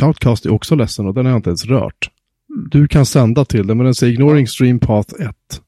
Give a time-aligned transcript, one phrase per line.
[0.00, 2.10] Shoutcast är också ledsen och den har jag inte ens rört.
[2.50, 2.68] Mm.
[2.70, 5.62] Du kan sända till den, men den säger ignoring stream path 1.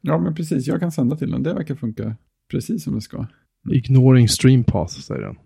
[0.00, 0.66] Ja, men precis.
[0.66, 1.42] Jag kan sända till den.
[1.42, 2.16] Det verkar funka
[2.50, 3.16] precis som det ska.
[3.16, 3.28] Mm.
[3.66, 5.36] Ignoring stream path, säger den.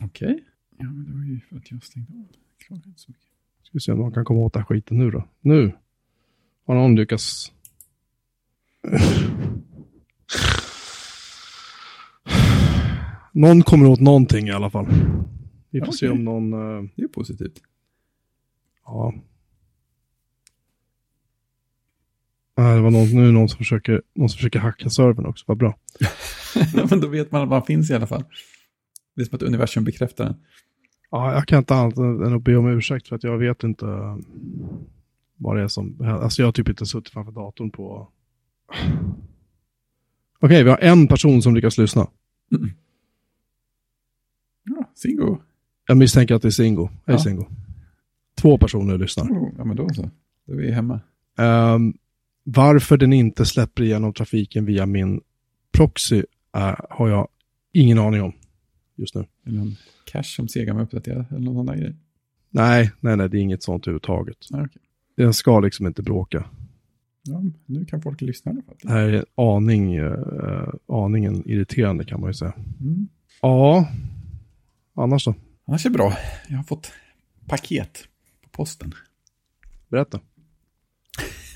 [0.00, 0.28] Okej.
[0.28, 0.40] Okay.
[0.78, 2.26] Ja, men det var ju för att jag stängde av.
[2.66, 3.24] Klarar inte så mycket.
[3.62, 5.28] Ska vi se om någon kan komma åt den här skiten nu då.
[5.40, 5.72] Nu
[6.66, 7.52] har någon lyckats.
[13.32, 14.86] någon kommer åt någonting i alla fall.
[15.74, 15.96] Vi får okay.
[15.96, 16.52] se om någon...
[16.52, 16.88] Uh...
[16.96, 17.62] Det är positivt.
[18.84, 19.14] Ja.
[22.54, 25.56] Ah, det var någon, nu någon som försöker, någon som försöker hacka servern också, vad
[25.56, 25.78] bra.
[26.74, 28.24] ja, men då vet man att man finns i alla fall.
[29.14, 30.36] Det är som att universum bekräftar den.
[31.10, 33.86] Ja, jag kan inte annat än att be om ursäkt för att jag vet inte
[35.36, 38.08] vad det är som, alltså jag har typ inte suttit framför datorn på...
[38.68, 38.86] Okej,
[40.40, 42.06] okay, vi har en person som lyckas lyssna.
[42.52, 42.70] Mm.
[44.64, 45.38] Ja, Singo.
[45.86, 46.86] Jag misstänker att det är Singo.
[46.86, 47.18] Hej ja.
[47.18, 47.46] Singo.
[48.40, 49.24] Två personer lyssnar.
[49.24, 50.10] Oh, ja, men då så.
[50.46, 51.00] Då är vi hemma.
[51.38, 51.94] Um,
[52.44, 55.20] varför den inte släpper igenom trafiken via min
[55.72, 56.16] proxy
[56.56, 57.28] uh, har jag
[57.72, 58.32] ingen aning om
[58.96, 59.24] just nu.
[59.46, 61.94] Eller någon cache som Sega med uppdaterad eller någon annan grej?
[62.50, 64.36] Nej, nej, nej, det är inget sånt överhuvudtaget.
[64.52, 64.82] Ah, okay.
[65.16, 66.44] Den ska liksom inte bråka.
[67.22, 68.76] Ja, nu kan folk lyssna i alla fall.
[68.82, 72.52] Det här är aning, uh, aningen irriterande kan man ju säga.
[72.80, 73.08] Mm.
[73.42, 73.88] Ja,
[74.94, 75.34] annars då?
[75.66, 76.16] Annars är det bra.
[76.48, 76.92] Jag har fått
[77.46, 78.08] paket
[78.42, 78.94] på posten.
[79.88, 80.20] Berätta.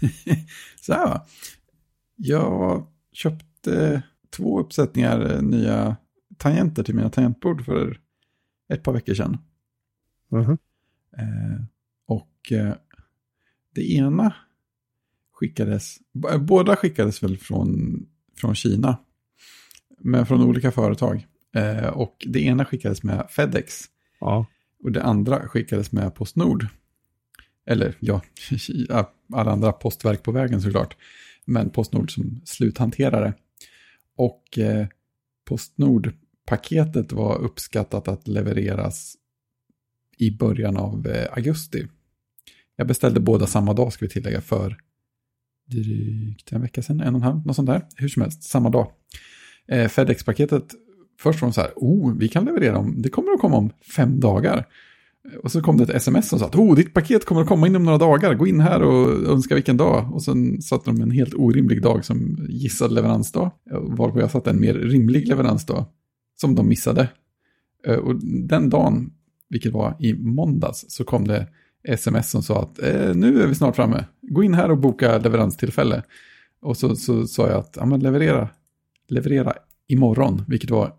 [0.81, 1.27] Så här va.
[2.17, 5.97] Jag köpte två uppsättningar eh, nya
[6.36, 8.01] tangenter till mina tangentbord för
[8.69, 9.39] ett par veckor sedan.
[10.31, 10.59] -huh.
[11.17, 11.64] eh,
[12.06, 12.74] och eh,
[13.74, 14.35] det ena
[15.33, 15.98] skickades,
[16.41, 18.01] båda skickades väl från,
[18.36, 18.98] från Kina.
[20.01, 21.27] Men från olika företag.
[21.55, 23.85] Eh, och det ena skickades med Fedex.
[24.20, 24.46] Ja.
[24.83, 26.67] Och det andra skickades med Postnord.
[27.67, 28.23] Eller ja,
[29.33, 30.96] alla andra postverk på vägen såklart.
[31.45, 33.34] Men Postnord som sluthanterare.
[34.17, 34.86] Och eh,
[35.45, 39.17] Postnord-paketet var uppskattat att levereras
[40.18, 41.86] i början av eh, augusti.
[42.77, 44.77] Jag beställde båda samma dag ska vi tillägga för
[45.67, 47.86] drygt en vecka sedan, en och en halv, något sånt där.
[47.96, 48.92] Hur som helst, samma dag.
[49.68, 50.74] Eh, Fedex-paketet,
[51.20, 53.70] först var de så här, oh, vi kan leverera om, det kommer att komma om
[53.96, 54.67] fem dagar.
[55.42, 57.67] Och så kom det ett sms som sa att oh, ditt paket kommer att komma
[57.67, 60.14] inom några dagar, gå in här och önska vilken dag.
[60.14, 64.61] Och sen satte de en helt orimlig dag som gissad leveransdag, varpå jag satte en
[64.61, 65.84] mer rimlig leveransdag,
[66.40, 67.08] som de missade.
[67.86, 68.14] Eh, och
[68.48, 69.12] den dagen,
[69.48, 71.46] vilket var i måndags, så kom det
[71.85, 75.18] sms som sa att eh, nu är vi snart framme, gå in här och boka
[75.18, 76.02] leveranstillfälle.
[76.61, 78.48] Och så, så sa jag att ja, men leverera,
[79.08, 79.52] leverera
[79.89, 80.92] imorgon, vilket var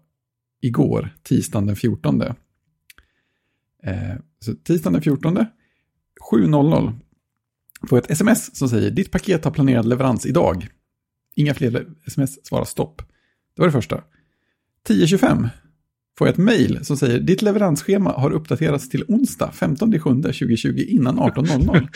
[0.62, 2.22] igår, tisdagen den 14.
[3.84, 5.38] Eh, så tisdagen den 14,
[6.31, 7.00] 7.00,
[7.90, 10.68] får ett sms som säger ditt paket har planerad leverans idag.
[11.36, 13.02] Inga fler sms svarar stopp.
[13.56, 14.03] Det var det första.
[14.88, 15.50] 10.25
[16.18, 20.86] får jag ett mejl som säger ditt leveransschema har uppdaterats till onsdag 15 7 2020
[20.88, 21.88] innan 18.00.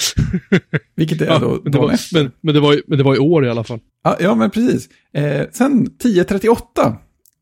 [0.96, 3.20] Vilket är ja, då men det, var, men, men, det var, men det var i
[3.20, 3.80] år i alla fall.
[4.04, 4.90] Ja, ja men precis.
[5.14, 6.96] Eh, sen 10.38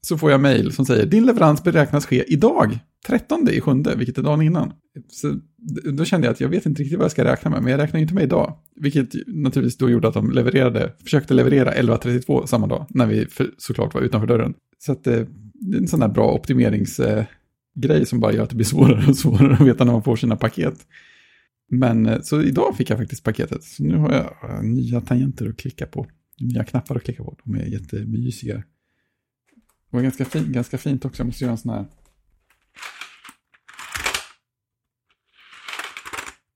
[0.07, 4.17] så får jag mejl som säger din leverans beräknas ske idag 13 i sjunde, vilket
[4.17, 4.73] är dagen innan.
[5.07, 5.39] Så
[5.93, 7.79] då kände jag att jag vet inte riktigt vad jag ska räkna med, men jag
[7.79, 8.57] räknar inte med idag.
[8.75, 13.49] Vilket naturligtvis då gjorde att de levererade, försökte leverera 11.32 samma dag, när vi för,
[13.57, 14.53] såklart var utanför dörren.
[14.79, 15.19] Så att eh,
[15.53, 17.27] det är en sån där bra optimeringsgrej
[17.83, 20.15] eh, som bara gör att det blir svårare och svårare att veta när man får
[20.15, 20.75] sina paket.
[21.69, 25.57] Men eh, så idag fick jag faktiskt paketet, så nu har jag nya tangenter att
[25.57, 26.07] klicka på.
[26.39, 28.63] Nya knappar att klicka på, de är jättemysiga.
[29.91, 31.85] Det var ganska, fin, ganska fint också, jag måste göra en sån här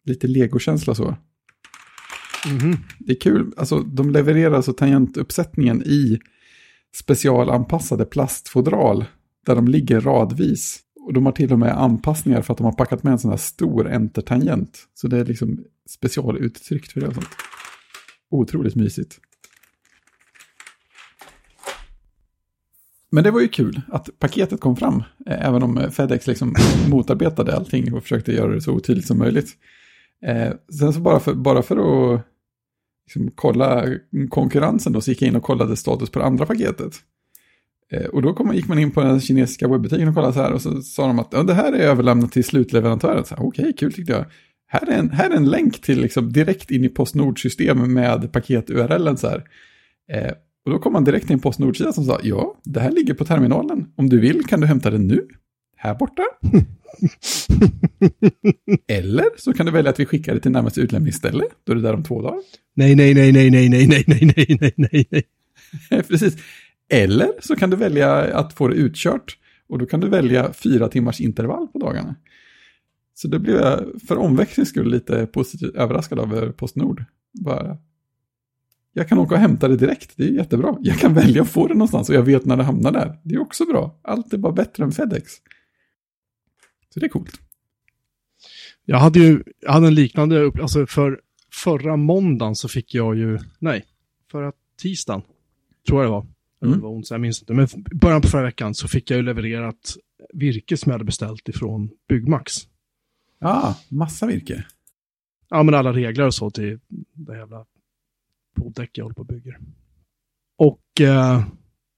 [0.06, 1.18] lite legokänsla så.
[2.46, 2.78] Mm -hmm.
[3.00, 6.20] Det är kul, alltså de levererar alltså tangentuppsättningen i
[6.96, 9.06] specialanpassade plastfodral
[9.46, 10.82] där de ligger radvis.
[11.06, 13.32] Och de har till och med anpassningar för att de har packat med en sån
[13.32, 14.88] här stor entertangent.
[14.94, 17.28] Så det är liksom specialuttryckt för det och sånt.
[18.30, 19.20] Otroligt mysigt.
[23.12, 26.56] Men det var ju kul att paketet kom fram, eh, även om Fedex liksom
[26.90, 29.50] motarbetade allting och försökte göra det så otydligt som möjligt.
[30.26, 32.22] Eh, sen så bara för, bara för att
[33.06, 33.86] liksom kolla
[34.30, 36.94] konkurrensen då så gick jag in och kollade status på det andra paketet.
[37.92, 40.54] Eh, och då kom, gick man in på den kinesiska webbutiken och kollade så här
[40.54, 43.24] och så sa de att ja, det här är överlämnat till slutleverantören.
[43.32, 44.26] Okej, okay, kul tyckte jag.
[44.68, 49.18] Här är en, här är en länk till liksom direkt in i Postnord-system med paket-URLen
[49.18, 49.44] så här.
[50.12, 50.32] Eh,
[50.66, 53.26] och då kom man direkt till en Postnord-sida som sa ja, det här ligger på
[53.26, 53.86] terminalen.
[53.96, 55.28] Om du vill kan du hämta det nu.
[55.76, 56.24] här borta.
[58.88, 61.44] Eller så kan du välja att vi skickar det till närmaste utlämningsställe.
[61.64, 62.40] Då är det där om två dagar.
[62.74, 65.06] Nej, nej, nej, nej, nej, nej, nej, nej, nej, nej, nej,
[65.90, 66.04] nej.
[66.04, 66.38] Precis.
[66.90, 69.38] Eller så kan du välja att få det utkört.
[69.68, 72.16] Och då kan du välja fyra timmars intervall på dagarna.
[73.14, 77.04] Så det blev jag för omväxlings skull lite positivt överraskad över Postnord.
[77.34, 77.78] Bara,
[78.98, 80.78] jag kan åka och hämta det direkt, det är jättebra.
[80.82, 83.20] Jag kan välja att få det någonstans och jag vet när det hamnar där.
[83.24, 84.00] Det är också bra.
[84.02, 85.32] Allt är bara bättre än Fedex.
[86.94, 87.42] Så det är coolt.
[88.86, 91.22] Jag hade ju, jag hade en liknande, upp, alltså för
[91.64, 93.86] förra måndagen så fick jag ju, nej,
[94.32, 94.52] förra
[94.82, 95.22] tisdagen,
[95.88, 96.22] tror jag det var.
[96.62, 96.80] Eller Mm.
[96.80, 97.54] det var onsdag, jag minns inte.
[97.54, 97.68] Men
[98.02, 99.96] början på förra veckan så fick jag ju levererat
[100.34, 102.54] virke som jag hade beställt ifrån Byggmax.
[103.40, 104.66] Ja, massa virke.
[105.50, 106.80] Ja, men alla regler och så till
[107.14, 107.66] det jävla
[108.56, 109.60] poddäck jag håller på och bygger.
[110.58, 111.46] Och eh,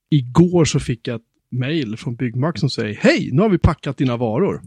[0.10, 3.98] igår så fick jag ett mail från Byggmax som säger Hej, nu har vi packat
[3.98, 4.62] dina varor.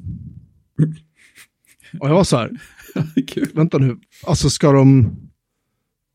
[2.00, 2.50] Och jag var så här,
[3.54, 5.16] vänta nu, alltså ska de,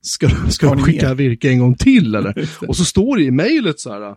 [0.02, 1.16] ska, ska de skicka mer?
[1.16, 2.50] virke en gång till eller?
[2.68, 4.16] Och så står det i mejlet så här,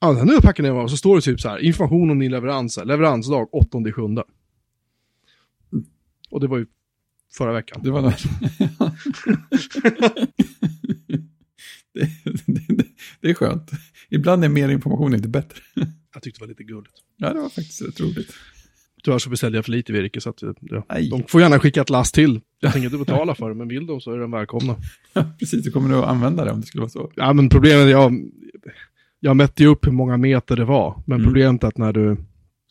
[0.00, 2.78] ja, nu packat ner varor, så står det typ så här, information om din leverans,
[2.84, 4.24] leveransdag 8 sjunde.
[6.30, 6.66] Och det var ju
[7.36, 7.80] förra veckan.
[7.84, 8.16] Det var där.
[11.94, 12.08] det,
[12.46, 12.84] det,
[13.20, 13.70] det är skönt.
[14.10, 15.58] Ibland är mer information inte bättre.
[16.14, 16.94] Jag tyckte det var lite gulligt.
[17.16, 18.34] Ja, det var faktiskt rätt roligt.
[19.04, 21.08] Tyvärr så beställde jag för lite virke så att ja, Aj.
[21.10, 22.40] de får gärna skicka ett last till.
[22.60, 24.76] Jag tänker inte betala för det, men vill de så är de välkomna.
[25.38, 27.12] Precis, du kommer nog att använda det om det skulle vara så.
[27.14, 28.12] Ja, men problemet är, jag,
[29.20, 31.26] jag mätte ju upp hur många meter det var, men Mm.
[31.26, 32.16] problemet är att när du,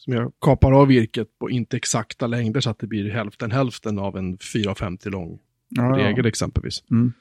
[0.05, 3.99] som jag kapar av virket på inte exakta längder så att det blir hälften hälften
[3.99, 6.83] av en 4,50 lång Ja, regel exempelvis.
[6.91, 7.13] Mm,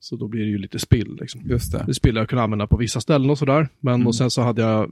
[0.00, 1.40] Så då blir det ju lite spill liksom.
[1.44, 1.84] just det.
[1.86, 3.68] Det spill jag kunde använda på vissa ställen och sådär.
[3.80, 4.06] Men Mm.
[4.06, 4.90] och sen så hade jag,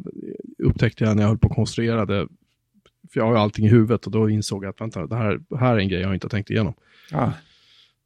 [0.59, 2.29] upptäckte jag när jag höll på att konstruera det,
[3.13, 5.41] för jag har ju allting i huvudet och då insåg jag att vänta, det här,
[5.49, 6.75] det här är en grej jag inte har tänkt igenom.
[7.11, 7.33] Ja,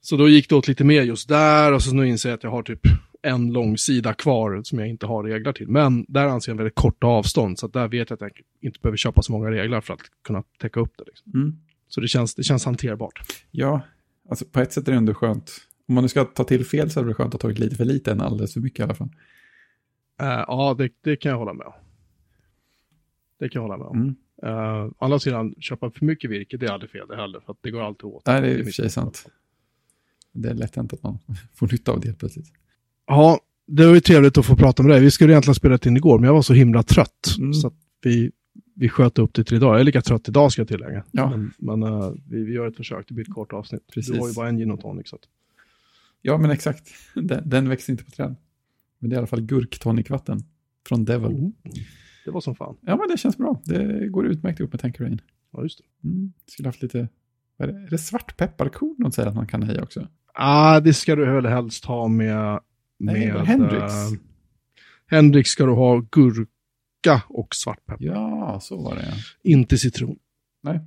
[0.00, 2.42] Så då gick det åt lite mer just där och så nu inser jag att
[2.42, 2.80] jag har typ
[3.24, 5.68] en lång sida kvar som jag inte har regler till.
[5.68, 8.30] Men där anser jag en väldigt korta avstånd så där vet jag att jag
[8.60, 11.04] inte behöver köpa så många regler för att kunna täcka upp det.
[11.06, 11.32] Liksom.
[11.34, 11.56] mm.
[11.88, 13.20] Så det känns, det känns hanterbart.
[13.50, 13.80] ja,
[14.28, 15.50] alltså på ett sätt är det ändå skönt.
[15.88, 17.76] Om man nu ska ta till fel så är det skönt att ha tagit lite
[17.76, 19.10] för lite än alldeles för mycket i alla fall.
[20.20, 21.72] Eh, ja, det, det kan jag hålla med om.
[23.38, 24.00] Det kan jag hålla med om.
[24.00, 24.14] Mm.
[24.42, 27.40] Uh, å andra sidan, köpa för mycket virke, det är aldrig fel det heller.
[27.40, 28.26] För det går alltid åt.
[28.26, 29.26] Nej, det är i och för sig sant.
[30.32, 31.18] Det är lätt hänt att man
[31.54, 32.52] får nytta av det helt plötsligt.
[33.06, 35.00] Ja, det var ju trevligt att få prata med dig.
[35.00, 37.34] Vi skulle egentligen spela in igår, men jag var så himla trött.
[37.38, 37.54] Mm.
[37.54, 38.32] Så att vi,
[38.74, 39.74] vi sköt upp det till idag.
[39.74, 41.04] Jag är lika trött idag ska jag tillägga.
[41.10, 41.30] Ja.
[41.30, 43.86] Men, men eh, vi, vi gör ett försök, det blir ett kort avsnitt.
[43.94, 44.12] Precis.
[44.12, 45.08] Du har ju bara en gin och tonic.
[45.08, 45.22] Så att,
[46.26, 46.88] Ja, men exakt.
[47.14, 48.36] Den, den växer inte på träd.
[48.98, 50.40] Men det är i alla fall gurktonicvatten
[50.88, 51.36] från Devil.
[51.36, 51.50] oh,
[52.24, 52.76] det var som fan.
[52.80, 53.60] Ja, men det känns bra.
[53.64, 55.18] Det går utmärkt ihop med Tanqueray.
[55.52, 56.08] Ja, just det.
[56.08, 56.32] Mm.
[56.46, 57.08] Skulle haft lite,
[57.56, 60.08] vad är det, är det svartpepparkorn de säger att man kan ha i också?
[60.34, 62.60] Ah, det ska du väl helst ha med...
[63.04, 63.82] Nej, med Hendrix.
[63.82, 64.18] eh,
[65.06, 68.04] Hendrix ska du ha gurka och svartpeppar.
[68.04, 69.14] Ja, så var det.
[69.50, 70.16] Inte citron.
[70.62, 70.80] Nej,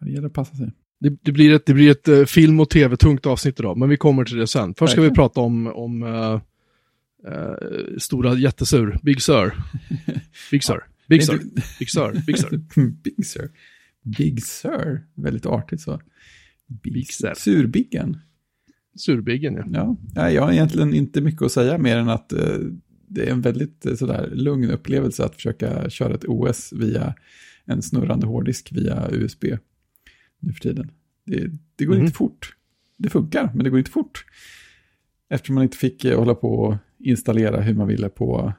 [0.00, 0.72] det gäller att passa sig.
[1.00, 3.96] Det, det blir ett, det blir ett eh, film och tv-tungt avsnitt idag, men vi
[3.96, 4.74] kommer till det sen.
[4.74, 5.14] Först ska vi Verkligen.
[5.28, 6.40] prata om, om eh,
[7.32, 7.54] eh,
[7.98, 9.54] stora jättesur, Big Sur.
[10.50, 11.38] Big Sur, Big Sur,
[11.78, 12.58] Big Sur, Big Sur.
[13.04, 13.50] Big Sir.
[14.02, 16.00] Big Sir, väldigt artigt så.
[16.66, 17.32] Big, Big Sir.
[17.36, 18.18] Surbiggen.
[18.96, 19.96] Surbiggen ja.
[20.14, 22.56] Ja, jag har egentligen inte mycket att säga mer än att eh,
[23.08, 27.14] det är en väldigt eh, sådär lugn upplevelse att försöka köra ett OS via
[27.64, 29.44] en snurrande hårddisk via USB
[30.40, 30.90] nu för tiden.
[31.26, 32.04] Det, det går Mhm.
[32.04, 32.56] inte fort.
[32.96, 34.24] Det funkar, men det går inte fort.
[35.28, 38.52] Eftersom man inte fick eh, hålla på och installera hur man ville på,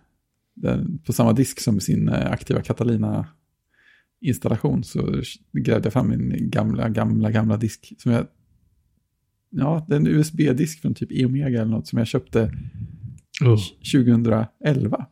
[0.55, 5.21] den, på samma disk som sin eh, aktiva Catalina-installation så
[5.53, 8.27] grävde jag fram min gamla, gamla, gamla disk som jag
[9.57, 12.51] Ja, det är en USB-disk från typ E-Omega eller något som jag köpte
[13.93, 15.05] 2011.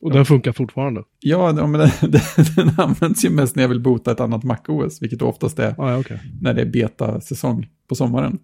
[0.00, 1.02] Och den funkar fortfarande.
[1.20, 2.20] Ja, men den, den,
[2.56, 5.98] den används ju mest när jag vill bota ett annat MacOS, vilket oftast är Ah,
[5.98, 6.20] okej.
[6.40, 8.38] när det är beta-säsong på sommaren.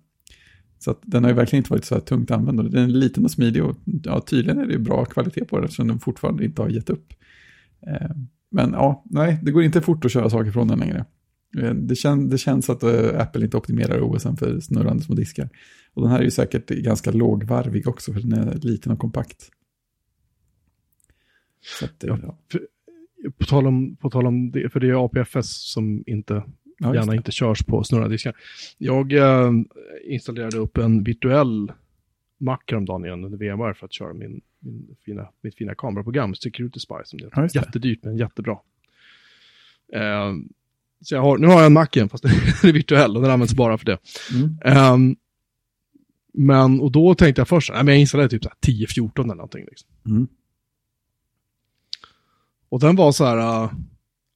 [0.78, 2.70] Så den har ju verkligen inte varit så här tungt använd.
[2.72, 5.88] Den är liten och smidig och ja, tydligen är det bra kvalitet på den eftersom
[5.88, 7.12] den fortfarande inte har gett upp.
[7.86, 8.10] Eh,
[8.50, 11.04] men ja, nej, det går inte fort att köra saker från den längre.
[11.58, 15.48] Eh, Det, kän, det känns att eh, Apple inte optimerar OSen för snurrande små diskar.
[15.94, 19.50] Och den här är ju säkert ganska lågvarvig också för den är liten och kompakt.
[21.82, 22.18] Att, eh, Ja.
[22.22, 22.60] ja.
[23.38, 26.42] På tal, om, på tal om det, för det är APFS som inte
[26.78, 28.34] Ja, gärna inte körs på snurrade diskar.
[28.78, 29.50] Jag eh,
[30.04, 31.72] installerade upp en virtuell
[32.38, 36.80] Mac häromdagen igen under VMware för att köra min, min fina, mitt fina kameraprogram, Security
[36.80, 37.42] Spy som det Ja, heter.
[37.42, 37.58] just det.
[37.60, 38.58] Jättedyrt men jättebra.
[39.92, 40.32] Eh,
[41.00, 42.22] så jag har, nu har jag en Mac igen, fast
[42.62, 43.98] den är virtuell och den används bara för det.
[44.34, 44.56] Mm.
[44.64, 45.16] Ehm,
[46.38, 49.34] men, och då tänkte jag först, nej, men jag installerade typ så här 10-14 eller
[49.34, 49.64] någonting.
[49.64, 49.88] Liksom.
[50.06, 50.26] Mm.
[52.68, 53.70] Och den var så här, äh,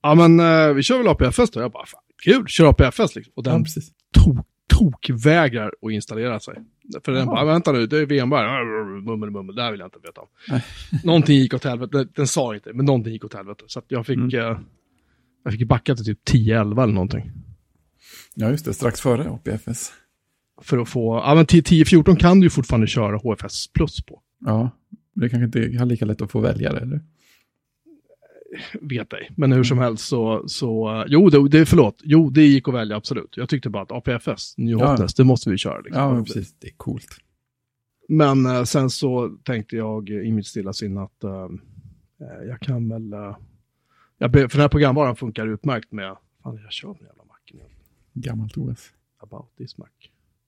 [0.03, 1.61] ja men äh, vi kör väl APFS då.
[1.61, 3.33] Jag bara, fan, kul, kör APFS liksom.
[3.37, 3.91] Och Ja, den precis.
[4.15, 6.55] tok, tokvägrar att installera sig.
[7.05, 8.65] För den bara, vänta nu, det är VMware,
[9.01, 10.27] mummel, mummel, det här vill jag inte veta om.
[10.49, 10.65] Nej.
[11.05, 13.65] någonting gick åt helvete, den, den sa inte, men någonting gick åt helvete.
[13.67, 14.35] Så att jag fick, Mm.
[14.53, 14.59] äh,
[15.43, 17.33] jag fick backa till typ 10-11 eller någonting.
[18.35, 18.75] Ja, just det.
[18.75, 19.93] Strax före APFS.
[20.63, 24.23] För att få, ja men 10-14 kan du ju fortfarande köra HFS plus på.
[24.39, 24.71] Ja,
[25.15, 27.01] det kanske inte har lika lätt att få välja det, eller?
[28.81, 29.31] vet ej.
[29.37, 32.97] Men hur som helst så, så jo, det, det, förlåt, jo, det gick att välja
[32.97, 33.37] absolut.
[33.37, 34.91] Jag tyckte bara att APFS, New Ja.
[34.91, 35.81] Hotness, det måste vi köra.
[35.81, 36.03] Liksom.
[36.03, 36.55] Ja, precis.
[36.59, 37.17] Det är coolt.
[38.09, 41.45] Men eh, sen så tänkte jag i mitt stilla sinne att eh,
[42.21, 43.37] eh, jag kan väl, eh,
[44.23, 47.71] jag för den här programvaran funkar utmärkt med, fan jag kör den jävla macken igen.
[48.13, 48.91] Gammalt OS.
[49.23, 49.87] About this Mac.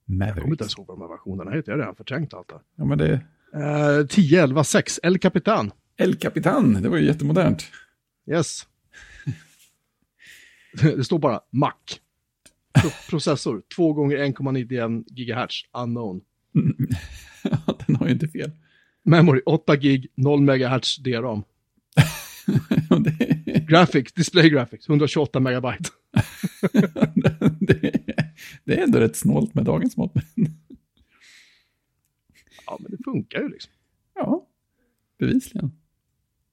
[0.06, 0.60] Jag kommer inte Mavericks.
[0.60, 2.98] ens ihåg vad de här versionerna heter, jag har redan förträngt allt det Ja, men
[2.98, 3.12] det.
[3.54, 5.70] Eh, 10, 11, 6, El Capitan.
[5.96, 7.64] El Capitan, det var ju jättemodernt.
[8.30, 8.66] Yes.
[10.96, 11.72] Det står bara Mac.
[12.82, 16.20] Pro processor 2 gånger 1,91 GHz unknown.
[17.86, 18.50] Den har ju inte fel.
[19.02, 21.42] Memory 8 gig 0 MHz DRAM.
[23.04, 23.31] Det,
[23.72, 25.90] Graphics, display graphics 128 megabyte.
[27.60, 27.92] det,
[28.64, 30.12] det är ändå rätt snålt med dagens mått.
[32.66, 33.72] Ja, men det funkar ju liksom.
[34.14, 34.46] Ja,
[35.18, 35.72] bevisligen.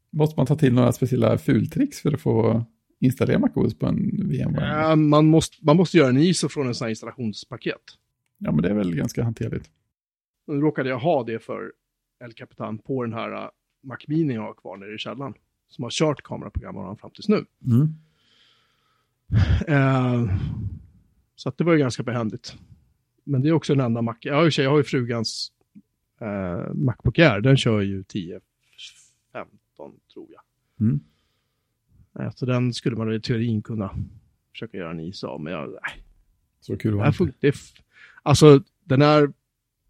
[0.09, 2.65] Måste man ta till några speciella fultricks för att få
[2.99, 4.91] installera MacOS på en VMware?
[4.91, 7.81] Eh, man, måste, man måste göra en ISO från en sån här installationspaket.
[8.37, 9.69] Ja, men det är väl ganska hanterligt.
[10.47, 11.73] Nu råkade jag ha det för
[12.23, 13.49] El Capitan på den här uh,
[13.83, 15.33] Mac Mini jag har kvar nere i källaren.
[15.69, 17.45] Som har kört kameraprogramvaran fram tills nu.
[17.65, 17.93] Mm.
[19.67, 20.35] Eh,
[21.35, 22.57] så det var ju ganska behändigt.
[23.23, 24.15] Men det är också den enda Mac.
[24.21, 25.51] Ju, jag har ju frugans
[26.21, 27.41] eh, Macbook Air.
[27.41, 28.39] Den kör ju 10,
[29.33, 30.41] 15 tror jag.
[30.79, 30.99] Mm.
[32.19, 33.95] Eh, så den skulle man i teorin kunna
[34.51, 35.41] försöka göra en is av.
[35.41, 36.03] Men jag, nej,
[36.59, 37.55] Så kul var här det det
[38.23, 39.33] Alltså den är,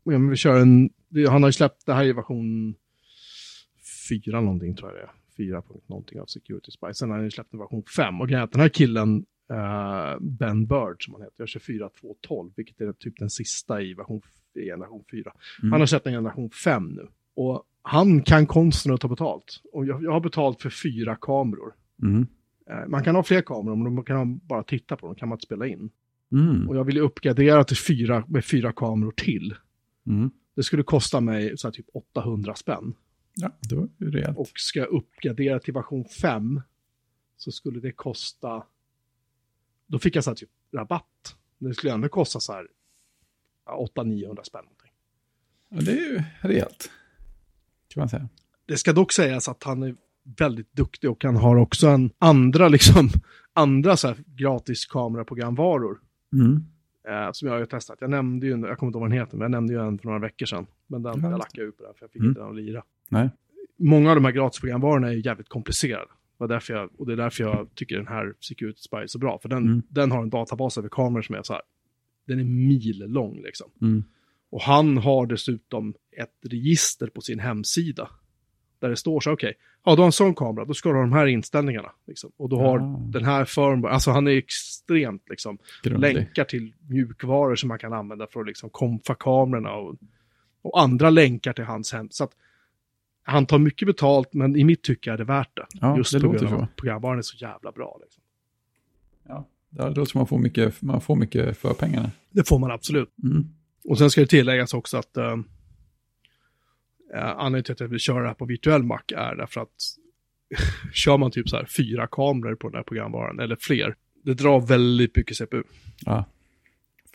[0.03, 0.89] om vi kör en,
[1.29, 2.75] han har ju släppt, det här i version
[4.09, 5.18] 4 någonting tror jag det är.
[5.39, 6.93] 4 punkt någonting av Security Spy.
[6.93, 8.21] Sen har han ju släppt en version 5.
[8.21, 12.81] Och grejen den här killen, eh, Ben Bird som han heter, jag kör 4.2.12, vilket
[12.81, 14.21] är typ den sista i version
[14.55, 15.31] i generation 4.
[15.61, 15.71] Mm.
[15.71, 17.07] Han har släppt en generation 5 nu.
[17.35, 19.61] Och han kan konsten att ta betalt.
[19.73, 21.73] Och jag, jag har betalt för fyra kameror.
[22.01, 22.27] Mm.
[22.69, 25.35] Eh, man kan ha fler kameror, men man kan bara titta på dem, kan man
[25.35, 25.89] inte spela in.
[26.31, 26.69] Mm.
[26.69, 29.55] Och jag ville uppgradera till fyra, med fyra kameror till.
[30.07, 30.31] Mm.
[30.55, 32.93] Det skulle kosta mig så här, typ 800 spänn.
[33.35, 34.37] Ja, det var ju rejält.
[34.37, 36.61] Och ska jag uppgradera till version 5
[37.37, 38.63] så skulle det kosta...
[39.87, 41.35] Då fick jag så här, typ rabatt.
[41.57, 42.67] Det skulle ändå kosta så här
[43.65, 44.63] ja, 800-900 spänn.
[44.63, 44.91] Någonting.
[45.69, 46.91] Ja, det är ju rejält.
[47.87, 48.29] Kan man säga.
[48.65, 52.67] Det ska dock sägas att han är väldigt duktig och han har också en andra,
[52.67, 53.09] liksom,
[53.53, 56.01] andra så här gratis kameraprogramvaror.
[56.33, 56.63] Mm.
[57.07, 57.97] Eh, som jag har testat.
[58.01, 59.97] Jag nämnde ju, jag kommer inte ihåg vad den heter, men jag nämnde ju en
[59.99, 60.65] för några veckor sedan.
[60.87, 61.29] Men den, Ja.
[61.29, 62.29] jag lackade ut på den för jag fick Mm.
[62.29, 62.83] inte den att lira.
[63.09, 63.29] Nej.
[63.77, 66.07] Många av de här gratisprogramvarorna är jävligt komplicerade.
[66.37, 69.19] Och, därför jag, och det är därför jag tycker den här Security Spy är så
[69.19, 69.39] bra.
[69.39, 69.81] För den, Mm.
[69.89, 71.61] den har en databas över kameror som är så här,
[72.27, 73.71] den är mil lång liksom.
[73.81, 74.03] Mm.
[74.49, 78.09] Och han har dessutom ett register på sin hemsida.
[78.79, 79.53] Där det står så här, okej,
[79.85, 81.91] ja du har en sån kamera, då ska du ha de här inställningarna.
[82.07, 82.31] Liksom.
[82.37, 82.99] Och du har Ah.
[83.11, 86.13] den här firmware, alltså han är extremt liksom, Grundlig.
[86.13, 89.95] länkar till mjukvaror som man kan använda för att liksom komfa kamerorna och,
[90.61, 92.07] och andra länkar till hans hem.
[92.11, 92.31] Så att
[93.29, 95.65] han tar mycket betalt, men i mitt tycke är det värt det.
[95.71, 97.99] Ja, Just det på grund av att programvaran är så jävla bra.
[98.01, 98.23] Liksom.
[99.27, 102.11] Ja, det låter som man får mycket, man får mycket för pengarna.
[102.29, 103.13] Det får man absolut.
[103.23, 103.47] Mm.
[103.83, 105.35] Och sen ska det tilläggas också att uh,
[107.13, 109.95] anledningen till att jag vill köra det här på virtuell Mac är därför att
[110.93, 114.59] kör man typ så här fyra kameror på den här programvaran, eller fler, det drar
[114.59, 115.63] väldigt mycket CPU.
[116.05, 116.25] Ja,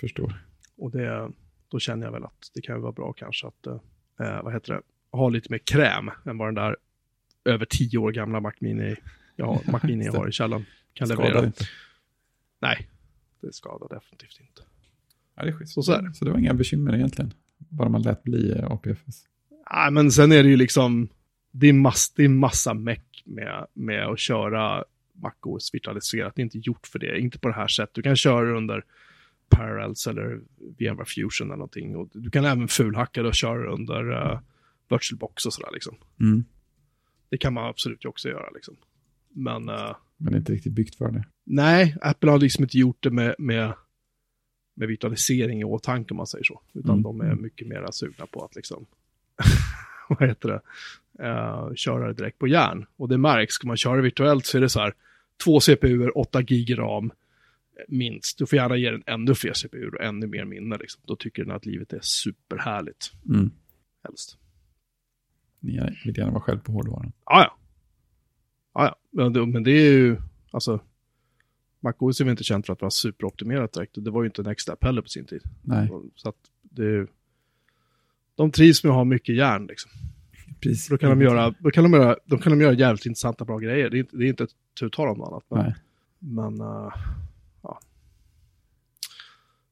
[0.00, 0.44] förstår.
[0.76, 1.30] Och det,
[1.68, 4.80] då känner jag väl att det kan vara bra kanske att, eh, vad heter det,
[5.16, 6.76] ha lite mer kräm än vad den där
[7.44, 8.96] över tio år gamla Mac Mini,
[9.36, 11.46] ja, Mac Mini jag har i källaren kan Skadar leverera.
[11.46, 11.64] inte.
[12.60, 12.88] Nej,
[13.40, 14.62] det skadar definitivt inte.
[15.34, 15.74] Ja, det är schysst.
[15.74, 16.14] Så så är det.
[16.14, 17.34] Så det var inga bekymmer egentligen.
[17.58, 19.26] Bara man lät bli eh, APFS.
[19.72, 21.08] Nej, men sen är det ju liksom,
[21.50, 26.34] det är, mass, det är massa meck med, med att köra MacOS virtualiserat.
[26.34, 27.94] Det är inte gjort för det, inte på det här sättet.
[27.94, 28.84] Du kan köra under
[29.48, 30.40] Parallels eller
[30.78, 31.96] VMware Fusion eller någonting.
[31.96, 34.40] Och du kan även fulhacka det och köra under uh,
[34.88, 35.96] VirtualBox och sådär liksom.
[36.20, 36.44] Mm.
[37.28, 38.76] Det kan man absolut också göra liksom.
[39.28, 41.24] Men, eh, Men det är inte riktigt byggt för det.
[41.44, 43.74] Nej, Apple har liksom inte gjort det med, med,
[44.74, 46.60] med virtualisering i åtanke om man säger så.
[46.72, 47.02] Utan Mm.
[47.02, 48.86] de är mycket mer sugna på att liksom,
[50.08, 50.60] vad heter det,
[51.18, 52.86] Eh, köra det direkt på järn.
[52.96, 54.94] Och det märks, ska man köra virtuellt så är det så här,
[55.44, 58.38] två CPUer, 8 gig ram, eh, minst.
[58.38, 60.76] Du får gärna ge den ännu fler CPUer och ännu mer minne.
[60.78, 61.02] Liksom.
[61.06, 63.50] Då tycker den att livet är superhärligt, Mm.
[64.04, 64.38] helst.
[65.64, 67.12] Ni vill gärna vara själv på hårdvaran.
[67.24, 67.56] Ja, ja.
[68.74, 69.46] Ja, ja.
[69.46, 70.16] Men, det, är ju,
[70.50, 70.80] alltså,
[71.80, 73.92] MacOS är väl inte känt för att vara superoptimerat direkt.
[73.96, 75.42] Det var ju inte en extra heller på sin tid.
[75.62, 77.06] Nej, Så att det är ju,
[78.34, 79.90] de trivs med att ha mycket järn liksom.
[80.60, 80.88] precis.
[80.88, 83.58] Då kan de göra, då kan de göra, då kan de göra jävligt intressanta bra
[83.58, 83.90] grejer.
[83.90, 84.46] Det är inte, det är inte
[84.80, 85.44] tu tal om något annat.
[85.48, 85.74] Men, Nej.
[86.18, 86.92] men uh,
[87.62, 87.80] ja.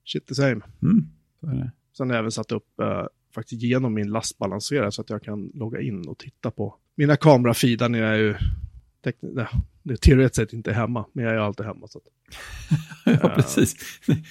[0.05, 0.61] Shit the same.
[0.83, 1.07] Mm,
[1.41, 1.73] så är det.
[1.97, 5.51] Sen har jag även satt upp uh, faktiskt genom min lastbalanserare så att jag kan
[5.55, 8.35] logga in och titta på mina kamerafeeder när jag är ju
[9.21, 9.47] nej,
[9.83, 11.89] det är teoretiskt sett inte hemma, men jag är alltid hemma.
[11.89, 12.05] Så att,
[13.23, 13.77] ja, precis.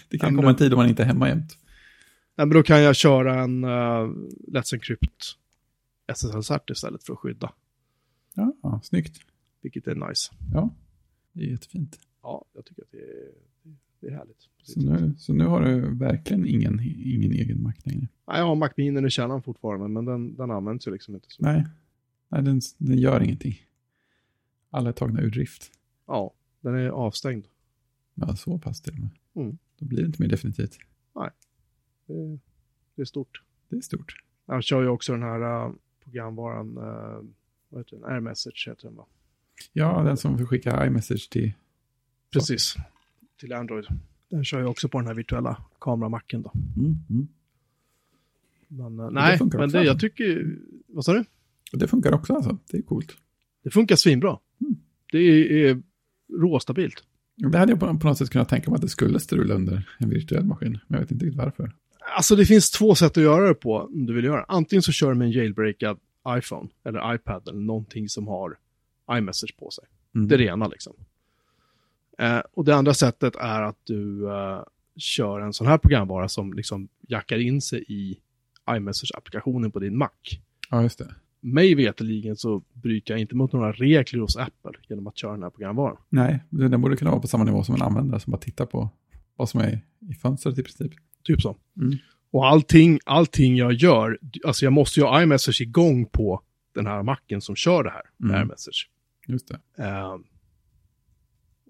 [0.09, 1.57] Det kan komma en tid då man inte är hemma jämt.
[2.35, 4.13] nej, men då kan jag köra en uh,
[4.47, 5.25] Let's Encrypt
[6.07, 7.53] SSL-cert istället för att skydda,
[8.33, 9.17] Ja, ja, snyggt.
[9.61, 10.33] vilket är nice.
[10.53, 10.69] Ja,
[11.33, 11.99] det är jättefint.
[12.23, 13.31] Ja, jag tycker att det är,
[14.01, 14.47] det är härligt.
[14.63, 18.07] Så nu, så nu har du verkligen ingen, ingen egen Mac längre?
[18.27, 21.27] Nej, jag har Mac Mini i kärnan fortfarande, men den, den används ju liksom inte
[21.29, 21.43] så.
[21.43, 21.65] Nej,
[22.29, 23.55] Nej den, den gör ingenting.
[24.69, 25.71] Alla är tagna ur drift.
[26.07, 27.45] Ja, den är avstängd.
[28.13, 29.09] Ja, så pass till och med.
[29.35, 29.57] Mm.
[29.79, 30.77] Då blir det inte mer definitivt.
[32.07, 32.39] Det, är-
[32.95, 33.43] det är stort.
[33.69, 34.15] Det är stort.
[34.45, 37.29] Jag kör ju också den här uh, programvaran, uh,
[37.69, 38.05] vad heter den?
[38.05, 39.05] AirMessage heter den va?
[39.73, 41.51] Ja, den som får skicka iMessage till...
[42.33, 42.75] Precis.
[43.41, 43.85] Till Android.
[44.29, 46.51] Den kör jag också på den här virtuella kameramacken då.
[46.77, 47.27] Mm, mm.
[48.67, 51.23] Men uh, det nej, funkar men det, jag tycker, vad sa du?
[51.71, 52.57] Det funkar också alltså.
[52.71, 53.17] Det är coolt.
[53.63, 54.39] Det funkar svinbra.
[54.61, 54.75] Mm.
[55.11, 55.81] Det är, är
[56.41, 57.03] råstabilt.
[57.35, 59.89] Det hade jag på, på något sätt kunnat tänka mig att det skulle strula under
[59.99, 60.71] en virtuell maskin.
[60.71, 61.71] Men jag vet inte riktigt varför.
[62.15, 64.45] Alltså det finns två sätt att göra det på om du vill göra.
[64.47, 68.57] Antingen så kör du med en jailbreakad iPhone eller iPad eller någonting som har
[69.11, 69.83] iMessage på sig.
[70.15, 70.27] Mm.
[70.27, 70.93] Det är det ena liksom.
[72.17, 74.63] Eh, och det andra sättet är att du eh,
[74.97, 78.17] kör en sån här programvara som liksom jackar in sig i
[78.69, 80.09] iMessage-applikationen på din Mac.
[80.69, 81.15] Ja, just det.
[81.39, 85.43] Mig veterligen så bryter jag inte mot några regler hos Apple genom att köra den
[85.43, 85.97] här programvaran.
[86.09, 88.89] Nej, den borde kunna vara på samma nivå som en användare som bara tittar på
[89.35, 90.91] vad som är i fönstret i princip.
[91.23, 91.57] Typ så.
[91.77, 91.97] Mm.
[92.31, 96.41] Och allting, allting jag gör, alltså jag måste ju ha iMessage igång på
[96.75, 98.41] den här macken som kör det här Mm.
[98.41, 98.89] iMessage.
[99.27, 99.83] Just det.
[99.83, 100.15] Eh,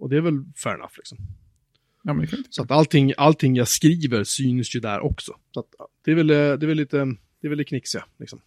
[0.02, 1.18] och det är väl fair enough liksom.
[2.04, 2.16] Ja,
[2.50, 5.36] Så att allting, allting jag skriver syns ju där också.
[5.52, 5.68] Så att
[6.06, 6.98] det är väl, eh, det är väl lite,
[7.42, 8.40] det är väl det knixiga liksom.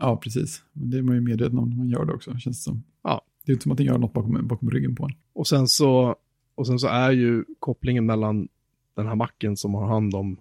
[0.00, 0.62] Ja, precis.
[0.72, 2.84] Men det är man ju medveten om när man gör det också, känns det som.
[3.02, 3.22] Ja.
[3.44, 5.12] Det är inte som att den gör något bakom, bakom ryggen på en.
[5.32, 6.16] Och sen så,
[6.54, 8.48] och sen så är ju kopplingen mellan
[8.94, 10.36] den här macken som har hand om,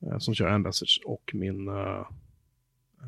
[0.00, 1.68] eh, som kör iMessage och min,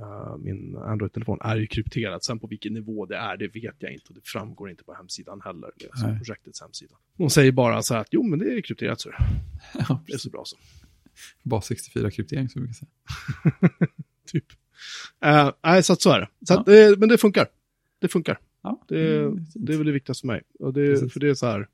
[0.01, 2.25] eh, min Android-telefon är ju krypterad.
[2.25, 4.95] Sen på vilken nivå det är, det vet jag inte och det framgår inte på
[4.95, 6.95] hemsidan heller, alltså projektets hemsida.
[7.17, 9.11] De säger bara så här att jo men det är krypterat så
[9.89, 10.57] Ja, det är så bra så.
[11.43, 12.91] Bas 64-kryptering som vi kan säga.
[14.27, 14.45] typ.
[15.25, 16.29] Eh, nej, så att så är det.
[16.47, 16.67] Så att,
[16.99, 17.47] men det funkar.
[18.01, 18.39] Det funkar.
[18.63, 20.43] Ja, Det, mm, det är väl det viktigaste för mig.
[20.59, 21.13] Och det, Precis.
[21.13, 21.69] för det är så här,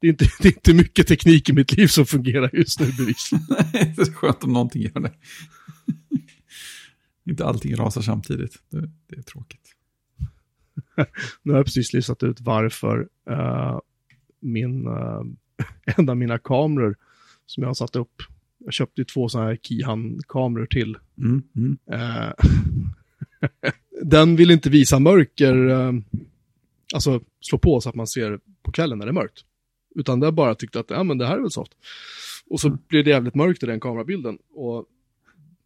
[0.00, 2.86] det är, inte, det är inte mycket teknik i mitt liv som fungerar just nu
[2.86, 3.46] bevisligen.
[3.72, 5.12] Det är skönt om någonting gör det.
[7.30, 8.58] Inte allting rasar samtidigt.
[8.70, 9.74] Det, det är tråkigt.
[11.42, 13.78] Nu har jag precis listat ut varför eh,
[14.40, 15.22] min, eh,
[15.96, 16.96] en av mina kameror
[17.46, 18.22] som jag har satt upp,
[18.58, 20.98] jag köpte ju två sådana här Kihan-kameror till.
[21.18, 21.78] Mm, mm.
[21.92, 22.32] Eh,
[24.02, 25.54] den vill inte visa mörker,
[26.94, 29.44] alltså slå på så att man ser på kvällen när det är mörkt.
[29.94, 31.72] Utan den bara tyckte att ja, men det här är väl soft.
[32.50, 34.38] Och så blev det jävligt mörkt i den kamerabilden.
[34.54, 34.86] Och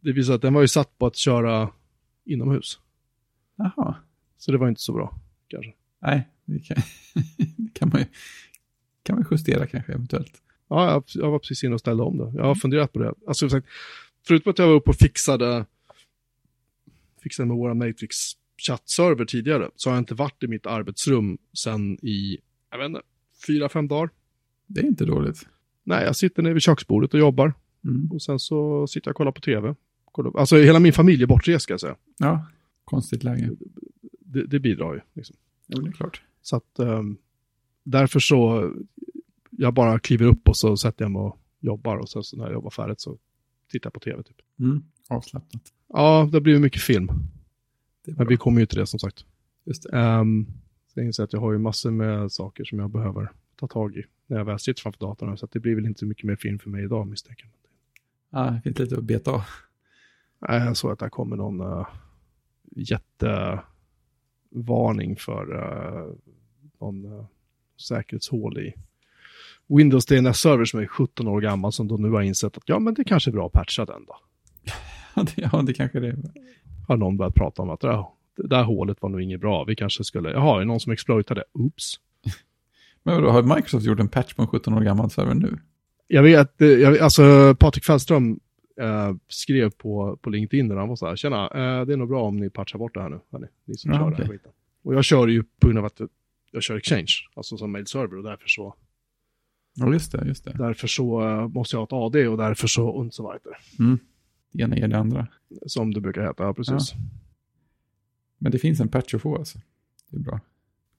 [0.02, 1.70] det visade att den var ju satt på att köra
[2.24, 2.78] inomhus.
[3.56, 3.94] Jaha.
[4.38, 5.72] Så det var inte så bra, kanske.
[6.02, 6.76] Nej, det kan,
[7.56, 8.06] det kan man ju
[9.02, 10.42] kan man justera kanske eventuellt.
[10.68, 12.32] Ja, jag, jag var precis inne och ställde om det.
[12.34, 13.14] Jag har funderat på det.
[13.26, 13.66] Alltså, sagt,
[14.26, 15.66] förutom att jag var uppe och fixade,
[17.22, 18.16] fixade med våra Matrix
[18.66, 22.38] chattserver tidigare, så har jag inte varit i mitt arbetsrum sen i,
[22.70, 23.02] jag vet inte,
[23.46, 24.10] fyra, fem dagar.
[24.66, 25.46] Det är inte dåligt.
[25.84, 27.54] Nej, jag sitter nere vid köksbordet och jobbar.
[27.84, 28.12] Mm.
[28.12, 29.74] Och sen så sitter jag och kollar på tv.
[30.34, 31.96] Alltså hela min familj är bortrest, ska jag säga.
[32.18, 32.46] Ja,
[32.84, 33.50] konstigt läge.
[34.20, 35.00] Det, det bidrar ju.
[35.12, 35.36] Liksom.
[35.66, 36.22] Ja, det är klart.
[36.42, 37.16] Så att ehm,
[37.82, 38.70] därför så,
[39.50, 41.96] jag bara kliver upp och så sätter jag mig och jobbar.
[41.96, 43.18] Och sen så när jag jobbar färdigt så
[43.70, 44.36] tittar jag på tv typ.
[44.58, 44.82] Mm.
[45.08, 45.62] Avslappnat.
[45.88, 47.08] Ja, det blir mycket film.
[48.06, 49.24] Men vi kommer ju till det som sagt.
[49.64, 49.98] Just det.
[49.98, 50.46] Ehm,
[50.94, 53.96] Så jag inser att jag har ju massor med saker som jag behöver ta tag
[53.96, 55.38] i när jag väl sitter framför datorn.
[55.38, 57.52] Så att det blir väl inte så mycket mer film för mig idag misstänker jag.
[58.40, 59.42] Ja, det finns lite att beta av.
[60.48, 61.86] Jag såg att det kommer någon uh,
[62.76, 66.12] jättevarning för uh,
[66.80, 67.24] någon uh,
[67.88, 68.74] säkerhetshål i
[69.68, 72.94] Windows DNS-server som är 17 år gammal som de nu har insett att ja, men
[72.94, 74.16] det kanske är bra att patcha den då.
[75.14, 76.16] Ja, det, det kanske det är.
[76.88, 79.64] Har någon börjat prata om att ja, det där hålet var nog inget bra.
[79.64, 81.44] Vi kanske skulle, jaha, är det någon som exploitade?
[81.52, 81.94] Oops.
[83.02, 85.58] Men vadå, har Microsoft gjort en patch på en 17 år gammal server nu?
[86.06, 88.40] Jag vet, jag, alltså Patrik Fällström
[88.80, 92.08] eh, skrev på, på LinkedIn där han var så här, tjena, eh, det är nog
[92.08, 94.16] bra om ni patchar bort det här nu, hörni, ni som Ja, kör okej.
[94.16, 94.52] den här skiten.
[94.82, 96.00] Och jag kör ju på grund av att
[96.50, 98.74] jag, kör Exchange, alltså som mail-server och därför så,
[99.74, 100.52] Ja, just det, just det.
[100.58, 103.54] därför så eh, måste jag ha ett AD och därför så och så vidare.
[103.78, 103.98] Mm.
[104.52, 105.26] Det ena ger det andra.
[105.66, 106.92] Som det brukar heta, ja precis.
[108.38, 109.58] Men det finns en patch att få alltså.
[110.08, 110.40] Det är bra.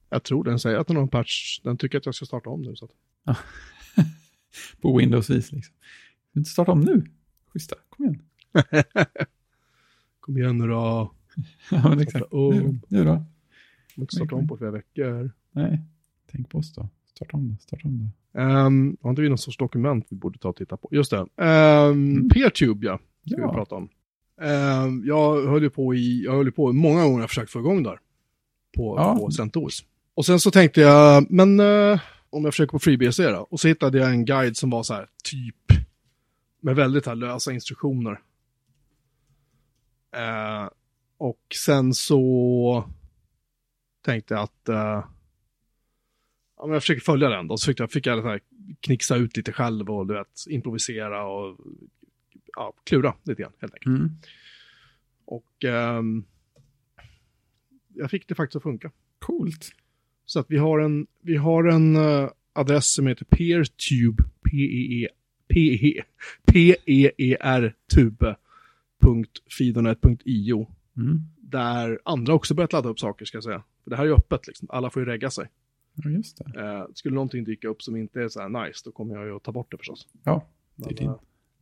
[0.09, 2.49] Jag tror den säger att den har en patch, den tycker att jag ska starta
[2.49, 2.75] om nu.
[2.75, 3.37] Så att,
[4.81, 5.75] På Windows-vis liksom.
[6.31, 7.03] Du inte starta om nu?
[7.53, 8.21] Schyssta, kom igen.
[10.19, 11.11] Kom igen nu då,
[11.71, 12.17] Ja, men exakt.
[12.25, 12.53] Starta om.
[12.55, 13.09] Nu, nu då?
[13.09, 13.15] jag
[13.95, 15.31] har inte startat om på flera veckor.
[15.51, 15.81] Nej,
[16.31, 16.89] tänk på oss då.
[17.15, 17.99] Starta om då, starta om
[18.33, 18.39] då.
[18.41, 20.89] Um, har inte vi någon sorts dokument vi borde ta och titta på?
[20.91, 21.43] Just det.
[21.45, 22.99] Um, Peertube, ja.
[23.27, 23.47] Ska Ja.
[23.51, 23.89] vi prata om.
[24.41, 27.59] Um, jag höll ju på i, jag höll på i många gånger och försökt få
[27.59, 27.99] igång där.
[28.75, 29.15] På, Ja.
[29.19, 29.85] på CentOS.
[30.15, 33.47] Och sen så tänkte jag, men eh, om jag försöker på FreeBSD då.
[33.49, 35.82] Och så hittade jag en guide som var så här, typ,
[36.63, 38.21] med väldigt här lösa instruktioner.
[40.15, 40.69] Eh,
[41.17, 42.89] och sen så
[44.01, 45.05] tänkte jag att eh,
[46.57, 47.57] ja, men jag försöker följa den då.
[47.57, 48.39] Så fick jag, fick jag här,
[48.79, 51.59] knixa ut lite själv och du vet, improvisera och
[52.55, 53.99] ja, klura lite grann helt enkelt.
[53.99, 54.09] Mm.
[55.25, 56.25] Och ehm,
[57.93, 58.91] jag fick det faktiskt att funka.
[59.19, 59.71] Coolt.
[60.25, 65.09] Så att vi har en, vi har en eh, adress som heter peertube, p-e-e,
[65.47, 66.03] p-e,
[66.45, 71.19] p-e-e-r tube.fidonet.io Mm.
[71.41, 73.63] där andra också börjat ladda upp saker ska jag säga.
[73.83, 75.49] För det här är ju öppet liksom, alla får ju regga sig.
[75.93, 76.61] Ja, just det.
[76.61, 79.35] Eh, skulle någonting dyka upp som inte är så här nice, då kommer jag ju
[79.35, 80.07] att ta bort det förstås.
[80.23, 81.15] Ja, det Men, är din, eh,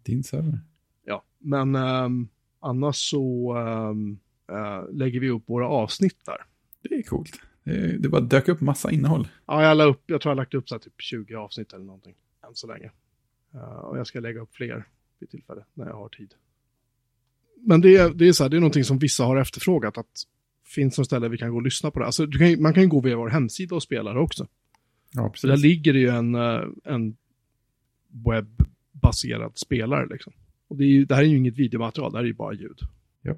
[0.04, 0.60] din server.
[1.06, 2.28] Ja, men ehm,
[2.60, 3.56] annars så
[4.50, 6.38] eh, lägger vi upp våra avsnitt där.
[6.82, 7.42] Det är coolt.
[7.64, 9.28] Det, det bara dök upp massa innehåll.
[9.46, 11.74] Ja, jag, la upp, jag tror jag har lagt upp så här typ 20 avsnitt
[11.74, 12.16] eller någonting
[12.48, 12.92] än så länge.
[13.54, 14.88] Eh, och jag ska lägga upp fler
[15.20, 16.34] vid tillfälle när jag har tid.
[17.58, 20.24] Men det, är- det är så här, det är någonting som vissa har efterfrågat att
[20.66, 22.06] finns något ställe vi kan gå och lyssna på det.
[22.06, 24.48] Alltså, kan, man kan ju gå via vår hemsida och spela det också.
[25.14, 27.18] Ja, Så där ligger det ju en, eh, en
[28.26, 30.34] webbaserad spelare liksom.
[30.68, 32.80] Och det, ju, det här är ju inget videomaterial, det här är ju bara ljud.
[33.22, 33.38] Japp.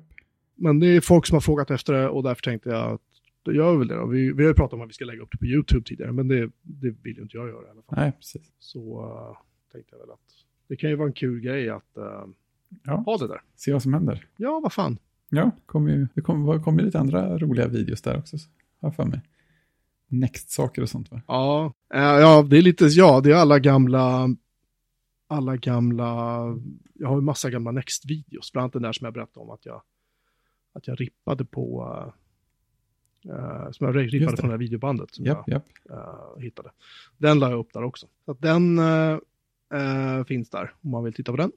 [0.56, 3.02] Men det är folk som har frågat efter det och därför tänkte jag att
[3.44, 4.06] då gör vi väl det då.
[4.06, 6.12] Vi, vi har ju pratat om att vi ska lägga upp det på YouTube tidigare,
[6.12, 7.96] men det, det vill ju inte jag göra i alla fall.
[8.00, 8.52] Nej, precis.
[8.60, 9.38] Så eh,
[9.74, 10.20] tänkte jag väl att
[10.68, 12.26] det kan ju vara en kul grej att eh,
[12.84, 13.42] Ja, ha det där.
[13.56, 14.28] se vad som händer.
[14.38, 14.98] Ja, vad fan.
[15.30, 18.38] Ja, kommer ju, det kommer, ju lite andra roliga videos där också.
[18.38, 18.50] så
[18.82, 19.22] Har jag för mig.
[20.08, 21.22] Next-saker och sånt va?
[21.28, 24.30] Ja, eh, ja, det är lite, ja, det är alla gamla,
[25.28, 26.06] alla gamla,
[26.94, 29.66] jag har ju massa gamla Next-videos, bland annat den där som jag berättade om att
[29.66, 29.82] jag,
[30.74, 31.94] att jag rippade på,
[33.26, 35.44] eh, som jag rippade från det här videobandet som japp.
[35.48, 36.72] jag eh, hittade.
[37.18, 38.08] Den la jag upp där också.
[38.26, 38.80] Så att den
[39.74, 41.52] eh, finns där om man vill titta på den.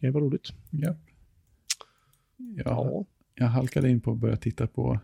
[0.00, 0.52] Det vara roligt.
[0.70, 0.98] japp.
[2.36, 5.00] Ja, jag halkade in på att börja titta på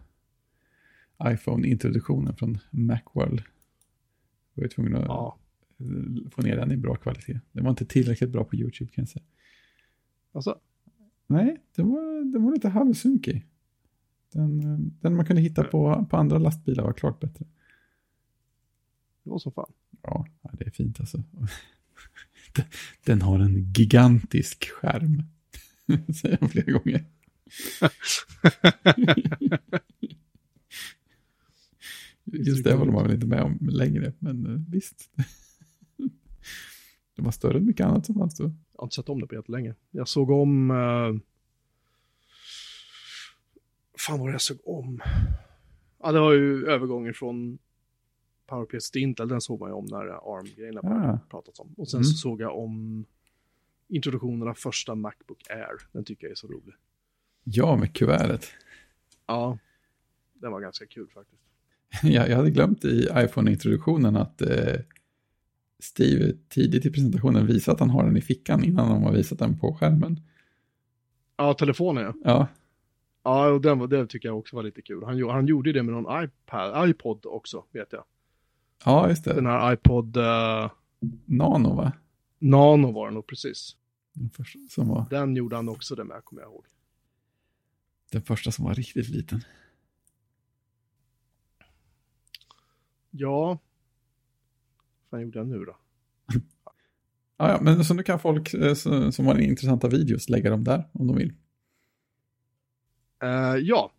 [1.24, 3.42] iPhone-introduktionen från Macworld.
[4.54, 5.38] Jag var tvungen att ja.
[6.30, 7.40] få ner den i bra kvalitet.
[7.52, 9.24] Den var inte tillräckligt bra på YouTube kan jag säga.
[10.32, 10.60] Alltså,
[11.26, 13.46] Nej, den var, den var lite halvsunkig.
[14.32, 17.44] Den, eh, den man kunde hitta på, på andra lastbilar var klart bättre.
[19.22, 19.72] det var som fan.
[20.02, 21.22] Ja, det är fint alltså.
[23.04, 25.22] Den- har en gigantisk skärm.
[26.14, 27.04] Säger jag flera gånger.
[32.24, 35.10] Just det håller man väl inte med om längre, men eh, visst.
[37.16, 38.44] Det var större än mycket annat som fanns då.
[38.44, 39.74] Jag har inte sett om det på jättelänge.
[39.90, 40.70] Jag såg om...
[40.70, 41.18] Uh...
[43.98, 45.00] fan vad jag såg om?
[46.02, 47.58] Ja, det var ju övergången från
[48.50, 49.28] PowerPC till Intel.
[49.28, 51.18] Den såg man ju om när ARM-grejerna började Ah.
[51.30, 51.74] pratats om.
[51.76, 52.04] Och sen Mm.
[52.04, 53.04] så såg jag om
[53.88, 55.88] introduktionen av första Macbook Air.
[55.92, 56.74] Den tycker jag är så rolig.
[57.44, 58.46] Ja, med kuvertet.
[59.26, 59.58] Ja,
[60.34, 61.42] den var ganska kul faktiskt.
[62.02, 64.74] Jag, jag hade glömt i iPhone-introduktionen att eh,
[65.78, 69.38] Steve tidigt i presentationen visade att han har den i fickan innan de har visat
[69.38, 70.20] den på skärmen.
[71.36, 72.14] Ja, telefonen ja.
[72.24, 72.48] Ja,
[73.22, 75.04] Ja, och den, det tycker jag också var lite kul.
[75.04, 78.04] Han, han gjorde det med någon iPad, iPod också, vet jag.
[78.84, 79.50] Ja, just Den det.
[79.50, 80.70] här iPod eh,
[81.24, 81.92] Nano, va?
[82.38, 83.76] Nano var det nog precis.
[84.12, 86.64] Den första som var, Den gjorde han också det med, kommer jag ihåg.
[88.12, 89.40] den första som var riktigt liten.
[93.10, 93.58] Ja.
[95.10, 95.76] Vad gjorde jag nu då?
[97.36, 100.64] Ja, ja, men så nu kan folk eh, så- som har intressanta videos lägga dem
[100.64, 101.32] där om de vill.
[103.22, 103.92] Eh, ja,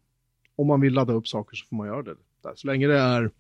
[0.56, 2.54] om man vill ladda upp saker så får man göra det där.
[2.56, 3.32] Så länge det är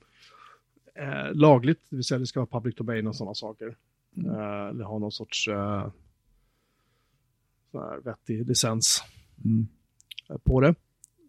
[0.95, 3.77] eh, lagligt, det vill säga det ska vara public domain och sådana saker.
[4.17, 4.31] Mm.
[4.35, 5.87] Eh, eller ha någon sorts eh,
[8.03, 9.03] vettig licens
[9.45, 9.67] Mm.
[10.29, 10.75] eh, på det.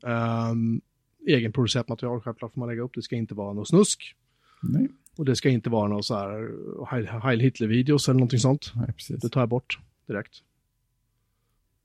[0.02, 0.80] Um,
[1.26, 4.16] egenproducerat material självklart får man lägga upp, det ska inte vara något snusk.
[4.62, 8.72] Nej, Och det ska inte vara någon så här Heil, Hitler-videos eller någonting sånt.
[8.76, 9.20] nej, precis.
[9.20, 10.42] Det tar jag bort direkt.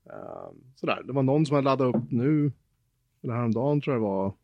[0.06, 2.52] Ehm, sådär, det var någon som hade laddat upp nu,
[3.22, 4.34] eller häromdagen tror jag det var.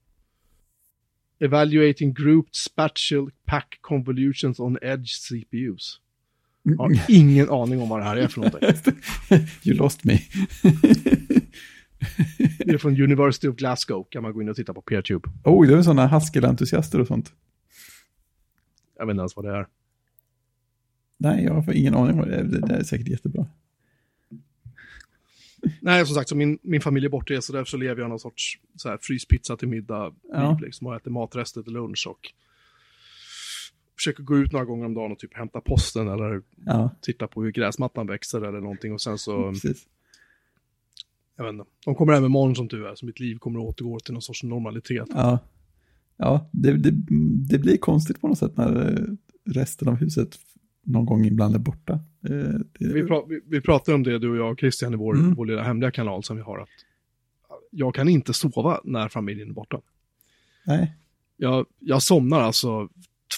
[1.40, 6.01] Evaluating grouped spatial pack convolutions on edge CPUs.
[6.62, 8.68] Jag har ingen aning om vad det här är för någonting.
[9.64, 10.18] you lost me.
[12.59, 15.29] Det är från University of Glasgow, kan man gå in och titta på PeerTube.
[15.44, 17.33] Oj, det är sådana Haskell-entusiaster och sånt.
[18.99, 19.66] Jag vet inte ens vad det är.
[21.18, 22.42] Nej, jag har ingen aning vad det.
[22.42, 23.47] Det är säkert jättebra.
[25.81, 28.18] Nej, som sagt, så min, min familj är bortrest så därför så lever jag någon
[28.20, 30.50] sorts så här, fryspizza till middag, Ja.
[30.50, 32.33] liv, liksom, och äter matrester till lunch och
[33.96, 37.42] försöker gå ut några gånger om dagen och typ hämta posten eller Ja, titta på
[37.42, 39.87] hur gräsmattan växer eller någonting och sen så, precis.
[41.37, 43.66] jag vet inte, de kommer hem imorgon som du är, så mitt liv kommer att
[43.66, 45.09] återgå till någon sorts normalitet.
[45.11, 45.38] Ja,
[46.16, 46.90] ja det, det,
[47.48, 49.07] det blir konstigt på något sätt när
[49.44, 50.38] resten av huset
[50.85, 51.92] någon gång ibland är borta.
[52.29, 55.35] Eh, Vi, pra, vi, pratade om det, du och jag och Christian, i vår, Mm.
[55.35, 56.68] vår lilla hemliga kanal som vi har, att
[57.70, 59.81] jag kan inte sova när familjen är borta.
[60.66, 60.94] Nej,
[61.37, 62.88] Jag, jag somnar alltså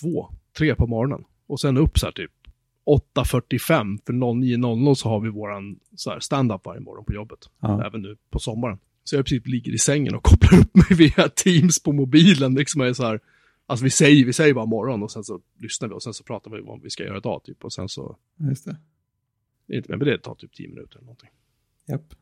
[0.00, 0.28] två,
[0.58, 2.30] tre på morgonen och sen upp så här typ
[3.14, 5.78] 8.45 för 09.00 så har vi våran
[6.20, 7.38] stand-up varje morgon på jobbet.
[7.60, 8.78] ja, Även nu på sommaren.
[9.04, 12.54] Så jag i princip ligger i sängen och kopplar upp mig via Teams på mobilen.
[12.54, 13.20] Liksom är så här,
[13.66, 16.24] alltså vi säger, vi säger bara morgon och sen så lyssnar vi och sen så
[16.24, 17.64] pratar vi om vad vi ska göra idag typ.
[17.64, 18.16] Och sen så,
[18.50, 18.76] just det.
[19.76, 21.30] inte men det tar typ 10 minuter eller någonting.
[21.88, 22.14] Japp,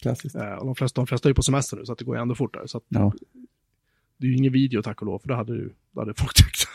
[0.00, 0.34] klassiskt.
[0.36, 2.16] Eh, och de flesta, de flesta är ju på semester nu så att det går
[2.16, 2.68] ju ändå fortare.
[2.68, 3.12] Så att Ja,
[4.16, 6.34] det är ju ingen video tack och lov, för det hade, ju, det hade folk
[6.34, 6.68] tyckt.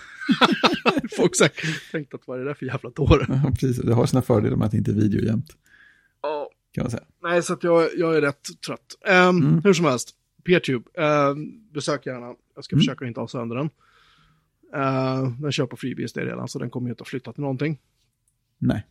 [1.18, 3.26] folk säkert tänkt att vad är det där för jävla dåre?
[3.44, 3.78] ja, precis.
[3.78, 5.56] Det har sina fördelar med att det inte är video jämt,
[6.22, 7.04] Ja, kan man säga.
[7.24, 8.96] nej så att jag, jag är rätt trött.
[9.08, 9.62] Ehm, Mm.
[9.64, 12.36] Hur som helst, Peertube, um, besök gärna.
[12.56, 12.82] Jag ska Mm.
[12.82, 13.70] försöka inte ha sönder den.
[14.76, 17.80] Uh, den kör på FreeBSD redan, så den kommer ju inte att flytta till någonting.
[18.58, 18.86] Nej,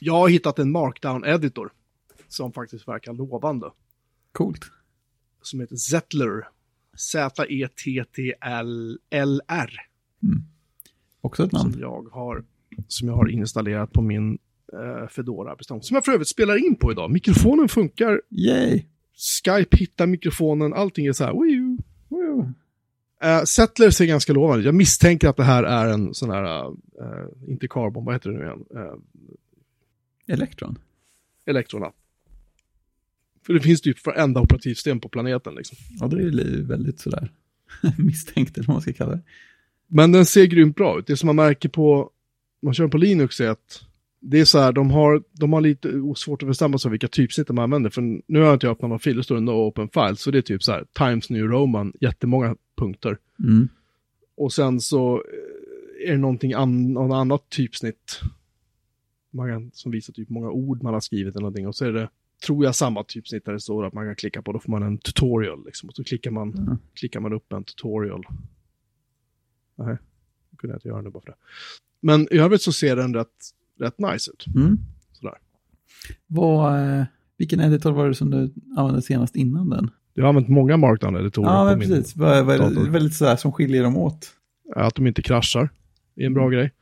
[0.00, 1.70] Jag har hittat en markdown-editor
[2.28, 3.70] som faktiskt verkar lovande.
[4.32, 4.60] coolt.
[5.42, 6.38] Som heter Zettler.
[6.38, 6.44] E
[8.24, 9.70] Z-E-T-T-L-R.
[11.20, 11.72] Också ett namn.
[11.72, 12.44] Som jag har,
[12.88, 14.38] som jag har installerat på min
[14.72, 15.86] uh, Fedora-bestämmelse.
[15.88, 17.10] Som jag för övrigt spelar in på idag.
[17.10, 18.84] Mikrofonen funkar, Yay!
[19.44, 21.42] Skype hittar mikrofonen, allting är så här.
[21.42, 22.52] Wii Woo.
[23.24, 26.72] Uh, Settler ser ganska lovande Jag misstänker att det här är en sån här, uh,
[27.48, 28.64] inte Carbon, vad heter det nu igen?
[28.74, 28.94] Uh,
[30.26, 30.78] Electron.
[31.46, 31.92] Electrona.
[33.46, 35.78] För det finns typ för enda operativsystem på planeten liksom.
[36.00, 37.30] Ja, det är ju väldigt sådär
[37.98, 39.22] misstänkt, eller vad man ska kalla det.
[39.86, 41.06] Men den ser grymt bra ut.
[41.06, 42.10] Det som man märker på,
[42.62, 43.84] man kör på Linux är att
[44.20, 47.46] det är så här, de har, de har lite svårt att bestämma sig vilka typsnitt
[47.46, 47.90] de använder.
[47.90, 50.16] För nu har jag inte öppnat någon fil, det står no open file.
[50.16, 53.18] Så det är typ så här, Times New Roman, jättemånga punkter.
[53.38, 53.68] Mm.
[54.36, 58.20] Och sen så eh, är det någonting an, någon annat typsnitt.
[59.30, 61.68] Man kan, som visar typ många ord man har skrivit eller någonting.
[61.68, 62.08] Och så är det,
[62.46, 64.52] tror jag, samma typsnitt där det står att man kan klicka på.
[64.52, 65.88] Då får man en tutorial liksom.
[65.88, 66.76] Och så klickar man, Ja.
[66.94, 68.24] klickar man upp en tutorial.
[69.76, 69.96] Nej,
[70.50, 71.36] det kunde jag inte göra nu bara för det.
[72.00, 74.46] Men i övrigt så ser den rätt, rätt nice ut.
[74.56, 74.78] Mm.
[75.12, 75.38] Sådär.
[76.26, 77.04] Vad, eh,
[77.36, 79.90] vilken editor var det som du använde senast innan den?
[80.14, 82.16] Jag har använt många markdown-editorer Ja, men precis.
[82.16, 84.30] Vad är det väldigt sådär som skiljer dem åt?
[84.76, 85.68] att de inte kraschar.
[86.16, 86.72] Det är en bra grej.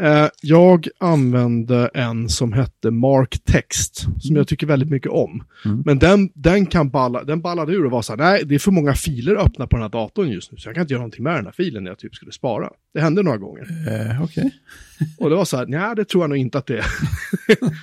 [0.00, 5.44] Eh, jag använde en som hette Mark Text, som jag tycker väldigt mycket om.
[5.64, 5.82] Mm.
[5.86, 8.58] Men den, den, kan balla, den ballade ur och var så här, nej, det är
[8.58, 11.00] för många filer öppna på den här datorn just nu, så jag kan inte göra
[11.00, 12.70] någonting med den här filen när jag typ skulle spara.
[12.94, 13.66] Det hände några gånger.
[13.88, 14.50] Eh, Okej.
[15.18, 16.86] Och det var så här, nej, det tror jag nog inte att det är.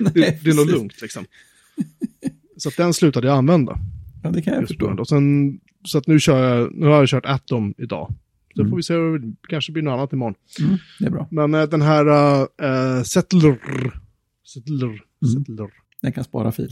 [0.14, 1.26] det, det är nog lugnt liksom.
[2.58, 3.80] Så att den slutade jag använda.
[4.24, 4.96] Ja, det kan jag förstå.
[5.00, 8.14] Och sen, så att nu, kör jag, nu har jag kört Atom idag.
[8.56, 8.70] Så Mm.
[8.70, 10.36] får vi se, det kanske blir något annat imorgon.
[10.62, 11.28] Mm, det är bra.
[11.32, 12.06] Men eh, den här
[12.42, 13.60] uh, Settler,
[14.44, 15.00] Settler, Mm.
[15.34, 15.70] Settler.
[16.02, 16.70] Den kan spara fil.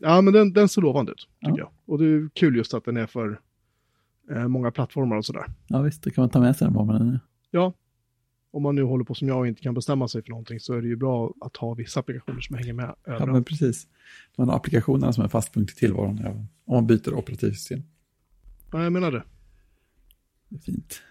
[0.00, 1.58] Ja, men den, den ser lovande ut, tycker Ja.
[1.58, 1.70] jag.
[1.86, 3.40] Och det är kul just att den är för
[4.30, 5.44] eh, många plattformar och sådär.
[5.68, 7.20] Ja visst, då kan man ta med sig den var man än är.
[7.50, 7.72] Ja,
[8.52, 10.74] om man nu håller på som jag och inte kan bestämma sig för någonting så
[10.74, 13.32] är det ju bra att ha vissa applikationer som hänger med Ja, överallt.
[13.32, 13.86] men precis.
[14.36, 16.30] Man har applikationerna som en fast punkt i tillvaron ja,
[16.64, 17.82] om man byter operativsystem.
[18.72, 19.22] Ja, jag menar det.
[20.48, 21.02] Det fint.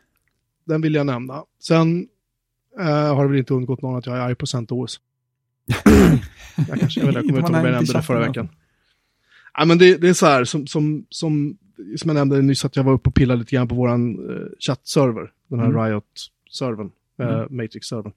[0.65, 1.43] Den vill jag nämna.
[1.59, 2.07] Sen
[2.79, 4.99] eh, har det väl inte undgått någon att jag är arg på CentOS.
[6.67, 8.49] jag kanske, jag, vet, jag kommer inte ihåg om jag nämnde det förra veckan.
[9.53, 11.57] Ja, men det, det är så här, som, som, som,
[11.97, 14.45] som jag nämnde nyss, att jag var uppe och pillade lite grann på våran eh,
[14.59, 15.81] chattserver, den här Mm.
[15.85, 16.91] Riot-servern,
[17.29, 17.47] Mm.
[17.57, 18.13] Matrix-servern.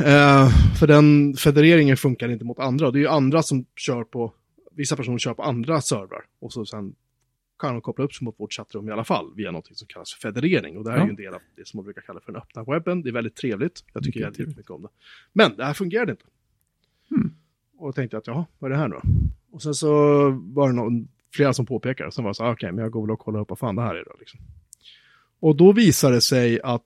[0.00, 4.32] Eh, för den federeringen funkar inte mot andra, det är ju andra som kör på,
[4.72, 6.94] vissa personer kör på andra servrar, och så sen
[7.58, 10.12] kan de koppla upp sig mot vårt chattrum i alla fall, via något som kallas
[10.14, 11.06] för federering, och det här är Ja.
[11.06, 13.12] ju en del av det som man brukar kalla för den öppna webben, det är
[13.12, 14.56] väldigt trevligt, jag tycker Mycket jävligt trevligt.
[14.56, 14.88] mycket om det.
[15.32, 16.24] Men det här fungerade inte.
[17.10, 17.34] Mm.
[17.78, 19.00] Och då tänkte jag att, jaha, vad är det här nu?
[19.52, 19.88] Och sen så
[20.30, 23.10] var det någon, flera som påpekade, sen var jag så okej, men jag går väl
[23.10, 24.16] och kollar upp vad fan det här är då.
[24.18, 24.40] Liksom.
[25.40, 26.82] Och då visade det sig att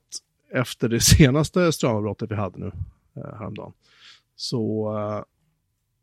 [0.49, 2.71] efter det senaste strömavbrottet vi hade nu
[3.15, 3.73] eh, häromdagen,
[4.35, 5.23] så eh,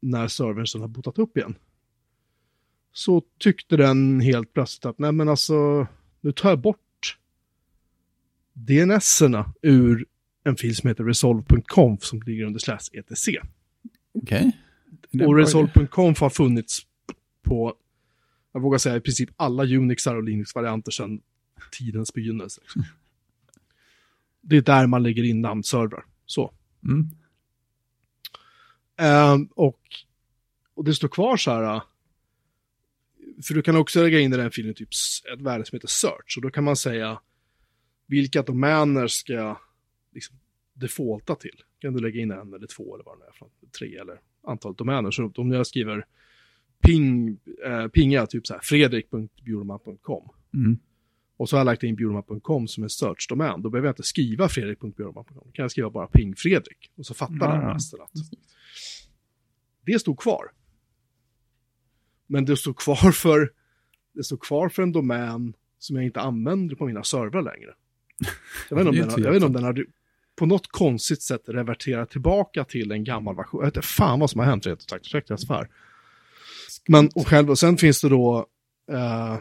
[0.01, 1.55] när servern sen har botat upp igen,
[2.93, 5.87] så tyckte den helt plötsligt att, nej men alltså,
[6.21, 6.79] nu tar jag bort
[8.53, 10.07] DNS-erna ur
[10.45, 13.29] en fil som heter resolve.conf som ligger under slash etc.
[14.13, 14.53] Okej.
[15.11, 16.87] En Och resolve.conf har funnits
[17.43, 17.75] på,
[18.53, 21.21] jag vågar säga i princip alla Unixar och Linux-varianter sedan
[21.73, 22.61] tidens begynnelse.
[24.45, 26.05] Det är där man lägger in namnservrar.
[26.27, 26.55] Så.
[26.85, 27.11] Mm.
[28.97, 29.81] Ehm, och,
[30.75, 31.83] och det står kvar så här, äh,
[33.47, 34.89] för du kan också lägga in i den filen typ
[35.35, 36.35] ett värde som heter search.
[36.37, 37.21] Och då kan man säga
[38.07, 39.59] vilka domäner ska jag
[40.13, 40.37] liksom
[40.75, 41.63] defaulta till.
[41.79, 45.11] Kan du lägga in en eller två eller vad det är, tre eller antal domäner.
[45.11, 46.07] Så om jag skriver
[46.81, 50.79] ping, eh, pinga typ så här fredrik.bjurman.com Mm.
[51.37, 54.49] Och så har jag lagt in bjurman.com som en search-domän, då behöver jag inte skriva
[54.49, 55.43] fredrik.bjurman.com.
[55.45, 58.11] Då kan jag skriva bara ping Fredrik och så fattar Ja, den resten att
[59.87, 60.51] det stod kvar.
[62.27, 63.53] Men det stod kvar för
[64.15, 67.75] det stod kvar för en domän som jag inte använder på mina servrar längre.
[68.71, 69.87] Jag vet inte om den, jag vet inte om den har
[70.37, 73.61] på något konstigt sätt reverterat tillbaka till en gammal version.
[73.61, 75.69] Jag vet inte fan vad som har hänt rent ut sagt, ursäkta jag svär.
[76.89, 78.47] Men och själv, och sen finns det då
[78.93, 79.37] eh,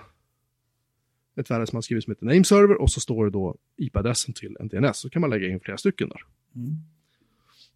[1.36, 4.34] ett värde som man skriver som heter name server och så står det då IP-adressen
[4.34, 4.98] till en DNS.
[4.98, 6.22] Så kan man lägga in flera stycken där
[6.56, 6.78] Mm.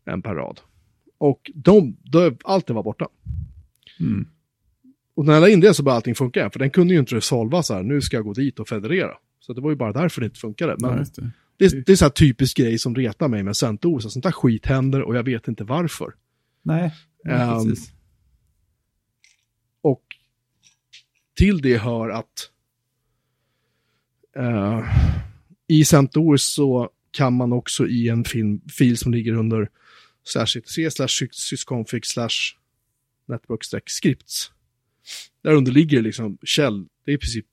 [0.06, 0.60] en per rad.
[1.18, 3.08] Och de, de, allt det var borta.
[4.00, 4.28] Mm.
[5.16, 7.00] Och när jag la in det så började allting funka igen, för den kunde ju
[7.00, 9.18] inte resolva så här, nu ska jag gå dit och federera.
[9.40, 10.76] Så det var ju bara därför det inte funkade.
[10.80, 11.32] Men just det.
[11.58, 14.66] det, det är så här typisk grej som retar mig med CentOS, sånt där skit
[14.66, 16.14] händer och jag vet inte varför.
[16.62, 16.94] Nej,
[17.26, 17.92] Ehm, ja, precis.
[19.82, 20.04] Och
[21.36, 22.52] till det hör att
[24.38, 24.84] eh,
[25.68, 29.70] i CentOS så kan man också i en film, fil som ligger under
[30.24, 32.36] slash etc slash sysconfig slash
[33.28, 34.52] network scripts.
[35.44, 37.46] Där under ligger liksom käll, det är i princip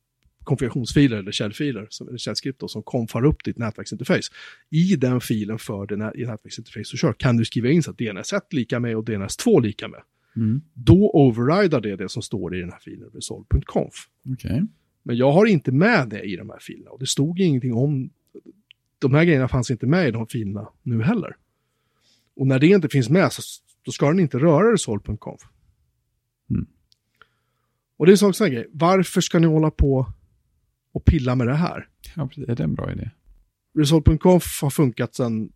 [0.44, 4.32] konfigurationsfiler eller källfiler, som, eller källskript då, som konfar upp ditt nätverksinterface.
[4.70, 7.90] I den filen för det nä- i nätverksinterface du kör kan du skriva in så
[7.90, 10.00] att DNS1 lika med och DNS2 lika med
[10.36, 10.60] Mm.
[10.74, 13.94] då overrider det det som står i den här filen resolve.conf.
[14.32, 14.62] Okej.
[15.06, 18.10] Men jag har inte med det i de här filerna och det stod ingenting om,
[18.98, 21.36] de här grejerna fanns inte med i de filerna nu heller.
[22.36, 23.42] Och när det inte finns med så
[23.82, 25.40] då ska den inte röra resolve.conf.
[26.50, 26.66] Mm.
[27.96, 30.12] Och det är en sån här grej, varför ska ni hålla på
[30.92, 31.88] och pilla med det här?
[32.16, 32.30] Ja.
[32.48, 33.10] Är det en bra idé?
[33.78, 35.52] Resolve.conf har funkat sedan,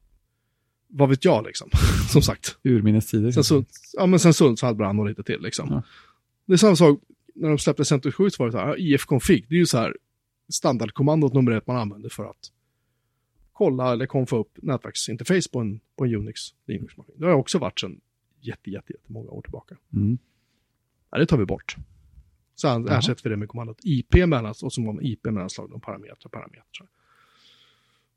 [0.88, 1.70] vad vet jag liksom,
[2.08, 2.58] som sagt.
[2.62, 3.42] Urminnes tider.
[3.42, 5.68] Sen, ja, men sen Sundsvall brann och lite till liksom.
[5.70, 5.83] Ja.
[6.46, 7.00] Det är samma sak
[7.40, 9.66] när de släppte CentOS 7 så var det så här, ja, if-config, det är ju
[9.66, 9.96] så här
[10.52, 12.52] standardkommandot nummer ett man använder för att
[13.52, 17.14] kolla eller konfa upp nätverksinterface på en, på en Unix Linux-maskin.
[17.18, 18.00] Det har också varit sedan
[18.40, 19.76] jätte, jätte, jättemånga år tillbaka.
[19.92, 20.18] Mm.
[21.10, 21.76] Ja, det tar vi bort.
[22.60, 22.98] Sen Jaha.
[22.98, 26.30] ersätter vi det med kommandot IP mellan, och så har man IP mellanslag och parametrar,
[26.30, 26.88] parametrar.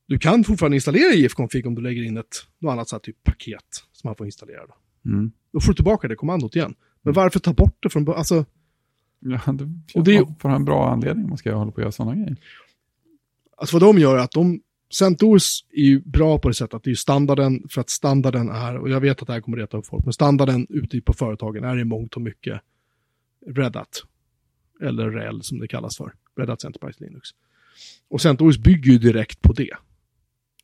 [0.05, 3.23] Du kan fortfarande installera if-config om du lägger in ett något annat så här typ
[3.23, 4.65] paket som man får installera.
[4.67, 4.75] Då.
[5.09, 5.31] Mm.
[5.53, 6.75] Då får du tillbaka det kommandot igen.
[7.01, 8.09] Men varför ta bort det från?
[8.09, 8.45] Alltså,
[9.21, 11.91] Ja, det, Och det är- ha en bra anledning man ska hålla på och göra
[11.91, 12.37] sådana grejer.
[13.57, 14.61] alltså vad de gör är att de,
[14.93, 18.77] CentOS är ju bra på det sättet att det är standarden, för att standarden är,
[18.77, 21.63] och jag vet att det här kommer reta upp folk, men standarden ute på företagen
[21.63, 22.61] är i mångt och mycket
[23.47, 24.03] Red Hat.
[24.81, 26.13] Eller REL som det kallas för.
[26.37, 27.29] Red Hat Enterprise Linux.
[28.09, 29.69] Och CentOS bygger ju direkt på det.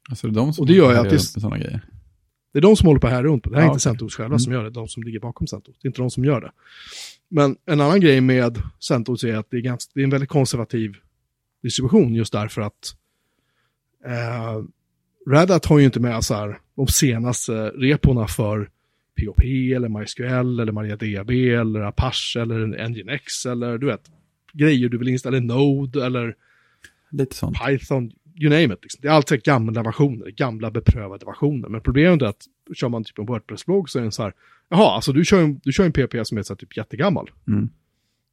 [0.09, 1.81] Alltså det är de som Och det gör att det- sådana grejer.
[2.57, 3.43] Det är de som håller på här runt.
[3.43, 3.79] Det här är Ja, inte.
[3.79, 4.39] CentOS själva Mm.
[4.39, 5.75] som gör det, de som ligger bakom CentOS.
[5.81, 6.51] Det är inte de som gör det.
[7.29, 10.29] Men en annan grej med CentOS är att det är, ganska, det är en väldigt
[10.29, 10.95] konservativ
[11.63, 12.95] distribution just därför att
[14.05, 14.63] eh,
[15.31, 18.69] Red Hat har ju inte med så här, de senaste reporna för
[19.25, 20.23] POP eller MySQL
[20.59, 24.11] eller MariaDB eller Apache eller Nginx eller du vet
[24.53, 26.35] grejer du vill installera, Node eller.
[27.67, 28.79] Python, you name it.
[28.83, 28.99] Liksom.
[29.01, 31.69] Det är alltid gamla versioner, gamla beprövade versioner.
[31.69, 34.33] Men problemet är att kör man typ en WordPress-blogg så är den så här,
[34.69, 37.29] jaha, alltså du kör en, du kör en PHP som är så här, typ jättegammal.
[37.47, 37.69] Mm.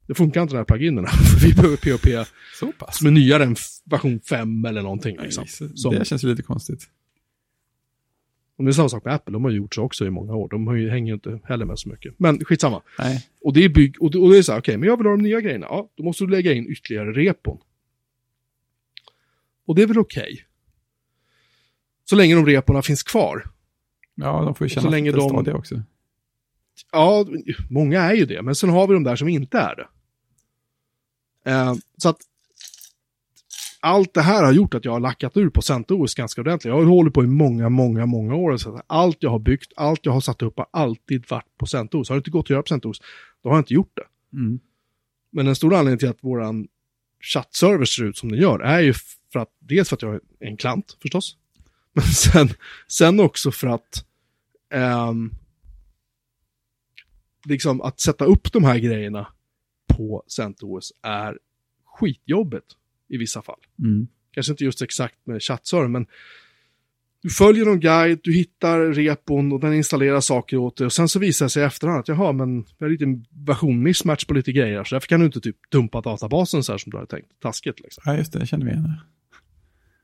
[0.07, 1.09] Det funkar inte de här pluginerna.
[1.41, 2.99] för Vi behöver PHP Så pass.
[2.99, 5.17] som är nyare än version 5 eller någonting.
[5.21, 5.45] Liksom.
[5.75, 6.89] Som- Det känns ju lite konstigt.
[8.57, 10.49] Och det är samma sak med Apple, de har gjort så också i många år.
[10.49, 12.15] De har ju, hänger ju inte heller med så mycket.
[12.19, 12.83] Men skitsamma.
[12.99, 13.27] Nej.
[13.41, 15.07] Och det är bygg, och det, och det är så här, okej, men jag vill
[15.07, 15.67] ha de nya grejerna.
[15.71, 17.59] Ja, då måste du lägga in ytterligare repon.
[19.67, 20.47] Och det är väl okej.
[22.05, 23.47] Så länge de reporna finns kvar.
[24.15, 25.83] Ja, de får ju så känna länge lite de- stadig också.
[26.93, 27.27] Ja,
[27.71, 29.87] många är ju det, men sen har vi de där som inte är det.
[31.51, 32.17] Eh, så att
[33.81, 36.71] allt det här har gjort att jag har lackat ur på CentOS ganska ordentligt.
[36.71, 38.57] Jag har hållit på i många, många, många år.
[38.57, 41.67] Så att allt jag har byggt, allt jag har satt upp har alltid varit på
[41.67, 42.09] CentOS.
[42.09, 43.01] Har det inte gått att göra på CentOS,
[43.43, 44.37] då har jag inte gjort det.
[44.37, 44.59] Mm.
[45.33, 46.69] Men en stor anledning till att våran
[47.33, 48.95] chattserver ser ut som den gör är ju
[49.33, 51.37] för att, dels för att jag är en klant förstås,
[51.93, 52.49] men sen,
[52.89, 54.07] sen också för att
[54.71, 55.31] ehm,
[57.45, 59.27] liksom att sätta upp de här grejerna
[59.87, 61.39] på CentOS är
[61.85, 62.67] skitjobbigt
[63.09, 63.61] i vissa fall.
[63.79, 64.09] Mm.
[64.31, 66.07] Kanske inte just exakt med chattserver, men
[67.25, 71.09] du följer någon guide, du hittar repon och den installerar saker åt dig och sen
[71.09, 73.05] så visar det sig i efterhand att jaha, men vi har lite
[73.47, 76.79] version mismatch på lite grejer, så därför kan du inte typ dumpa databasen så här
[76.79, 77.41] som du hade tänkt.
[77.41, 78.03] Taskigt liksom.
[78.07, 78.39] Ja, just det.
[78.39, 78.93] Det känner vi igen.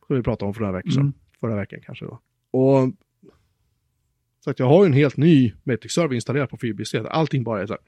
[0.06, 1.00] Som vi pratade om för några veckor sedan.
[1.00, 1.12] Mm.
[1.40, 2.20] Förra veckan kanske då.
[2.50, 2.92] Och
[4.44, 6.96] så att jag har ju en helt ny Matrix-server installerad på FreeBSD.
[6.96, 7.80] Allting bara är så här,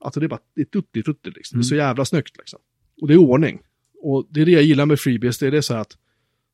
[0.00, 1.58] alltså det är bara, det är tutti frutti liksom.
[1.58, 2.60] Det är så jävla snyggt liksom.
[3.00, 3.60] Och det är ordning.
[4.02, 5.98] Och det är det jag gillar med FreeBSD, det är så här att,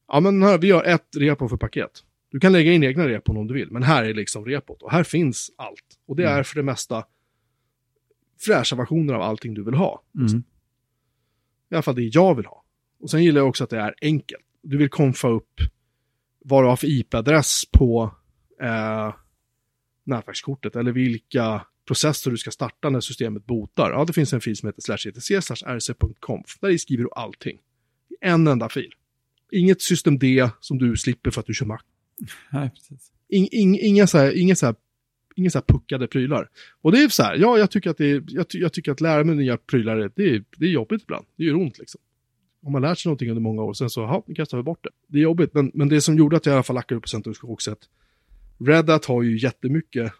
[0.08, 2.02] ja men här, vi har ett repo för paket.
[2.36, 4.82] Du kan lägga in egna repon om du vill, men här är liksom repot.
[4.82, 5.98] Och här finns allt.
[6.06, 7.04] Och det är för det mesta
[8.40, 10.02] fräscha versioner av allting du vill ha.
[10.18, 10.42] Mm.
[11.70, 12.64] I alla fall det jag vill ha.
[13.00, 14.44] Och sen gillar jag också att det är enkelt.
[14.62, 15.60] Du vill konfa upp
[16.44, 18.14] vad du har för IP-adress på
[18.62, 19.14] eh,
[20.04, 23.90] nätverkskortet eller vilka processer du ska starta när systemet botar.
[23.90, 26.58] Ja, det finns en fil som heter slash etc rc.conf.
[26.60, 27.56] Där skriver du allting.
[28.08, 28.94] I en enda fil.
[29.52, 31.78] Inget system D som du slipper för att du kör Mac.
[32.52, 33.12] Nej, precis.
[33.28, 34.74] In, in, inga så här, inga så här,
[35.36, 36.50] inga så här puckade prylar.
[36.82, 38.92] Och det är så här, ja, jag tycker att, det är, jag, ty, jag tycker
[38.92, 41.26] att lära mig nya prylar, det är, det är jobbigt ibland.
[41.36, 42.00] Det gör ont liksom.
[42.62, 44.84] Om man lärt sig någonting under många år, sen så, ja, nu kastar vi bort
[44.84, 44.90] det.
[45.06, 47.04] Det är jobbigt, men, men det som gjorde att jag i alla fall lackade upp
[47.40, 47.88] på också att
[48.58, 50.12] Red Hat har ju jättemycket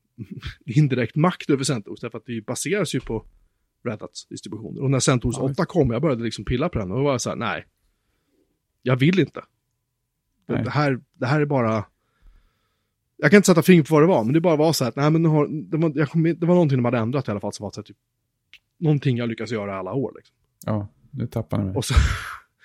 [0.66, 3.24] indirekt makt över CentOS, därför att det baseras ju på
[3.84, 4.82] Red Hats distributioner.
[4.82, 7.18] Och när CentOS Ja, 8 kom, jag började liksom pilla på den och då var
[7.18, 7.66] så här, nej,
[8.82, 9.44] jag vill inte.
[10.48, 10.64] Nej.
[10.64, 11.84] Det, här, det här är bara...
[13.16, 14.88] Jag kan inte sätta fingret på vad det var, men det bara var så här
[14.88, 17.30] att, nej men har, det, var, jag kom, det var någonting de hade ändrat i
[17.30, 17.96] alla fall som var så här, typ,
[18.78, 20.12] någonting jag lyckas göra alla år.
[20.16, 20.36] Liksom.
[20.66, 21.74] Ja, nu tappar ni mig.
[21.76, 21.94] Och, så,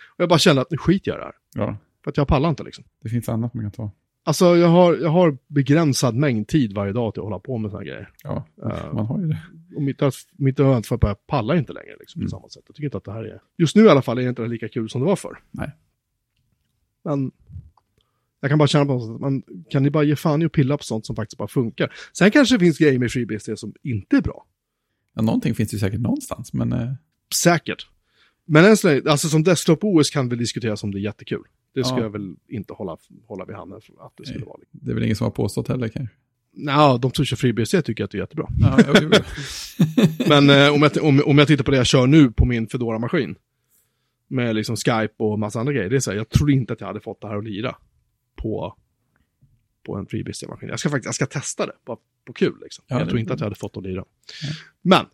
[0.09, 1.35] och jag bara kände att nu skiter jag i det här.
[1.55, 2.83] Ja, För att jag pallar inte liksom.
[3.01, 3.91] det finns annat man kan ta.
[4.25, 7.71] Alltså jag har, jag har begränsad mängd tid varje dag till att hålla på med
[7.71, 8.11] sådana grejer.
[8.23, 8.89] Ja, Ja.
[8.93, 9.41] man har ju det.
[9.75, 10.01] Och mitt,
[10.37, 12.25] mitt öde för att jag pallar inte längre liksom, Mm.
[12.25, 12.63] på samma sätt.
[12.67, 13.41] Jag tycker inte att det här är...
[13.57, 15.39] Just nu i alla fall är det inte lika kul som det var förr.
[15.51, 15.71] Nej.
[17.03, 17.31] Men
[18.43, 20.77] jag kan bara känna på att man kan ni bara ge fan i att pilla
[20.77, 21.93] på sånt som faktiskt bara funkar.
[22.17, 24.45] Sen kanske det finns grejer med FreeBSD som inte är bra.
[25.15, 26.91] Ja, någonting finns ju säkert någonstans, men eh,
[27.43, 27.87] Säkert.
[28.45, 31.43] Men än så länge, alltså som Desktop OS kan väl diskuteras om det är jättekul.
[31.75, 32.01] Det ska Ja.
[32.03, 34.47] jag väl inte hålla, hålla vid handen för att det skulle Nej.
[34.47, 34.59] vara.
[34.71, 36.15] det är väl ingen som har påstått heller kanske.
[36.55, 38.47] Nej, de som kör FreeBSD tycker att det är jättebra.
[38.59, 39.09] Ja, jo.
[40.29, 42.67] Men eh, om, jag, om, om jag tittar på det jag kör nu på min
[42.67, 43.35] fedora maskin
[44.27, 46.79] med liksom Skype och massa andra grejer, det är så här, jag tror inte att
[46.81, 47.75] jag hade fått det här att lira
[48.43, 48.77] på,
[49.83, 50.69] på en FreeBSD-maskin.
[50.69, 52.85] Jag ska faktiskt jag ska testa det, bara på kul liksom.
[52.87, 54.05] Ja, jag det- tror inte att jag hade fått att lira.
[54.81, 55.05] Men,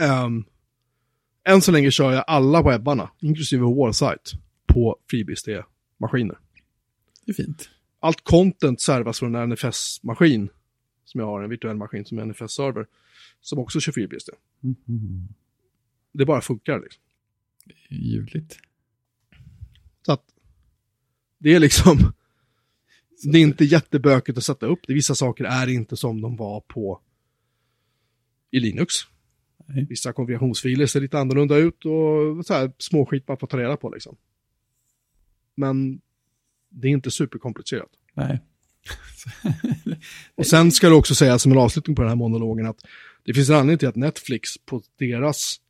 [0.00, 0.44] ehm,
[1.44, 4.32] än så länge kör jag alla webbarna, inklusive Warsight,
[4.66, 6.38] på FreeBSD-maskiner.
[7.24, 7.70] det är fint.
[8.00, 10.48] Allt content servas från en NFS-maskin,
[11.04, 12.86] som jag har, en virtuell maskin som är NFS-server,
[13.40, 14.28] som också kör FreeBSD.
[14.62, 15.28] Mm.
[16.12, 17.02] Det bara funkar liksom.
[17.88, 18.58] Ljuvligt.
[20.02, 20.24] Så att
[21.38, 21.98] det är liksom,
[23.32, 24.94] det är inte jättebökigt att sätta upp det.
[24.94, 27.00] Vissa saker är inte som de var på
[28.50, 28.94] i Linux.
[29.66, 29.86] Nej.
[29.88, 33.90] Vissa konfigurationsfiler ser lite annorlunda ut och så här småskit man får ta reda på
[33.90, 34.16] liksom.
[35.54, 36.00] Men
[36.68, 37.90] det är inte superkomplicerat.
[38.14, 38.40] Nej,
[40.34, 42.80] Och sen ska det också sägas som en avslutning på den här monologen att
[43.24, 45.60] det finns en anledning till att Netflix på deras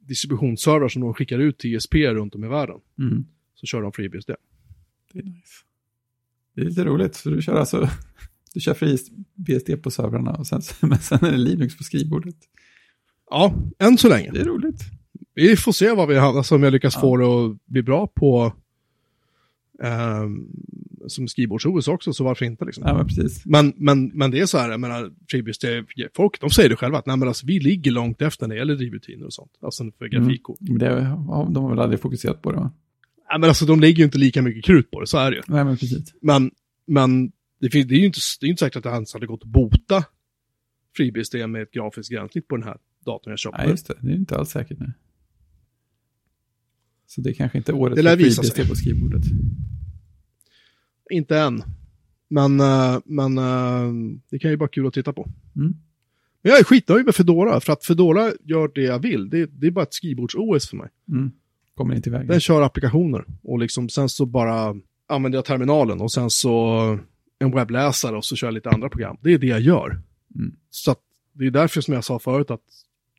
[0.00, 3.24] distributionsserver som de skickar ut till ISP runt om i världen Mm.
[3.54, 4.30] så kör de FreeBSD.
[5.12, 5.52] Det är nice.
[6.54, 7.88] Det är lite roligt, för du kör alltså
[8.54, 12.36] du kör FreeBSD på servrarna och sen, men sen är det Linux på skrivbordet.
[13.30, 14.30] Ja, än så länge.
[14.30, 14.80] Det är roligt.
[15.34, 17.00] Vi får se vad vi har, alltså om jag lyckas Ja.
[17.00, 18.52] få det att bli bra på
[19.82, 20.46] ehm,
[21.06, 22.84] som skrivbords-OS också, så varför inte liksom.
[22.86, 23.46] Ja, men precis.
[23.46, 25.64] Men, men, men det är så här, jag menar, FreeBSD,
[26.16, 28.58] folk, de säger det själva, att nej, men alltså, vi ligger långt efter när det
[28.58, 29.52] gäller drivrutiner och sånt.
[29.60, 30.58] Alltså för grafikkort.
[30.60, 30.88] Men det,
[31.50, 32.70] de har väl aldrig fokuserat på det, va?
[33.32, 35.36] Nej, men alltså de lägger ju inte lika mycket krut på det, så är det
[35.36, 35.42] ju.
[35.46, 36.14] Nej, men precis.
[36.22, 36.50] Men,
[36.86, 39.26] men det, finns, det är ju inte, det är inte säkert att det ens hade
[39.26, 40.04] gått att bota
[40.96, 42.76] FreeBSD med ett grafiskt gränssnitt på den här
[43.06, 43.58] datorn jag köpte.
[43.62, 43.94] Nej, just det.
[44.00, 44.92] Det är inte alls säkert nu.
[47.06, 48.68] Så det är kanske inte året Det för FreeBSD sig.
[48.68, 49.22] på skrivbordet.
[51.10, 51.62] Inte än.
[52.28, 55.30] Men, eh, men eh, det kan ju vara kul att titta på.
[55.56, 55.74] Mm.
[56.42, 59.30] Men jag är skitnöjd med Fedora, för att Fedora gör det jag vill.
[59.30, 60.88] Det, det är bara ett skrivbords-OS för mig.
[61.08, 61.30] Mm.
[61.74, 62.28] Kommer inte iväg.
[62.28, 64.74] Den kör applikationer och liksom sen så bara
[65.06, 66.98] använder jag terminalen och sen så
[67.38, 69.16] en webbläsare och så kör jag lite andra program.
[69.20, 70.00] Det är det jag gör.
[70.34, 70.56] Mm.
[70.70, 71.00] Så att
[71.32, 72.60] det är därför som jag sa förut att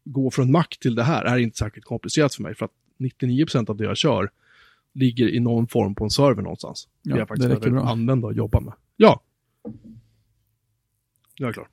[0.03, 2.55] gå från Mac till det här är inte särskilt komplicerat för mig.
[2.55, 4.29] För att 99% av det jag kör
[4.93, 6.87] ligger i någon form på en server någonstans.
[7.01, 7.91] Ja, det jag faktiskt det räcker behöver bra.
[7.91, 8.73] använda och jobba med.
[8.97, 9.21] Ja.
[11.35, 11.67] Jag är klar.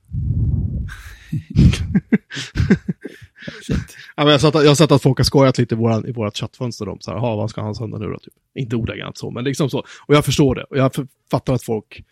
[4.15, 5.77] Ja, men jag, har sett, att- jag har sett att folk har skojat lite i,
[5.77, 8.19] våran, i vårat chattfönster om så här, "Ha, vad ska han söndag nu då?
[8.19, 8.33] Typ.
[8.55, 9.79] Inte ordagrant så, men liksom så.
[10.07, 10.63] Och jag förstår det.
[10.63, 10.91] Och jag
[11.31, 12.03] fattar att folk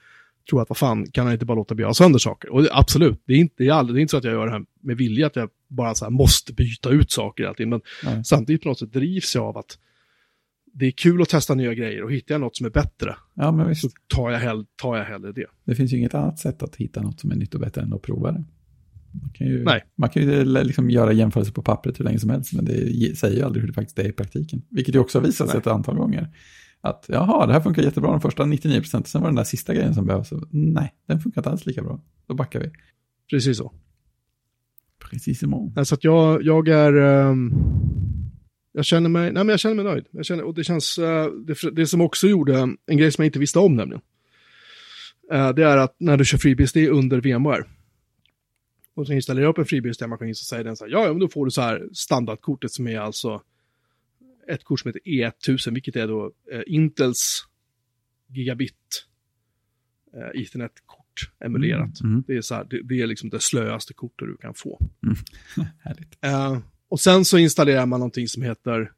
[0.50, 2.50] tror att vad fan, kan han inte bara låta bli ha sönder saker?
[2.54, 4.34] Och det, absolut, det är, inte, det, är aldrig, det är inte så att jag
[4.34, 7.54] gör det här med vilja, att jag bara så här måste byta ut saker hela
[7.54, 7.70] tiden.
[7.70, 8.26] Men Nej.
[8.26, 9.78] samtidigt på något sätt drivs jag av att
[10.74, 13.52] det är kul att testa nya grejer och hittar jag något som är bättre Ja,
[13.52, 13.82] men visst.
[13.82, 15.46] så tar jag, hell, tar jag hellre det.
[15.66, 17.94] Det finns ju inget annat sätt att hitta något som är nytt och bättre än
[17.94, 18.44] att prova det.
[19.12, 19.84] Man kan ju, Nej.
[19.98, 23.16] Man kan ju liksom göra jämförelser på pappret hur länge som helst, men det ge-
[23.16, 24.62] säger ju aldrig hur det faktiskt är i praktiken.
[24.70, 26.28] Vilket ju också har visat sig ett antal gånger.
[26.82, 29.44] Att jaha, det här funkar jättebra de första 99 procent, sen var det den där
[29.44, 30.30] sista grejen som behövs.
[30.52, 32.02] Nej, den funkar inte alls lika bra.
[32.28, 32.70] Då backar vi.
[33.30, 33.74] Precis så.
[35.10, 35.40] Precis
[35.84, 36.94] Så att jag, jag är...
[36.94, 37.54] ehm,
[38.72, 40.06] jag känner mig, nej men jag känner mig nöjd.
[40.12, 42.56] Jag känner, och det känns, eh, det, det som också gjorde,
[42.86, 44.02] en grej som jag inte visste om nämligen.
[45.34, 47.64] eh, det är att när du kör FreeBSD under VMware.
[49.00, 51.20] Och så installerar jag upp en FreeBSD-maskin så säger den så här, ja, ja men
[51.20, 53.42] då får du så här standardkortet som är alltså
[54.48, 57.46] ett kort som heter E1000, vilket är då eh, Intels
[58.28, 59.06] gigabit
[60.14, 62.02] eh, Ethernet-kort emulerat.
[62.02, 62.24] Mm.
[62.28, 64.80] Det är, så här, det, det är liksom det slöaste kortet du kan få.
[65.80, 66.18] Härligt.
[66.22, 68.92] Eh, och sen så installerar man någonting som heter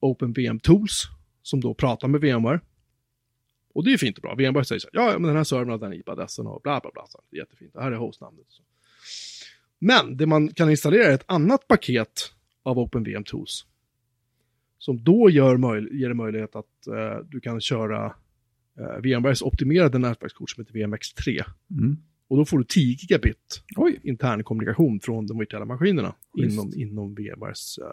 [0.00, 1.02] OpenVM Tools,
[1.42, 2.60] som då pratar med VMware.
[3.74, 4.34] Och det är fint och bra.
[4.34, 6.80] VMware säger så här, ja, ja, men den här servern har den IP-adressen och bla
[6.80, 7.06] bla bla.
[7.08, 7.72] Så det är jättefint.
[7.72, 8.46] Det här är hostnamnet.
[8.48, 8.62] Så.
[9.84, 12.12] Men det man kan installera är ett annat paket
[12.62, 13.66] av OpenVM Tools.
[14.78, 18.14] Som då gör möj- ger det möjlighet att eh, du kan köra
[18.78, 21.44] eh, VMwares optimerade nätverkskort som heter VMX3.
[21.70, 21.96] Mm.
[22.28, 26.52] Och då får du 10 gigabit Oj, intern kommunikation från de virtuella maskinerna Schysst.
[26.52, 27.84] inom, inom VMwares uh,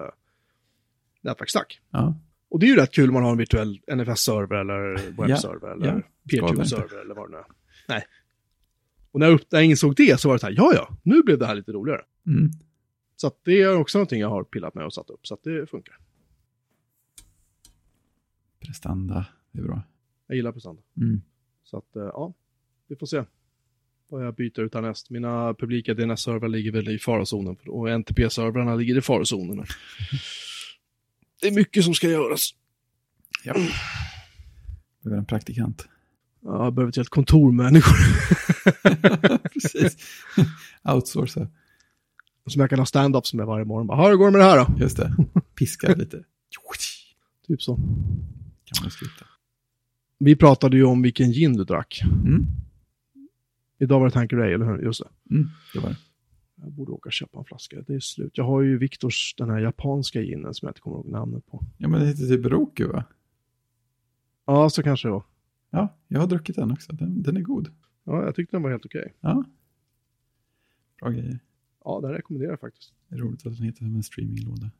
[1.21, 1.79] nätverksstack.
[1.91, 2.15] ja.
[2.51, 4.93] Och det är ju rätt kul om man har en virtuell NFS-server eller
[5.27, 6.01] webbserver eller ja.
[6.31, 7.45] Peer-to-server eller vad det nu är.
[7.87, 8.05] Nej.
[9.11, 10.97] Och när jag, upp, när jag insåg det så var det så här, ja ja,
[11.03, 12.01] nu blev det här lite roligare.
[12.27, 12.51] Mm.
[13.15, 15.43] Så att det är också någonting jag har pillat med och satt upp, så att
[15.43, 15.97] det funkar.
[18.59, 19.81] Prestanda, det är bra.
[20.27, 20.81] Jag gillar prestanda.
[20.97, 21.21] Mm.
[21.63, 22.33] Så att, eh, ja,
[22.87, 23.23] vi får se
[24.09, 25.09] vad jag byter ut härnäst.
[25.09, 29.65] Mina publika DNS-servrar ligger väl i farozonen och NTP-servrarna ligger i farozonen.
[31.41, 32.55] Det är mycket som ska göras.
[33.43, 33.55] Ja.
[35.01, 35.87] Behöver en praktikant.
[36.41, 37.95] Ja, jag behöver ett helt kontor människor
[39.53, 39.97] Precis.
[40.83, 41.47] Outsourca.
[42.47, 43.87] som jag kan ha stand-ups med varje morgon.
[43.87, 44.79] Bara, hur går det med det här då?
[44.79, 45.15] Just det.
[45.55, 46.23] Piska lite.
[47.47, 47.75] Typ så.
[47.75, 49.25] Kan man sluta.
[50.17, 52.01] Vi pratade ju om vilken gin du drack.
[52.25, 52.45] Mm.
[53.79, 54.77] Idag var det Tanqueray, eller hur?
[54.83, 55.35] Just det.
[55.35, 55.47] Mm.
[55.73, 55.95] Det var det.
[56.61, 57.77] Jag borde åka och köpa en flaska.
[57.87, 58.31] Det är slut.
[58.37, 61.63] Jag har ju Viktors, den här japanska ginen som jag inte kommer ihåg namnet på.
[61.77, 63.03] Ja, men det heter typ Roku, va?
[64.45, 65.23] Ja, så kanske det var.
[65.69, 66.93] Ja, jag har druckit den också.
[66.93, 67.71] Den, den är god.
[68.03, 69.13] Ja, jag tyckte den var helt okej.
[69.19, 69.43] Ja.
[70.99, 71.39] Bra grejer.
[71.85, 72.93] Ja, den rekommenderar jag faktiskt.
[73.07, 74.71] Det är roligt att den heter som en streaminglåda.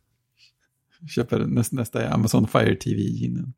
[1.08, 3.52] Köper nästa, nästa är Amazon Fire TV-ginen.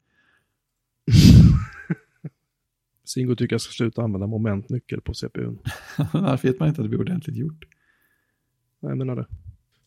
[3.05, 5.59] Singo tycker jag ska sluta använda momentnyckel på CPUn.
[6.13, 7.65] Annars vet man inte att det blir ordentligt gjort.
[8.81, 9.27] Nej, jag menar det.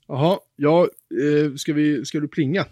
[0.07, 0.89] Jaha, ja,
[1.23, 2.65] eh, ska, vi, ska du plinga?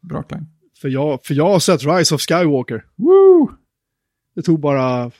[0.00, 0.46] Bra klang.
[0.84, 2.84] För jag, för jag har sett Rise of Skywalker.
[2.96, 3.50] Woo!
[4.34, 5.10] Det tog bara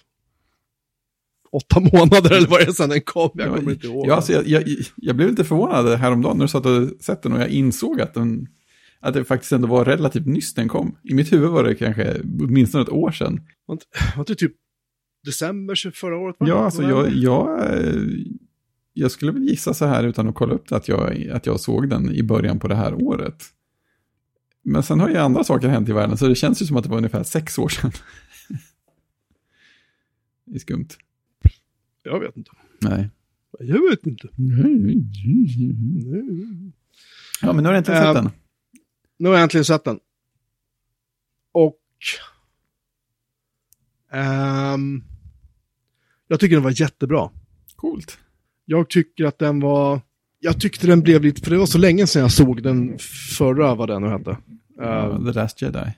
[1.52, 3.30] åtta månader eller vad det är sedan den kom.
[3.34, 4.06] Jag kommer inte ihåg.
[4.06, 4.64] Ja, alltså, jag, jag,
[4.96, 8.14] jag blev lite förvånad häromdagen när du satt och sett den och jag insåg att,
[8.14, 8.46] den,
[9.00, 10.96] att det faktiskt ändå var relativt nyss den kom.
[11.02, 13.40] I mitt huvud var det kanske åtminstone ett år sedan.
[13.66, 13.78] Var
[14.18, 14.52] inte- typ
[15.26, 16.36] december förra året?
[16.38, 18.02] Ja, alltså jag, jag, eh,
[18.92, 21.60] jag skulle väl gissa så här utan att kolla upp det att jag, att jag
[21.60, 23.44] såg den i början på det här året.
[24.64, 26.84] Men sen har ju andra saker hänt i världen så det känns ju som att
[26.84, 27.90] det var ungefär sex år sedan.
[30.44, 30.88] det är skumt.
[32.02, 32.50] Jag vet inte.
[32.80, 33.10] Nej.
[33.58, 34.28] Jag vet inte.
[37.42, 38.30] Ja, men nu har du äntligen sett Eh, den.
[39.16, 40.00] Nu har jag äntligen sett den.
[41.52, 41.80] Och...
[44.12, 45.02] ehm,
[46.28, 47.30] jag tycker den var jättebra.
[47.76, 48.18] Coolt.
[48.64, 50.00] Jag tycker att den var...
[50.44, 51.40] Jag tyckte den blev lite...
[51.40, 52.98] För det var så länge sedan jag såg den
[53.38, 54.30] förra, vad den nu hette.
[54.80, 55.92] Uh, The Last Jedi.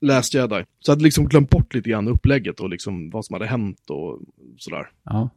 [0.00, 0.64] Last Jedi.
[0.78, 3.90] Så jag hade liksom glömt bort lite grann upplägget och liksom vad som hade hänt
[3.90, 4.20] och
[4.56, 4.90] sådär.
[5.04, 5.30] Ja.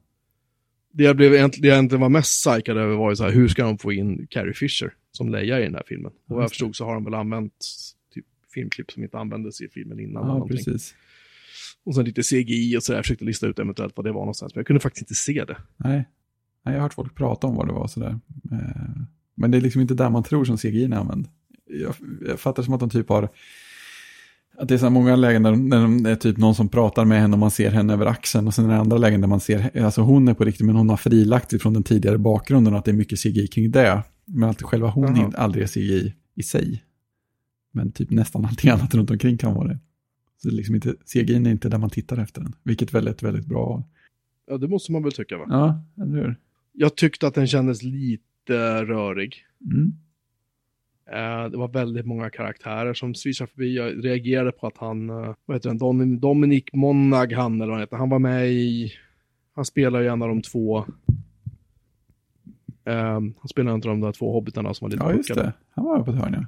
[0.92, 3.48] Det jag, blev det jag egentligen var mest psykad över var ju så här, hur
[3.48, 6.12] ska de få in Carrie Fisher som Leia i den här filmen?
[6.28, 7.66] Och vad jag förstod så har de väl använt
[8.14, 10.28] typ filmklipp som inte användes i filmen innan.
[10.28, 10.96] Ja, precis.
[11.84, 12.98] Och sen lite CGI och så där.
[12.98, 14.56] Jag försökte lista ut eventuellt vad det var någonstans.
[14.56, 15.58] Men jag kunde faktiskt inte se det.
[15.78, 16.06] Nej.
[16.64, 18.20] Jag har hört folk prata om vad det var sådär.
[18.52, 19.02] Eh,
[19.36, 21.28] Men det är liksom inte där man tror som CGI är använd.
[21.66, 21.94] Jag,
[22.28, 23.30] jag fattar som att de typ har...
[24.58, 27.22] Att det är så många lägen där, där det är typ någon som pratar med
[27.22, 28.48] henne och man ser henne över axeln.
[28.48, 30.76] Och sen är det andra lägen där man ser, alltså hon är på riktigt men
[30.76, 34.04] hon har frilagt från den tidigare bakgrunden och att det är mycket CGI kring det.
[34.26, 35.26] Men att själva hon Jaha.
[35.26, 36.84] inte aldrig är CGI i sig.
[37.72, 39.80] Men typ nästan allting annat runt omkring kan vara det.
[40.42, 42.56] Så det är liksom inte, CGI är inte där man tittar efter den.
[42.64, 43.84] Vilket är väldigt, väldigt bra.
[44.48, 45.46] Ja, det måste man väl tycka va?
[45.50, 46.36] Ja, eller hur?
[46.74, 49.46] Jag tyckte att den kändes lite rörig.
[49.72, 49.94] Mm.
[51.12, 53.76] Eh, det var väldigt många karaktärer som swishade förbi.
[53.76, 57.82] Jag reagerade på att han, eh, vad heter han, Don, Dominic Monaghan eller vad han
[57.82, 57.98] heter.
[57.98, 58.92] Han var med i,
[59.56, 60.86] han spelar ju en av de två,
[62.86, 65.48] eh, han spelar en av de där två hobbitarna som var lite Ja, just puckade.
[65.48, 65.54] det.
[65.72, 66.46] Han var på ett hörn, ja.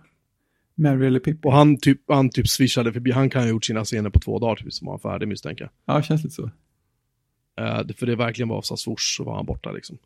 [0.76, 1.48] Mary eller Pippi.
[1.48, 4.40] Och han typ, han typ swishade förbi, han kan ha gjort sina scener på två
[4.40, 5.72] dagar typ, som var han färdig misstänker jag.
[5.96, 6.50] Ja, det känns lite så.
[7.86, 9.98] Det- för det verkligen var så swoosh så var han borta liksom.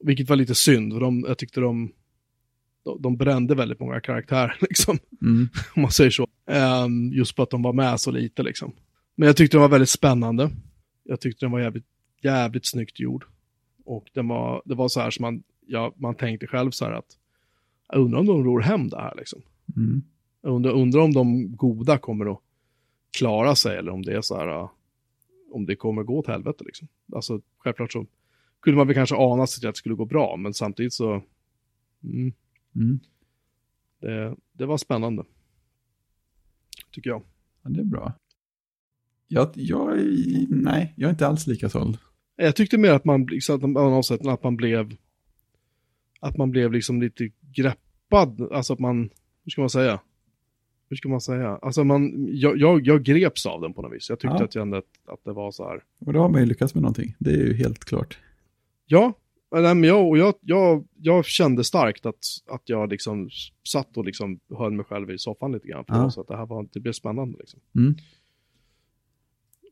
[0.00, 1.92] Vilket var lite synd, för de, jag tyckte de,
[2.84, 5.48] de, de brände väldigt många karaktärer liksom, Mm.
[5.76, 6.28] om man säger så.
[6.46, 8.72] Ehm, just på att de var med så lite liksom.
[9.14, 10.50] Men jag tyckte den var väldigt spännande.
[11.04, 11.86] Jag tyckte den var jävligt,
[12.22, 13.24] jävligt snyggt gjord.
[13.84, 16.92] Och den var, det var så här som man, ja, man tänkte själv så här
[16.92, 17.18] att,
[17.92, 19.42] jag undrar om de ror hem det här liksom.
[19.76, 20.02] Mm.
[20.42, 22.40] Jag undrar, undrar om de goda kommer att
[23.18, 24.70] klara sig eller om det är så här, uh,
[25.52, 26.88] om det kommer gå åt helvete liksom.
[27.12, 28.06] Alltså självklart så
[28.62, 31.22] kunde man väl kanske ana sig att det skulle gå bra, men samtidigt så,
[32.04, 32.32] mm,
[32.74, 32.98] Mm.
[34.00, 35.24] det, det var spännande.
[36.90, 37.22] Tycker jag.
[37.62, 38.12] Ja, det är bra.
[39.28, 39.98] Jag, jag,
[40.48, 41.98] nej, jag är inte alls lika såld.
[42.36, 43.76] Jag tyckte mer att man, liksom, att, man-
[44.28, 44.96] att blev,
[46.20, 49.10] att man blev liksom lite greppad, alltså att man,
[49.44, 50.00] hur ska man säga?
[50.88, 51.48] Hur ska man säga?
[51.62, 54.08] Alltså man, jag, jag, jag greps av den på något vis.
[54.08, 54.44] Jag tyckte Ja.
[54.44, 56.82] att, jag, att, att det var så här, Och då har man ju lyckats med
[56.82, 57.14] någonting.
[57.18, 58.18] Det är ju helt klart.
[58.90, 59.12] Ja,
[59.50, 62.18] men jag, och jag, jag, jag kände starkt att,
[62.50, 63.28] att jag liksom
[63.68, 65.84] satt och liksom höll mig själv i soffan lite grann.
[65.84, 66.10] För Ja.
[66.10, 67.60] så att det här var, det blev spännande liksom.
[67.76, 67.94] Mm.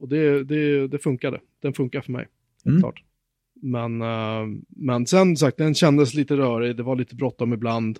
[0.00, 1.40] Och det, det, det funkade.
[1.62, 2.26] Den funkar för mig,
[2.64, 2.80] helt Mm.
[2.82, 3.02] klart.
[3.62, 7.98] Men, eh, men sen sagt, den kändes lite rörig, det var lite bråttom ibland.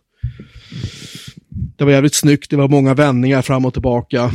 [1.77, 4.31] Det var jävligt snyggt, det var många vändningar fram och tillbaka.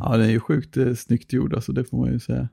[0.00, 2.48] Ja, det är ju sjukt eh, snyggt gjord, alltså det får man ju säga.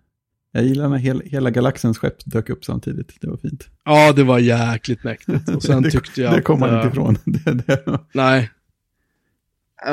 [0.52, 3.22] Jag gillar när hel, hela galaxens skepp dök upp samtidigt.
[3.22, 3.70] Det var fint.
[3.86, 5.50] Ja, det var jäkligt mäktigt.
[5.50, 7.18] Och sen det, tyckte jag Det kom man att, inte eh, ifrån.
[7.26, 8.50] Det, det, Nej.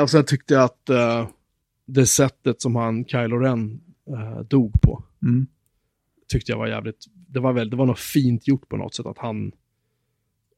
[0.01, 1.27] Och sen tyckte jag att eh,
[1.85, 3.79] det sättet som han, Kylo Ren,
[4.09, 5.47] eh, dog på, mm.
[6.27, 9.05] tyckte jag var jävligt, det var väl, det var något fint gjort på något sätt
[9.05, 9.51] att han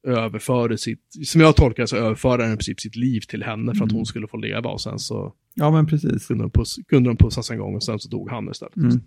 [0.07, 3.83] överförde sitt, som jag tolkar så överförde han i princip sitt liv till henne för
[3.83, 3.95] att Mm.
[3.95, 6.27] hon skulle få leva och sen så Ja, men precis.
[6.27, 8.75] kunde de, puss, kunde de pussas en gång och sen så dog han istället.
[8.75, 9.01] Mm.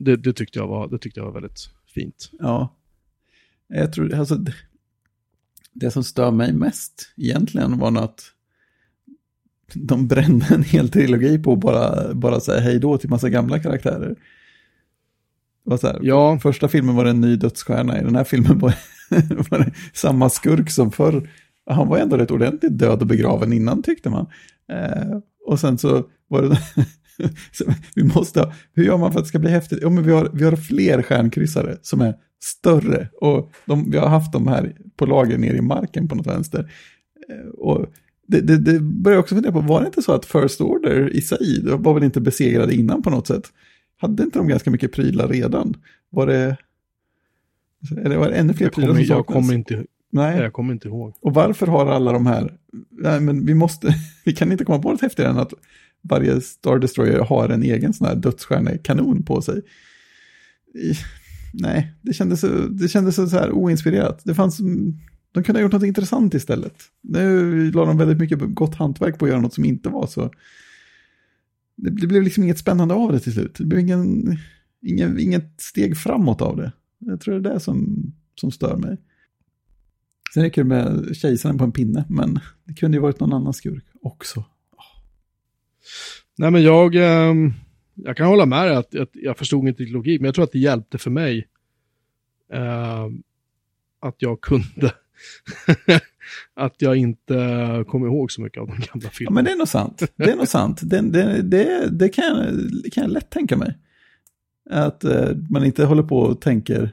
[0.00, 2.30] Det, det, tyckte jag var, det tyckte jag var väldigt fint.
[2.38, 2.76] Ja.
[3.68, 4.54] Jag tror, alltså, det,
[5.72, 8.32] det som stör mig mest egentligen var att
[9.74, 13.58] de brände en hel trilogi på att bara, bara säga hej då till massa gamla
[13.58, 14.16] karaktärer.
[15.64, 16.38] Det var så här, Ja.
[16.38, 18.74] Första filmen var det en ny dödsstjärna, i den här filmen var,
[19.50, 21.30] var det samma skurk som förr.
[21.66, 24.26] Han var ändå rätt ordentligt död och begraven innan tyckte man.
[24.72, 26.58] Eh, och sen så var det...
[27.94, 29.78] vi måste ha, hur gör man för att det ska bli häftigt?
[29.82, 33.08] Ja, men vi har, vi har fler stjärnkryssare som är större.
[33.20, 36.72] Och de, vi har haft dem här på lager nere i marken på något vänster.
[37.28, 37.86] Eh, och
[38.26, 41.08] det, det, det börjar jag också fundera på, var det inte så att First Order
[41.10, 43.52] i sig var väl inte besegrade innan på något sätt?
[43.96, 45.76] Hade inte de ganska mycket prylar redan?
[46.10, 46.56] Var det...
[47.96, 49.34] Eller var det ännu fler Jag prylar kommer, som jag, saknas?
[49.34, 51.14] kommer inte, Nej, jag kommer inte ihåg.
[51.20, 52.56] och varför har alla de här...
[52.90, 53.94] Nej, men vi måste...
[54.24, 55.52] Vi kan inte komma på något häftigare än att
[56.02, 59.62] varje Star Destroyer har en egen sån här dödsstjärnekanon på sig.
[60.74, 60.94] I,
[61.52, 64.20] nej, det kändes, så, det kändes så, här oinspirerat.
[64.24, 64.60] Det fanns...
[65.32, 66.82] De kunde ha gjort något intressant istället.
[67.00, 70.30] Nu la de väldigt mycket gott hantverk på att göra något som inte var så...
[71.76, 73.54] Det, det blev liksom inget spännande av det till slut.
[73.58, 74.36] Det blev ingen,
[74.82, 76.72] ingen, inget steg framåt av det.
[76.98, 78.02] Jag tror det är det som,
[78.34, 78.96] som stör mig.
[80.34, 83.52] Sen räcker det med kejsaren på en pinne, men det kunde ju varit någon annan
[83.52, 84.44] skurk också.
[86.38, 87.52] Nej men jag, ehm,
[87.94, 90.52] jag kan hålla med dig att, att jag förstod inte logik, men jag tror att
[90.52, 91.48] det hjälpte för mig
[92.52, 93.22] ehm,
[94.00, 94.92] att jag kunde,
[96.54, 99.34] att jag inte kom ihåg så mycket av de gamla Ja, filmerna.
[99.34, 100.02] men det är nog sant.
[100.16, 100.80] Det är nog sant.
[100.82, 103.78] Det, det, det, det kan, jag, kan jag lätt tänka mig.
[104.70, 106.90] Att eh, man inte håller på och tänker,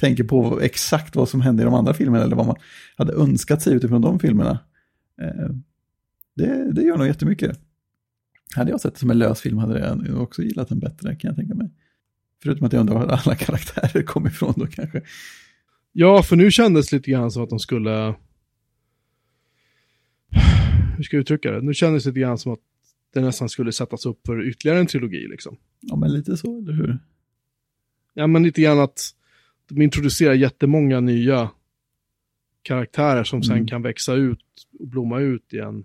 [0.00, 2.56] tänker på exakt vad som hände i de andra filmerna eller vad man
[2.96, 4.58] hade önskat sig utifrån de filmerna.
[5.22, 5.50] Eh,
[6.36, 7.60] det, det gör nog jättemycket.
[8.56, 11.28] Hade jag sett det som en lös film hade jag också gillat den bättre kan
[11.28, 11.70] jag tänka mig.
[12.42, 15.02] Förutom att jag undrar var alla karaktärer kom ifrån då kanske.
[15.92, 18.14] Ja, för nu kändes det lite grann som att de skulle...
[20.96, 21.60] Hur ska jag uttrycka det?
[21.60, 22.60] Nu kändes det lite grann som att
[23.14, 25.56] det nästan skulle sättas upp för ytterligare en trilogi liksom.
[25.80, 26.98] Ja, men lite så, eller hur?
[28.14, 29.10] Ja, men lite grann att
[29.68, 31.50] de introducerar jättemånga nya
[32.62, 33.66] karaktärer som sen Mm.
[33.66, 34.44] kan växa ut
[34.78, 35.84] och blomma ut igen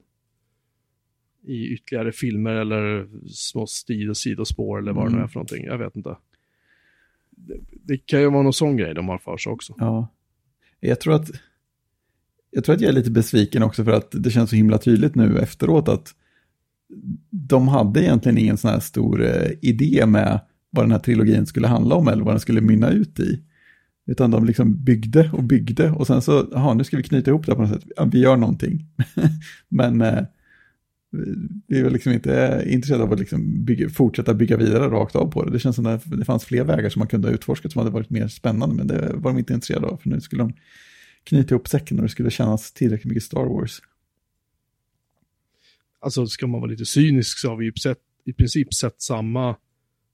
[1.44, 5.30] i ytterligare filmer eller små stil och sidospår eller vad det nu är Mm.
[5.30, 5.66] för någonting.
[5.66, 6.18] Jag vet inte.
[7.30, 9.74] Det, det kan ju vara någon sån grej de har för sig också.
[9.78, 10.08] Ja.
[10.80, 11.30] Jag tror att
[12.52, 15.16] jag tror att jag är lite besviken också för att det känns så himla tydligt
[15.16, 16.16] nu efteråt att
[17.30, 21.68] de hade egentligen ingen sån här stor eh, idé med vad den här trilogin skulle
[21.68, 23.44] handla om eller vad den skulle mynna ut i.
[24.06, 27.46] Utan de liksom byggde och byggde och sen så, jaha, nu ska vi knyta ihop
[27.46, 27.92] det på något sätt.
[27.96, 28.86] Ja, vi gör någonting.
[29.70, 30.24] Men eh,
[31.68, 35.46] vi var liksom inte intresserade av att liksom bygga, fortsätta bygga vidare rakt av på
[35.46, 35.52] det.
[35.52, 37.92] Det känns som att det fanns fler vägar som man kunde ha utforskat som hade
[37.92, 40.54] varit mer spännande, men det var de inte intresserade av, för nu skulle de
[41.24, 43.80] knyta ihop säcken och det skulle kännas tillräckligt mycket Star Wars.
[46.02, 49.56] Alltså ska man vara lite cynisk så har vi ju sett, i princip sett samma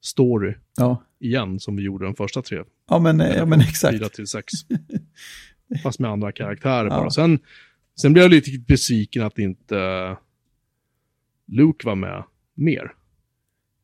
[0.04, 2.64] story Ja, igen som vi gjorde de första tre.
[2.90, 3.98] ja men, ja, men exakt.
[3.98, 4.54] Fyra till sex.
[5.84, 6.90] Fast med andra karaktärer Ja.
[6.90, 7.10] bara.
[7.10, 7.40] Sen,
[8.02, 9.76] sen blev jag lite besviken att inte
[11.48, 12.24] Luke var med
[12.54, 12.94] mer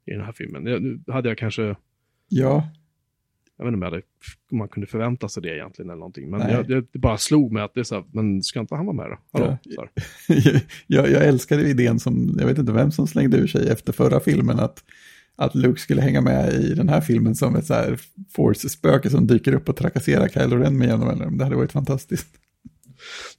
[0.05, 0.65] i den här filmen.
[0.65, 1.75] Jag, nu hade jag kanske,
[2.29, 2.71] Ja,
[3.61, 4.01] jag vet inte om, jag hade,
[4.51, 6.29] om man kunde förvänta sig det egentligen eller någonting.
[6.29, 6.51] Men Nej.
[6.51, 8.95] jag, det, bara slog mig att det är så här, men ska inte han vara
[8.95, 9.17] med då?
[9.39, 9.57] Hallå?
[9.63, 9.87] Ja.
[10.87, 14.19] Jag, jag älskade idén som, jag vet inte vem som slängde ur sig efter förra
[14.19, 14.83] filmen, att,
[15.35, 17.99] att Luke skulle hänga med i den här filmen som ett så här
[18.35, 21.37] Force-spöke som dyker upp och trakasserar Kylo Ren med mellanrum.
[21.37, 22.27] Det hade varit fantastiskt.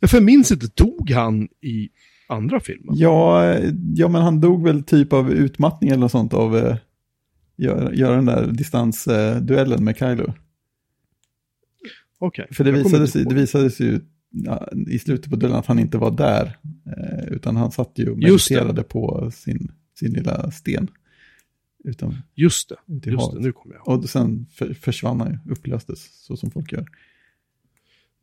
[0.00, 1.88] Men för jag minns inte, dog han i
[2.32, 2.94] andra filmen?
[2.98, 6.76] Ja, eh, ja, men han dog väl typ av utmattning eller något sånt av eh,
[7.56, 10.34] göra, göra den där distansduellen med Kylo.
[12.18, 12.46] Okej.
[12.50, 16.10] För det visades, det visades ju ja, i slutet på duellen att han inte var
[16.10, 16.56] där.
[16.86, 20.88] Eh, utan han satt ju och mediterade på sin, sin lilla sten.
[21.84, 24.02] Utan, Just det, just det, nu kommer jag ihåg.
[24.02, 26.86] Och sen för, försvann han ju, upplöstes, så som folk gör.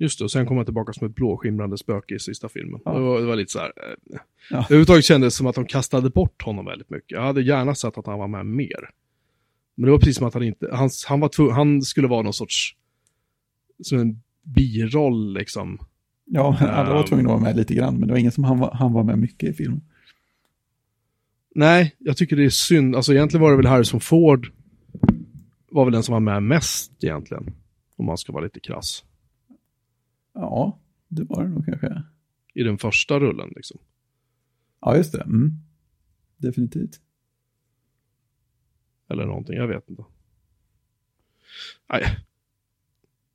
[0.02, 2.82] Just det, och sen kom han tillbaka som ett blåskimrande spöke i sista filmen.
[2.86, 2.94] Ja.
[2.94, 4.18] Det, var, det var lite så här, eh,
[4.50, 4.58] Ja.
[4.58, 7.12] överhuvudtaget kändes det som att de kastade bort honom väldigt mycket.
[7.12, 8.90] Jag hade gärna sett att han var med mer.
[9.76, 12.34] Men det var precis som att han inte, han, han, var han skulle vara någon
[12.34, 12.76] sorts,
[13.84, 15.80] som en biroll liksom.
[16.26, 17.06] Ja, alla var Ehm.
[17.08, 19.04] tvungna att vara med lite grann, men det var ingen som han var, han var
[19.04, 19.82] med mycket i filmen.
[21.56, 22.96] Nej, jag tycker det är synd.
[22.96, 24.52] Alltså egentligen var det väl Harrison Ford,
[25.72, 27.54] var väl den som var med mest egentligen.
[27.96, 29.04] Om man ska vara lite krass.
[30.34, 32.04] Ja, det var det nog kanske.
[32.54, 33.80] I den första rullen liksom.
[34.82, 35.22] Ja, just det.
[35.22, 35.52] Mm.
[36.38, 37.02] Definitivt.
[39.10, 40.04] Eller någonting, jag vet inte.
[41.90, 42.04] Nej.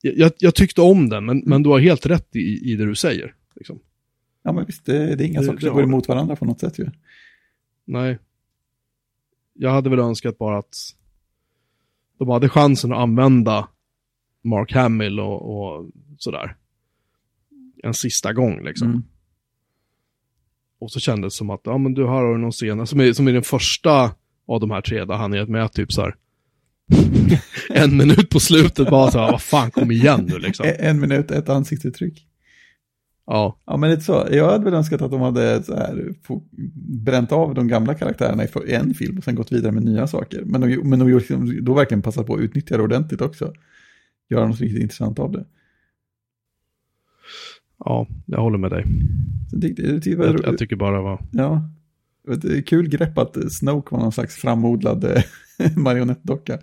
[0.00, 2.94] Jag, jag, tyckte om den, men, men du har helt rätt i, i det du
[2.94, 3.34] säger.
[3.54, 3.78] Liksom.
[4.42, 6.60] Ja, men visst, det, det är inga Det- saker som går emot varandra på något
[6.60, 6.86] sätt ju.
[7.84, 8.18] Nej.
[9.52, 10.76] Jag hade väl önskat bara att
[12.18, 13.68] de hade chansen att använda
[14.42, 15.42] Mark Hamill och,
[15.76, 16.56] och sådär.
[17.84, 18.88] En sista gång liksom.
[18.88, 19.02] Mm.
[20.80, 23.28] Och så kändes det som att, ja men du har någon scen, som är, som
[23.28, 24.14] är den första
[24.46, 26.14] av de här tre, där han är med typ så här.
[27.70, 30.66] en minut på slutet bara så här, vad fan kom igen nu liksom.
[30.66, 32.26] En, en minut, ett ansiktsuttryck.
[33.26, 34.28] Ja, Ja, men lite så.
[34.30, 36.12] Jag hade väl önskat att de hade så här,
[37.04, 40.42] bränt av de gamla karaktärerna i en film och sen gått vidare med nya saker.
[40.44, 43.52] Men de, men de gjorde liksom- då verkligen passat på att utnyttja det ordentligt också.
[44.30, 45.44] Göra något riktigt intressant av det.
[47.78, 48.84] Ja, jag håller med dig.
[49.50, 51.20] Så det, det, det, var, Jag, jag tycker bara var...
[51.32, 51.70] ja,
[52.26, 55.22] det är kul grepp att Snoke var någon slags framodlad eh,
[55.76, 56.58] marionettdocka.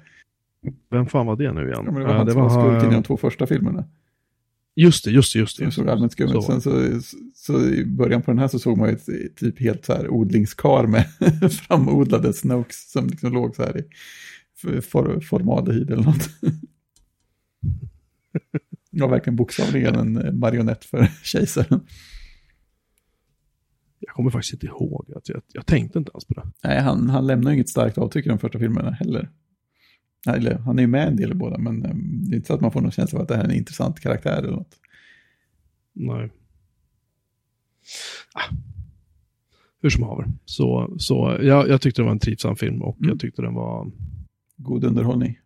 [0.91, 1.84] Vem fan var det nu igen?
[1.86, 3.86] Ja, det var han som var skurken i de två första filmerna.
[4.76, 5.64] Just det, just det, just det.
[5.64, 5.91] Just det.
[5.91, 6.34] allmänt skum ut.
[6.34, 6.41] Så.
[6.41, 6.99] Sen så,
[7.36, 10.09] så i början på den här så såg man ju ett typ helt så här
[10.09, 11.05] odlingskar med
[11.68, 13.84] framodlade Snokes som liksom låg så här i
[14.82, 16.30] for, formaldehyd eller något.
[18.92, 21.82] Var verkligen bokstavligen en marionett för kejsaren.
[24.00, 25.12] Jag kommer faktiskt inte ihåg.
[25.16, 26.48] Att jag, jag tänkte inte ens på det.
[26.64, 29.30] Nej, han, han lämnar inget starkt avtryck i de första filmerna heller.
[30.28, 32.54] Eller, han är ju med en del i båda, men eh, det är inte så
[32.54, 34.80] att man får någon känsla av att det här är en intressant karaktär eller något.
[35.94, 36.30] Nej.
[38.34, 38.56] Ah.
[39.82, 40.26] Hur som haver.
[40.46, 43.10] Så, så jag, jag tyckte det var en trivsam film och Mm.
[43.10, 43.92] jag tyckte den var...
[44.58, 45.39] God underhållning.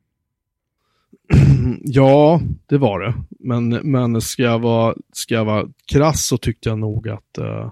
[1.83, 3.13] ja, det var det.
[3.39, 7.71] Men, men ska, jag vara, ska jag vara krass så tyckte jag nog att eh,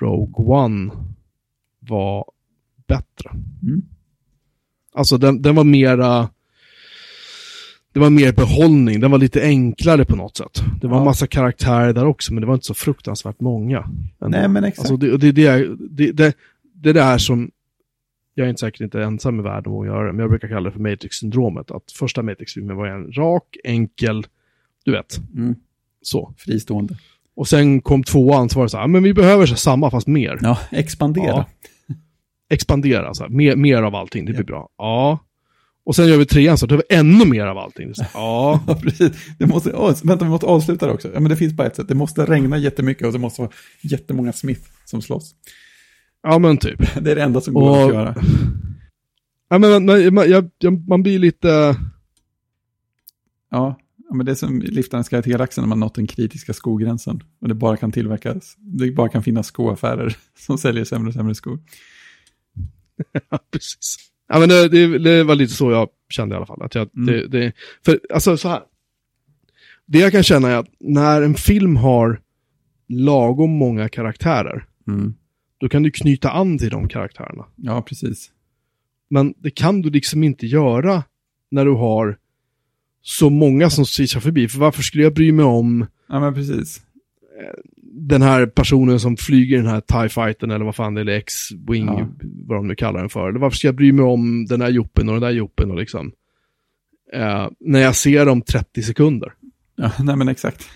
[0.00, 0.90] Rogue One
[1.80, 2.24] var
[2.86, 3.30] bättre.
[3.62, 3.82] Mm.
[4.94, 6.28] Alltså den, den var mera...
[7.92, 10.62] Det var mer behållning, den var lite enklare på något sätt.
[10.80, 11.00] Det var Ja.
[11.00, 13.88] en massa karaktärer där också, men det var inte så fruktansvärt många.
[14.18, 14.78] Nej, men exakt.
[14.90, 16.36] Alltså det, det, det, det, det,
[16.74, 17.50] det är det här som,
[18.34, 20.48] jag är inte säkert inte ensam i världen om att göra det, men jag brukar
[20.48, 21.70] kalla det för Matrix-syndromet.
[21.70, 24.26] Att första Matrix-filmen var en rak, enkel,
[24.84, 25.54] du vet, Mm.
[26.02, 26.34] så.
[26.38, 26.96] Fristående.
[27.36, 29.90] Och sen kom tvåan, så var det så här, "Ah, men vi behöver så samma
[29.90, 30.38] fast mer.
[30.42, 31.26] Ja, expandera.
[31.26, 31.46] Ja.
[32.50, 34.46] Expandera, så här, mer, mer av allting, det blir Ja.
[34.46, 34.68] bra.
[34.78, 35.18] Ja.
[35.86, 37.92] Och sen gör vi trean, så då har vi ännu mer av allting.
[38.14, 38.60] Ja.
[38.66, 39.10] Ja, precis.
[39.38, 41.08] Det måste, åh, vänta, vi måste avsluta det också.
[41.14, 41.88] Ja, men det finns bara ett sätt.
[41.88, 43.50] Det måste regna jättemycket och det måste vara
[43.82, 45.34] jättemånga Smith som slåss.
[46.24, 46.78] Ja, men typ.
[47.04, 48.14] Det är det enda som går Och- att göra.
[49.48, 51.76] Ja, men, man, jag, jag, man blir lite...
[53.50, 53.78] Ja,
[54.14, 57.22] men det är som liftarens guide till galaxen när man nått den kritiska skogränsen.
[57.40, 61.34] Och det bara kan tillverkas, det bara kan finnas skoaffärer som säljer sämre och sämre
[61.34, 61.58] skor.
[63.30, 63.96] Ja, precis.
[64.28, 66.62] Ja, men det, det, det var lite så jag kände i alla fall.
[66.62, 67.06] Att jag, Mm.
[67.06, 67.52] det, det,
[67.84, 68.62] för, alltså så här.
[69.86, 72.20] Det jag kan känna är att när en film har
[72.88, 75.14] lagom många karaktärer, Mm.
[75.58, 77.44] Då kan du knyta an till de karaktärerna.
[77.56, 78.30] Ja, precis.
[79.10, 81.04] Men det kan du liksom inte göra
[81.50, 82.18] när du har
[83.02, 84.48] så många som switchar förbi.
[84.48, 86.82] För varför skulle jag bry mig om Ja, men precis.
[87.82, 91.12] den här personen som flyger den här TIE fighten eller vad fan det är, eller
[91.18, 92.08] X-Wing, Ja.
[92.22, 93.28] vad de nu kallar den för.
[93.28, 95.76] Eller varför ska jag bry mig om den här joppen och den där joppen och
[95.76, 96.12] liksom.
[97.12, 99.32] Eh, när jag ser dem 30 sekunder.
[99.76, 100.68] Ja, nej men exakt.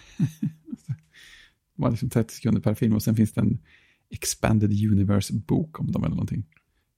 [1.76, 3.58] Var liksom 30 sekunder per film och sen finns det en
[4.10, 6.44] expanded universe-bok om dem eller någonting.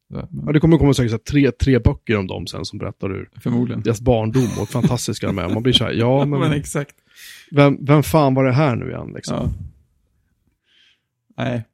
[0.08, 3.30] Men, Ja, det kommer komma säkert tre, tre böcker om dem sen som berättar hur
[3.40, 3.82] Förmodligen.
[3.82, 5.48] deras barndom och fantastiska de är.
[5.48, 6.94] Man blir så här, ja men men exakt.
[7.50, 9.36] vem, vem fan var det här nu igen liksom?
[9.36, 9.52] Ja.
[11.36, 11.64] Nej.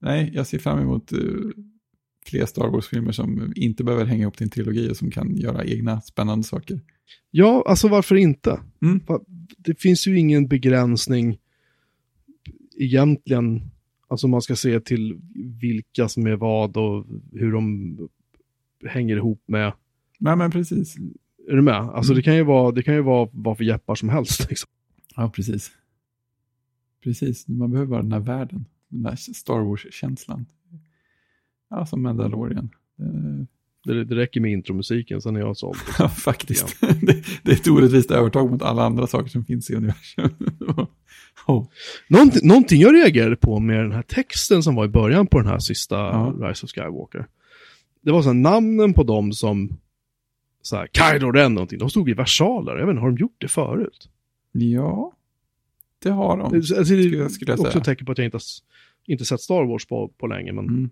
[0.00, 1.50] Nej, jag ser fram emot uh,
[2.26, 5.64] fler Star Wars-filmer som inte behöver hänga ihop till en trilogi och som kan göra
[5.64, 6.80] egna spännande saker.
[7.30, 8.60] Ja, alltså varför inte?
[8.82, 9.00] Mm.
[9.58, 11.38] Det finns ju ingen begränsning
[12.78, 13.70] egentligen,
[14.14, 15.20] alltså man ska se till
[15.60, 17.96] vilka som är vad och hur de
[18.86, 19.72] hänger ihop med.
[20.18, 20.96] Nej, men precis.
[21.48, 21.74] Är du med?
[21.74, 22.16] Alltså Mm.
[22.16, 24.46] det kan ju vara, det kan ju vara vad för jeppar som helst.
[24.50, 24.70] Liksom.
[25.16, 25.70] Ja, precis.
[27.04, 28.64] Precis, man behöver bara den här världen.
[28.88, 30.46] Den där Star Wars-känslan.
[31.70, 32.70] Ja, som Mandalorian.
[33.84, 35.78] Det, det räcker med intromusiken, sen är jag såld.
[35.98, 36.80] Ja, faktiskt.
[36.80, 40.30] Det, det är ett orättvist övertag mot alla andra saker som finns i universum.
[41.46, 41.66] Oh.
[42.08, 45.48] Någonting, någonting jag reagerade på med den här texten som var i början på den
[45.48, 46.34] här sista Ja.
[46.40, 47.26] Rise of Skywalker.
[48.02, 49.70] Det var så här, namnen på dem som,
[50.62, 52.76] så här, Kylo Ren någonting, de stod i versaler.
[52.76, 54.08] Jag vet inte, har de gjort det förut?
[54.52, 55.12] Ja,
[56.02, 56.54] det har de.
[56.54, 57.84] Alltså, det skulle jag- skulle jag också säga.
[57.84, 58.38] tecken på att jag inte,
[59.06, 60.90] inte sett Star Wars på, på länge, men Mm.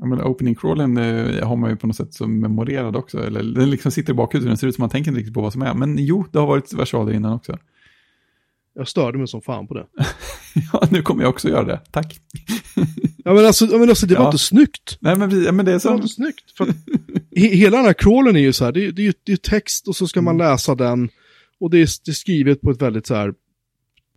[0.00, 3.26] Ja, men opening crawlen eh, har man ju på något sätt som memorerad också.
[3.26, 5.40] Eller den liksom sitter i bakhuvudet, den ser ut som man tänker inte riktigt på
[5.42, 5.74] vad som är.
[5.74, 7.58] Men jo, det har varit versaler innan också.
[8.76, 9.86] Jag störde mig som fan på det.
[10.72, 11.80] Ja, nu kommer jag också göra det.
[11.90, 12.20] Tack.
[13.24, 14.28] Ja men alltså, ja, men alltså det var Ja.
[14.28, 14.98] inte snyggt.
[15.00, 15.94] Nej, men, ja, men det är Det var så.
[15.94, 16.56] inte snyggt.
[16.56, 16.76] För att,
[17.36, 19.32] he, hela den här crawlen är ju så här, det, är- det, är ju- det
[19.32, 20.46] är text och så ska man Mm.
[20.50, 21.08] läsa den.
[21.60, 23.34] Och det är, det är skrivet på ett väldigt så här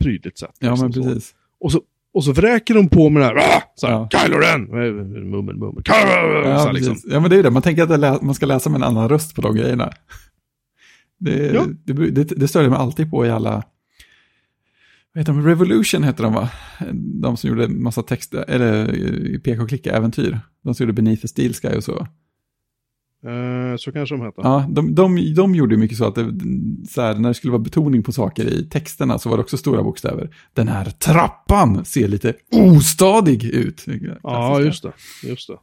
[0.02, 0.50] prydligt sätt.
[0.60, 1.04] Ja, liksom men så.
[1.04, 1.34] precis.
[1.60, 1.82] Och så,
[2.14, 4.10] och så vräker de på med det här, "Ah!" så här Ja.
[4.22, 4.64] Kylo Ren,
[5.30, 6.98] mummel, mummel, Kylo Ren, så Ja, här, liksom.
[7.10, 7.50] ja, men det är det.
[7.52, 9.92] Man tänker att lä- man ska läsa med en annan röst på de grejerna.
[11.20, 11.66] Det, Ja.
[11.86, 13.64] det, det, det stör jag mig alltid på i alla
[15.14, 15.46] vad heter de?
[15.46, 16.50] Revolution heter de va?
[17.22, 18.82] De som gjorde massa text, eller
[19.34, 20.40] eh, PK-klicka-äventyr.
[20.64, 22.08] De som gjorde Beneath the Steel Sky och så.
[23.24, 24.42] Eh, så kanske de heter.
[24.42, 26.40] Ja, de, de, de gjorde mycket så att det,
[26.90, 29.58] så här, när det skulle vara betoning på saker i texterna så var det också
[29.58, 30.36] stora bokstäver.
[30.54, 33.86] Den här trappan ser lite ostadig ut.
[34.24, 34.94] Ja, just det.
[35.24, 35.58] Just det.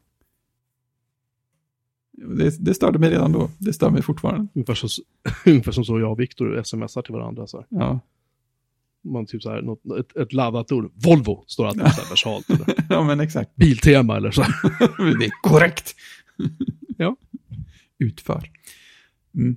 [2.37, 3.51] Det, det störde mig redan då.
[3.59, 4.49] Det stör mig fortfarande.
[4.55, 5.03] Ungefär, så,
[5.47, 7.47] ungefär som så jag och Viktor smsar till varandra.
[7.47, 7.67] Så här.
[7.71, 8.01] Ja.
[9.13, 10.93] Man typ så här, något, ett, ett laddat ord.
[10.95, 12.47] Volvo står alltid så här versalt.
[12.91, 13.57] Ja, men exakt.
[13.57, 14.41] Biltema eller så.
[15.19, 15.95] det är korrekt.
[16.99, 17.17] Ja.
[17.99, 18.51] Utför.
[19.35, 19.57] Mm.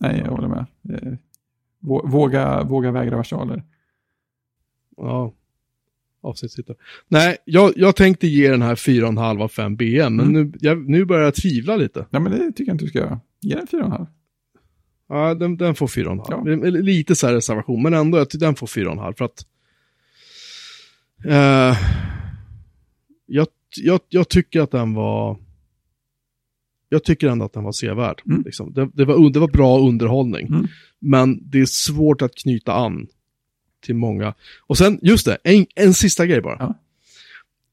[0.00, 0.66] Nej, jag håller med.
[0.88, 1.12] Eh,
[1.80, 3.62] vå- Våga, våga vägra versaler.
[4.96, 5.34] Ja.
[6.22, 6.76] Avsnittstittare.
[7.08, 10.32] Nej, jag, jag tänkte ge den här 4,5 av 5 BM, men Mm.
[10.32, 12.06] nu, jag, nu börjar jag tvivla lite.
[12.10, 13.20] Ja, men det tycker jag inte du ska göra.
[13.40, 14.06] Ge den fyra och en halv.
[15.10, 16.64] Ja, den, den får 4,5.
[16.64, 16.70] Ja.
[16.70, 19.46] Lite så här reservation, men ändå, den får 4,5 för att...
[21.24, 21.78] Eh,
[23.26, 23.46] jag,
[23.76, 25.38] jag, jag tycker att den var...
[26.88, 28.22] Jag tycker ändå att den var sevärd.
[28.26, 28.42] Mm.
[28.42, 28.72] Liksom.
[28.72, 30.46] Det, det, var, det var bra underhållning.
[30.46, 30.66] Mm.
[30.98, 33.06] Men det är svårt att knyta an
[33.80, 34.34] till många.
[34.66, 36.56] Och sen, just det, en, en sista grej bara.
[36.58, 36.74] Ja.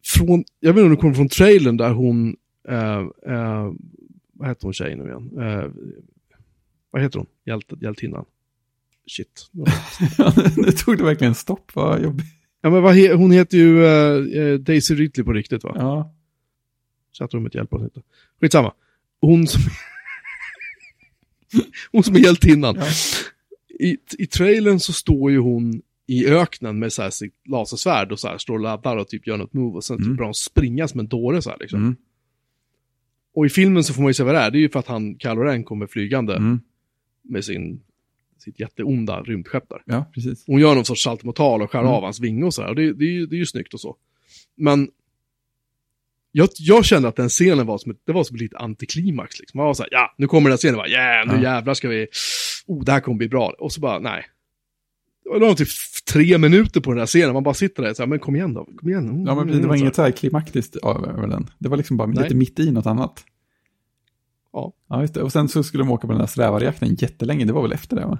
[0.06, 2.36] Från, jag vet inte om det kommer från trailern där hon,
[2.68, 3.00] eh,
[3.34, 3.72] eh,
[4.34, 5.32] vad heter hon tjejen nu igen?
[5.40, 5.72] Eh,
[6.98, 7.28] vad heter hon?
[7.46, 8.26] Hjälte, hjältinnan?
[9.08, 9.50] Shit.
[10.58, 12.26] nu tog det verkligen stopp, vad jobbigt.
[12.62, 15.72] Ja men he, hon heter ju eh, Daisy Ridley på riktigt va?
[15.76, 16.14] Ja.
[17.20, 18.02] Chattrummet hjälper oss inte.
[18.42, 18.74] Skitsamma.
[19.22, 19.62] Hon som...
[21.92, 22.76] hon som är hjältinnan.
[22.80, 22.86] Ja.
[23.80, 28.20] I, I trailern så står ju hon i öknen med så här sitt lasersvärd och
[28.20, 30.10] så här står och laddar och typ gör något move och sen Mm.
[30.10, 31.80] typ börjar hon springa som en dåre så här liksom.
[31.82, 31.96] Mm.
[33.34, 34.52] Och i filmen så får man ju se vad det är.
[34.52, 36.60] Det är ju för att han, Kylo Ren, kommer flygande Mm.
[37.30, 37.82] Med sin,
[38.38, 39.82] sitt jätteonda rymdskepp där.
[39.86, 40.44] Ja, precis.
[40.48, 41.92] Hon gör någon sorts saltomortal och skär Mm.
[41.92, 42.70] av hans vinge och sådär.
[42.70, 43.96] Och det, det, är ju, det är ju snyggt och så.
[44.58, 44.90] Men
[46.32, 49.40] jag, jag kände att den scenen var som det var som ett litet antiklimax.
[49.40, 49.58] Liksom.
[49.58, 51.42] Man var såhär, ja, nu kommer den här scenen, bara, yeah, nu Ja.
[51.56, 52.08] jävlar ska vi,
[52.68, 53.54] oh, det här kommer bli bra.
[53.60, 54.26] Och så bara, nej.
[55.34, 55.68] Det var typ
[56.14, 58.54] tre minuter på den här scenen, man bara sitter där och säger, men kom igen
[58.54, 59.10] då, kom igen.
[59.10, 61.50] Mm, Ja, men mm, det var så inget så här klimaktiskt över den.
[61.60, 62.24] Det var liksom bara Nej.
[62.24, 63.26] lite mitt i något annat.
[64.58, 64.74] Ja.
[64.88, 65.24] Ja, just det.
[65.24, 67.46] Och sen så skulle de åka på den där svävarjakten jättelänge.
[67.46, 68.20] Det var väl efter det, va?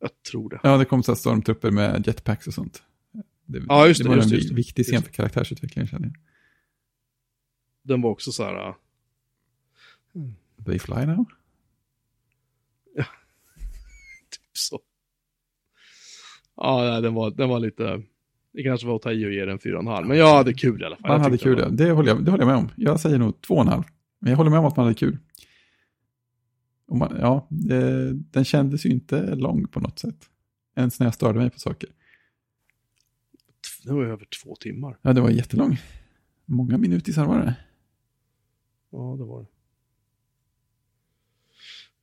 [0.00, 0.60] Jag tror det.
[0.62, 2.82] Ja, det kom så här stormtrupper med jetpacks och sånt.
[3.46, 6.14] Det, Ja, just det det, var just en just viktig scen för karaktärsutvecklingen, känner jag.
[7.82, 8.74] Den var också så här, äh,
[10.66, 11.16] They fly now?
[14.30, 14.80] typ så.
[16.56, 18.02] Ja, nej, den var, den var lite,
[18.52, 20.04] det kanske var att ta i och ge den 4,5.
[20.04, 21.08] Men jag hade kul i alla fall.
[21.08, 21.68] Man Jag hade kul, det ja.
[21.68, 22.68] var- det håller, jag, det håller jag med om.
[22.76, 23.82] Jag säger nog två och en halv.
[24.18, 25.18] Men jag håller med om att man hade kul.
[26.92, 30.28] Man, ja, det, den kändes ju inte lång på något sätt.
[30.76, 31.88] Ens när jag störde mig på saker.
[33.84, 34.98] Det var över två timmar.
[35.02, 35.78] Ja, det var jättelång.
[36.44, 37.54] Många minuter var det.
[38.90, 39.46] Ja, det var det.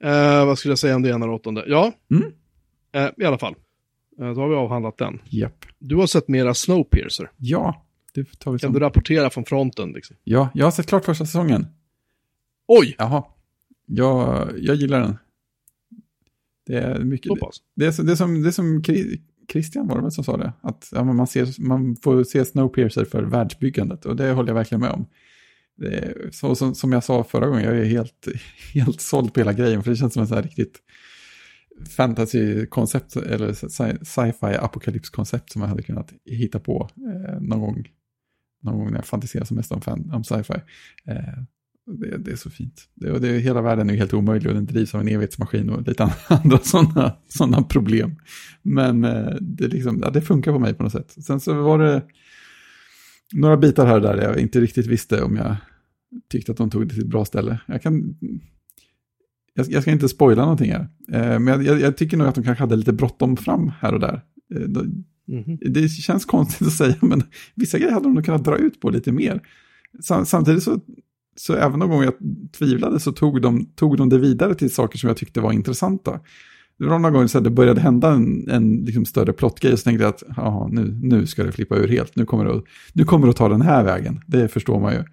[0.04, 1.64] Eh, vad skulle jag säga om det ena och åttonde?
[1.68, 2.32] Ja, Mm.
[2.92, 3.56] eh, i alla fall.
[4.20, 5.22] Eh, då har vi avhandlat den.
[5.26, 5.66] Japp.
[5.80, 7.32] Du har sett mera Snowpiercer.
[7.38, 8.74] Ja, det tar vi Kan som.
[8.74, 9.92] du rapportera från fronten?
[9.92, 10.16] Liksom?
[10.24, 11.68] Ja, jag har sett klart första säsongen.
[12.68, 12.96] Oj!
[12.98, 13.24] Jaha.
[13.92, 15.18] Jag, jag gillar den.
[16.66, 17.32] Det är mycket...
[17.76, 18.84] Det är, det är som, det är som
[19.52, 20.54] Christian var det väl som sa det.
[20.62, 24.06] Att ja, man, ser, man får se Snowpiercer för världsbyggandet.
[24.06, 25.06] Och det håller jag verkligen med om.
[25.82, 28.28] Är, så, som, som jag sa förra gången, jag är helt,
[28.74, 29.84] helt såld på hela grejen.
[29.84, 30.80] För det känns som en så här riktigt
[31.90, 33.16] fantasy-koncept.
[33.16, 37.88] Eller sci- sci-fi apokalypskoncept som jag hade kunnat hitta på eh, någon gång.
[38.62, 40.62] Någon gång när jag fantiserar som mest om, fan, om sci-fi.
[41.06, 41.44] Eh,
[41.98, 42.90] det, det är så fint.
[42.96, 45.88] Det, det, hela världen är ju helt omöjlig och den drivs av en evighetsmaskin och
[45.88, 48.16] lite andra sådana såna problem.
[48.62, 51.16] Men eh, det, liksom, ja, det funkar på mig på något sätt.
[51.24, 52.04] Sen så var det
[53.34, 55.56] några bitar här och där jag inte riktigt visste om jag
[56.32, 57.60] tyckte att de tog det till ett bra ställe.
[57.66, 58.16] Jag kan...
[59.54, 60.88] Jag, jag ska inte spoila någonting här.
[61.12, 64.00] Eh, men jag, jag, tycker nog att de kanske hade lite bråttom fram här och
[64.00, 64.22] där.
[64.56, 64.62] Eh,
[65.32, 65.58] Mhm.
[65.62, 67.24] det känns konstigt att säga, men
[67.56, 69.42] vissa grejer hade de nog kunnat dra ut på lite mer.
[70.04, 70.80] Sam- Samtidigt så,
[71.40, 72.14] så även de gånger jag
[72.58, 76.20] tvivlade så tog de, tog de det vidare till saker som jag tyckte var intressanta.
[76.80, 79.80] Det var någon gång så att det började hända en, en liksom större plottgrej och
[79.80, 82.16] så tänkte jag att nu, nu ska det flippa ur helt.
[82.16, 82.64] Nu kommer, det, att-
[82.94, 84.22] nu kommer det att ta den här vägen.
[84.28, 85.04] Det förstår man ju.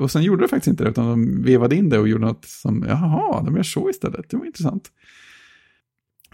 [0.00, 2.44] Och sen gjorde det faktiskt inte det, utan de vevade in det och gjorde något
[2.44, 4.30] som, jaha, de gör så istället.
[4.30, 4.90] Det var intressant.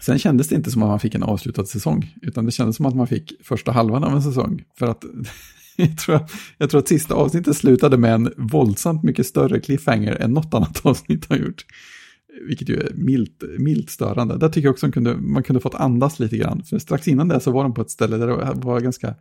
[0.01, 2.85] Sen kändes det inte som att man fick en avslutad säsong, utan det kändes som
[2.85, 4.63] att man fick första halvan av en säsong.
[4.79, 5.03] För att
[5.87, 6.19] jag tror,
[6.57, 10.81] jag tror att sista avsnittet slutade med en våldsamt mycket större cliffhanger än något annat
[10.85, 11.65] avsnitt har gjort.
[12.47, 14.37] Vilket ju är milt, milt störande.
[14.37, 16.63] Där tycker jag också man kunde, man kunde fått andas lite grann.
[16.63, 19.15] För strax innan det så var de på ett ställe där det var ganska,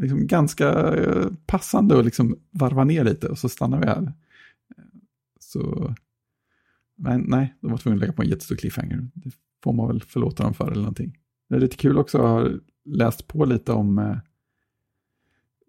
[0.00, 4.12] liksom ganska eh, passande att liksom varva ner lite och så stannar vi här.
[5.40, 5.94] Så,
[6.96, 9.08] men nej, de var tvungna att lägga på en jättestor cliffhanger.
[9.14, 9.30] Det
[9.64, 11.18] får man väl förlåta dem för eller någonting.
[11.48, 12.50] Det är lite kul också att ha
[12.84, 14.16] läst på lite om eh,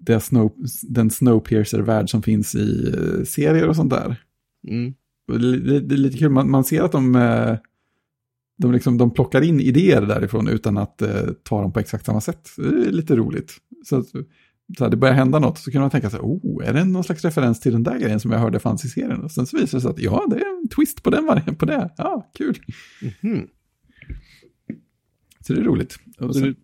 [0.05, 4.15] det snow, den Snowpiercer-värld som finns i eh, serier och sånt där.
[4.67, 4.93] Mm.
[5.27, 7.55] Det, det, är lite kul, man, man ser att de, eh,
[8.57, 12.21] de, liksom, de plockar in idéer därifrån utan att eh, ta dem på exakt samma
[12.21, 12.49] sätt.
[12.57, 13.53] Det är lite roligt.
[13.85, 14.07] Så, att,
[14.77, 17.03] så här, det börjar hända något så kan man tänka sig, oh, är det någon
[17.03, 19.23] slags referens till den där grejen som jag hörde fanns i serien?
[19.23, 21.65] Och sen så visar det sig att ja, det är en twist på den på
[21.65, 21.93] det.
[21.97, 22.57] Ja, kul.
[23.21, 23.47] Mhm.
[25.47, 25.99] Så det är roligt.
[26.17, 26.55] Det,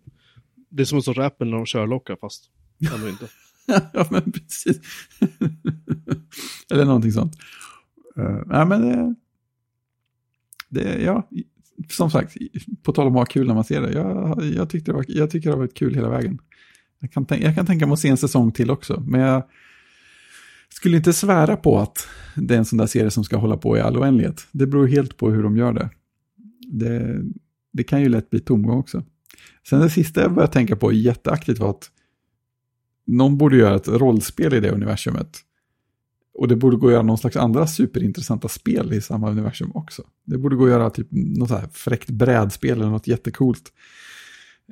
[0.70, 2.50] det är som en sorts Apple när de kör lockar fast
[2.94, 3.28] ändå inte.
[3.92, 4.80] ja, men precis.
[6.70, 7.36] Eller någonting sånt.
[8.18, 9.14] Uh, nej, men det,
[10.68, 11.28] det, ja,
[11.88, 12.36] som sagt,
[12.82, 13.92] på tal om att ha kul när man ser det.
[13.92, 16.38] Jag, jag, tyckte det var, jag tycker det har varit kul hela vägen.
[17.00, 19.42] Jag kan, tänka, jag kan tänka mig att se en säsong till också, men jag
[20.68, 23.76] skulle inte svära på att det är en sån där serie som ska hålla på
[23.76, 24.46] i all oändlighet.
[24.52, 25.90] Det beror helt på hur de gör det.
[26.72, 27.22] Det,
[27.72, 29.04] det kan ju lätt bli tomgång också.
[29.68, 31.90] Sen det sista jag började tänka på jätteaktigt var att
[33.06, 35.38] någon borde göra ett rollspel i det universumet.
[36.34, 40.02] Och det borde gå att göra någon slags andra superintressanta spel i samma universum också.
[40.24, 43.72] Det borde gå att göra typ något så här fräckt brädspel eller något jättecoolt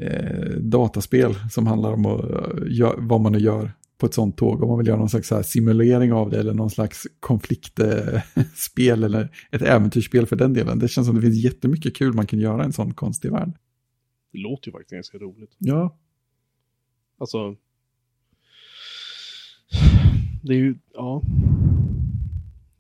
[0.00, 4.36] eh, dataspel som handlar om att, eh, gör, vad man nu gör på ett sånt
[4.36, 4.62] tåg.
[4.62, 9.62] Om man vill göra någon slags simulering av det eller någon slags konfliktspel eller ett
[9.62, 10.78] äventyrsspel för den delen.
[10.78, 13.52] Det känns som det finns jättemycket kul man kan göra i en sån konstig värld.
[14.32, 15.54] Det låter ju faktiskt ganska roligt.
[15.58, 15.98] Ja,
[17.18, 17.56] Alltså.
[20.42, 21.22] Det är ju, ja.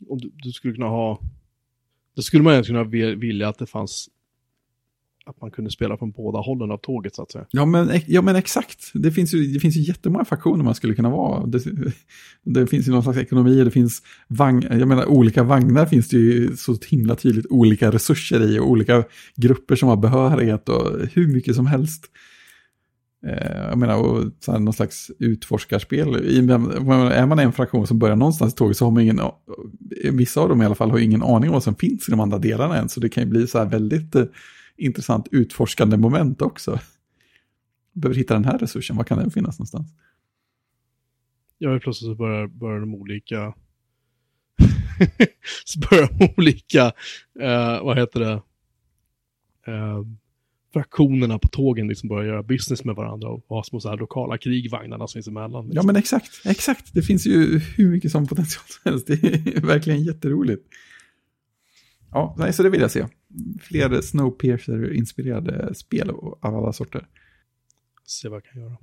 [0.08, 1.20] Om du, du skulle kunna ha.
[2.16, 4.08] Då skulle man egentligen kunna vilja att det fanns.
[5.26, 7.46] Att man kunde spela från båda hållen av tåget så att säga.
[7.50, 8.90] Ja men, ja, men exakt.
[8.94, 11.46] Det finns, ju, det finns ju jättemånga faktioner man skulle kunna vara.
[11.46, 11.62] Det,
[12.42, 16.16] det finns ju någon slags ekonomi, det finns vagn, jag menar olika vagnar finns det
[16.16, 19.04] ju så himla tydligt olika resurser i och olika
[19.36, 22.10] grupper som har behörighet och hur mycket som helst.
[23.26, 26.16] Eh, jag menar, och så här, någon slags utforskarspel.
[26.24, 29.32] I, är man en fraktion som börjar någonstans i tåget så har man ingen, eh,
[30.12, 32.20] vissa av dem i alla fall har ingen aning om vad som finns i de
[32.20, 32.88] andra delarna än.
[32.88, 34.24] Så det kan ju bli så här väldigt eh,
[34.76, 36.78] intressant utforskande moment också.
[37.92, 39.92] Behöver hitta den här resursen, var kan den finnas någonstans?
[41.58, 43.54] Ja, plötsligt så börjar, börjar de olika.
[45.64, 46.92] så börjar de olika,
[47.40, 48.42] eh, vad heter det?
[49.72, 50.02] Eh,
[50.72, 54.38] fraktionerna på tågen liksom börjar göra business med varandra och ha små så här lokala
[54.38, 55.64] krigvagnarna som finns emellan.
[55.66, 55.86] Ja Liksom.
[55.86, 56.94] men exakt, exakt.
[56.94, 59.06] Det finns ju hur mycket som potential som helst.
[59.06, 59.12] Det
[59.56, 60.66] är verkligen jätteroligt.
[62.10, 63.06] Ja, nej, så det vill jag se.
[63.60, 67.06] Fler Snowpiercer-inspirerade spel av alla sorter.
[68.06, 68.76] Se vad jag kan göra.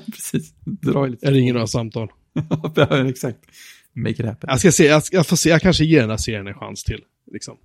[0.06, 1.26] Precis, dra lite.
[1.26, 2.08] Jag ringer några samtal.
[2.74, 3.38] ja, exakt.
[3.92, 4.48] Make it happen.
[4.50, 6.84] Jag ska se, jag, jag får se, jag kanske ger den här serien en chans
[6.84, 7.00] till.
[7.32, 7.56] Liksom.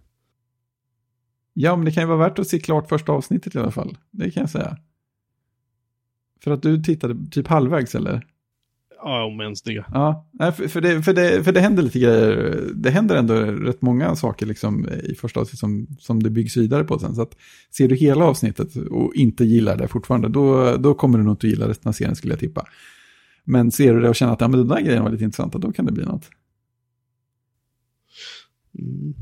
[1.60, 3.98] Ja, men det kan ju vara värt att se klart första avsnittet i alla fall.
[4.12, 4.78] Det kan jag säga.
[6.44, 8.28] För att du tittade typ halvvägs eller?
[8.98, 9.86] Ja, om ens det.
[9.94, 12.64] Ja, nej, för, för, det, för, det, för det händer lite grejer.
[12.76, 16.84] Det händer ändå rätt många saker liksom i första avsnittet som, som det byggs vidare
[16.84, 17.16] på sen.
[17.16, 17.36] Så att
[17.78, 21.48] ser du hela avsnittet och inte gillar det fortfarande, då, då kommer du nog inte
[21.48, 22.68] gilla resten av serien skulle jag tippa.
[23.44, 25.54] Men ser du det och känner att ja, men den där grejen var lite intressant,
[25.54, 26.30] då kan det bli något.
[28.80, 29.14] Mm.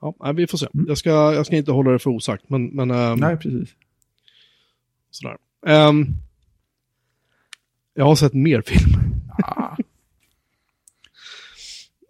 [0.00, 0.66] Ja, vi får se.
[0.74, 0.86] Mm.
[0.88, 3.74] Jag, ska, jag ska inte hålla det för osagt, men, men ehm, Nej, precis.
[5.10, 5.36] sådär.
[5.66, 6.06] Ehm,
[7.94, 8.90] jag har sett mer film.
[9.42, 9.76] Ah.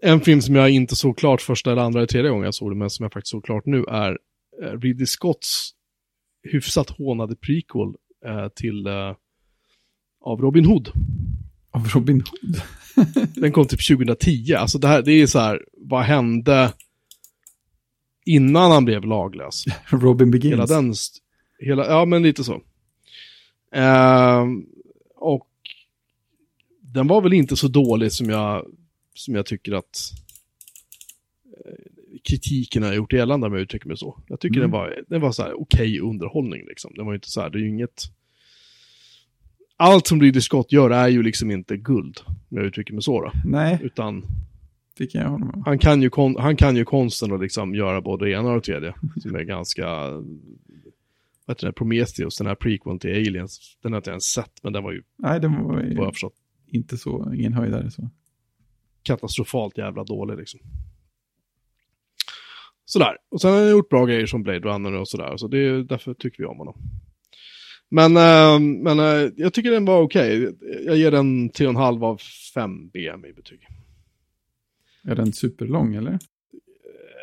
[0.03, 2.71] En film som jag inte såg klart första eller andra eller tredje gången jag såg
[2.71, 4.19] det, men som jag faktiskt såg klart nu är
[4.62, 5.71] eh, Ridley Scotts
[6.43, 7.95] hyfsat hånade prequel
[8.27, 9.15] eh, till eh,
[10.21, 10.93] av Robin Hood.
[11.71, 12.62] Av Robin Hood.
[13.35, 14.55] Den kom typ 2010.
[14.55, 16.73] Alltså det här, det är så här, vad hände
[18.25, 19.65] innan han blev laglös?
[19.91, 20.53] Robin Begins.
[20.53, 20.95] Hela den,
[21.59, 22.63] hela, ja men lite så.
[23.73, 24.67] Ehm,
[25.17, 25.47] och
[26.81, 28.67] den var väl inte så dålig som jag,
[29.15, 30.13] som jag tycker att
[31.67, 31.75] eh,
[32.25, 34.21] kritiken har gjort gällande om jag uttrycker mig så.
[34.27, 34.71] Jag tycker Mm.
[34.71, 36.93] den var, den var så här okej underhållning liksom.
[36.97, 38.03] Den var inte så här, det är ju inget...
[39.77, 43.21] Allt som Ridley Scott gör är ju liksom inte guld, om jag uttrycker mig så
[43.21, 43.33] då.
[43.45, 44.25] Nej, Utan
[45.01, 47.74] det kan jag hålla med han kan ju, kon- han kan ju konsten att liksom
[47.74, 48.94] göra både det ena och det tredje.
[49.22, 49.86] Som är ganska...
[51.47, 51.72] Vad heter det?
[51.72, 53.78] Prometheus, den här prequeln till Aliens.
[53.82, 56.14] Den har jag inte ens sett, men den var ju, Nej, det var ju vad
[56.22, 56.31] jag
[56.66, 58.10] inte så, ingen höjdare så.
[59.02, 60.60] katastrofalt jävla dålig liksom.
[62.85, 63.16] sådär.
[63.31, 65.36] Och sen har han gjort bra grejer som Blade Runner och sådär.
[65.36, 66.77] Så det är därför tycker vi om honom.
[67.89, 70.56] Men, eh, men eh, jag tycker den var okej.
[70.86, 72.20] Jag ger den 3,5 av
[72.55, 73.60] 5 BM i betyg.
[75.02, 76.12] Är den superlång eller?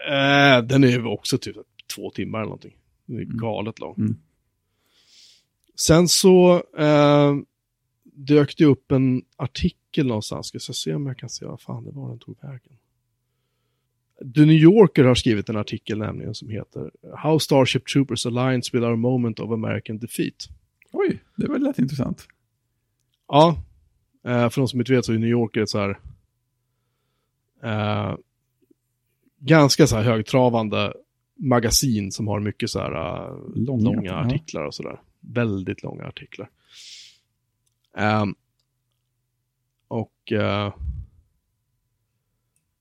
[0.09, 1.55] Eh, den är ju också typ
[1.95, 2.75] två timmar eller någonting.
[3.05, 3.37] Den är Mm.
[3.37, 3.95] galet lång.
[3.97, 4.15] Mm.
[5.75, 7.35] Sen så eh,
[8.03, 10.47] dök det upp en artikel någonstans.
[10.47, 12.77] Ska jag se om jag kan se vad fan det var den tog vägen.
[14.35, 18.85] The New Yorker har skrivit en artikel nämligen som heter How Starship Troopers Aligns with
[18.85, 20.47] Our Moment of American Defeat.
[20.91, 22.27] Oj, det var lätt intressant.
[23.27, 23.63] Ja,
[24.25, 25.99] eh, för de som inte vet så är New Yorker ett så här
[27.63, 28.15] eh,
[29.39, 30.93] ganska så här högtravande
[31.35, 35.01] magasin som har mycket så här eh, Långa, långa, artiklar och sådär.
[35.19, 36.49] Väldigt långa artiklar.
[37.97, 38.35] Ehm,
[39.88, 40.73] och eh,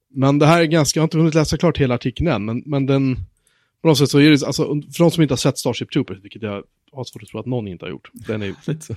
[0.09, 2.63] men det här är ganska, jag har inte hunnit läsa klart hela artikeln än, men,
[2.67, 3.17] men den
[3.83, 6.19] på något sätt så är det, alltså för de som inte har sett Starship Troopers,
[6.23, 8.95] vilket jag har svårt att tro att någon inte har gjort, den är så.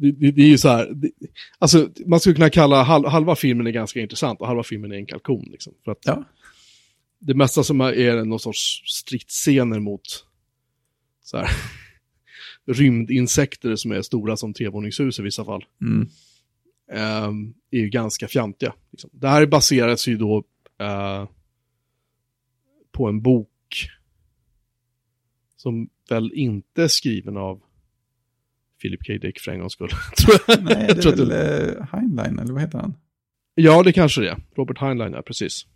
[0.00, 1.10] Det, det, det är ju så här, det,
[1.58, 4.96] alltså man skulle kunna kalla halv, halva filmen är ganska intressant och halva filmen är
[4.96, 5.48] en kalkon.
[5.50, 6.24] Liksom, för att Ja.
[7.18, 10.02] det mesta som är- någon sorts stridsscener mot
[11.22, 11.48] så här,
[12.66, 16.08] rymdinsekter som är stora som trevåningshus i vissa fall, Mm.
[16.92, 18.74] ehm, är ju ganska fjantiga.
[18.90, 19.10] Liksom.
[19.12, 20.44] Det här baseras ju då
[20.80, 21.28] eh,
[22.92, 23.48] på en bok
[25.56, 27.62] som väl inte är skriven av
[28.80, 29.12] Philip K.
[29.12, 29.88] Dick för en gångs skull.
[30.16, 30.64] tror jag.
[30.64, 32.94] Nej, det är väl uh, Heinlein, eller vad heter han?
[33.54, 34.36] Ja, det kanske det är.
[34.56, 35.66] Robert Heinlein, ja, precis.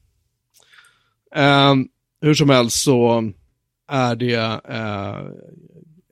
[1.35, 1.89] Ehm,
[2.21, 3.33] hur som helst så
[3.89, 5.27] är det eh,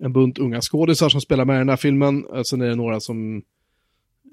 [0.00, 2.26] en bunt unga skådisar som spelar med i den här filmen.
[2.34, 3.42] Eh, Sen är det några som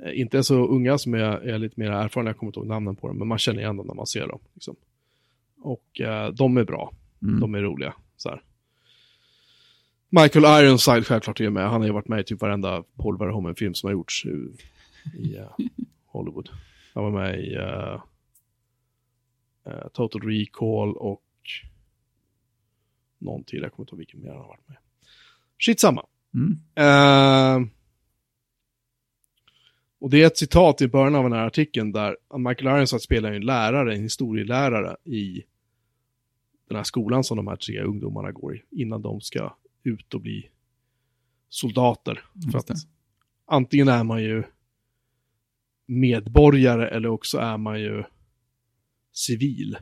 [0.05, 2.29] eh, inte är så unga, som är, är lite mer erfarna.
[2.29, 4.27] Jag kommer inte ihåg namnen på dem, men man känner igen dem när man ser
[4.27, 4.39] dem.
[4.53, 4.75] Liksom.
[5.61, 6.93] Och eh, de är bra.
[7.21, 7.39] Mm.
[7.39, 7.93] De är roliga.
[8.17, 8.41] Så här.
[10.11, 11.69] Michael Ironside självklart är med.
[11.69, 14.29] Han har ju varit med i typ varenda Paul Verhoeven-film som har gjorts i,
[15.17, 15.55] i eh,
[16.05, 16.49] Hollywood.
[16.93, 18.01] Han var med i eh,
[19.65, 21.23] eh, Total Recall och
[23.19, 23.61] någon till.
[23.61, 24.77] Jag kommer inte ihåg vilken mer han har varit med.
[25.59, 26.05] Skitsamma.
[26.33, 27.69] Mm.
[29.99, 33.31] Och det är ett citat i början av den här artikeln där Michael Ironside spelar
[33.31, 35.43] en lärare, en historielärare i
[36.67, 40.21] den här skolan som de här tre ungdomarna går i innan de ska ut och
[40.21, 40.49] bli
[41.49, 42.23] soldater.
[42.51, 42.77] För Just att
[43.45, 44.43] antingen är man ju
[45.85, 48.03] medborgare eller också är man ju
[49.11, 49.77] civil.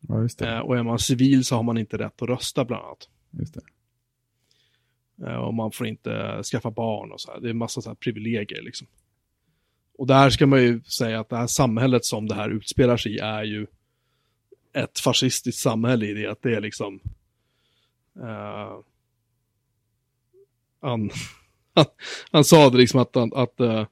[0.00, 0.50] Ja, just det.
[0.50, 3.08] Eh, och är man civil så har man inte rätt att rösta bland annat.
[3.30, 3.60] Just det.
[5.26, 7.40] Eh, och man får inte skaffa barn och så här.
[7.40, 8.86] Det är en massa så här privilegier liksom.
[9.98, 13.14] Och där ska man ju säga att det här samhället som det här utspelar sig
[13.14, 13.66] i är ju
[14.72, 17.00] ett fascistiskt samhälle i det att det är liksom
[18.16, 18.78] eh,
[20.80, 21.10] han,
[21.74, 21.86] han,
[22.30, 23.86] han sa det liksom att, att eh,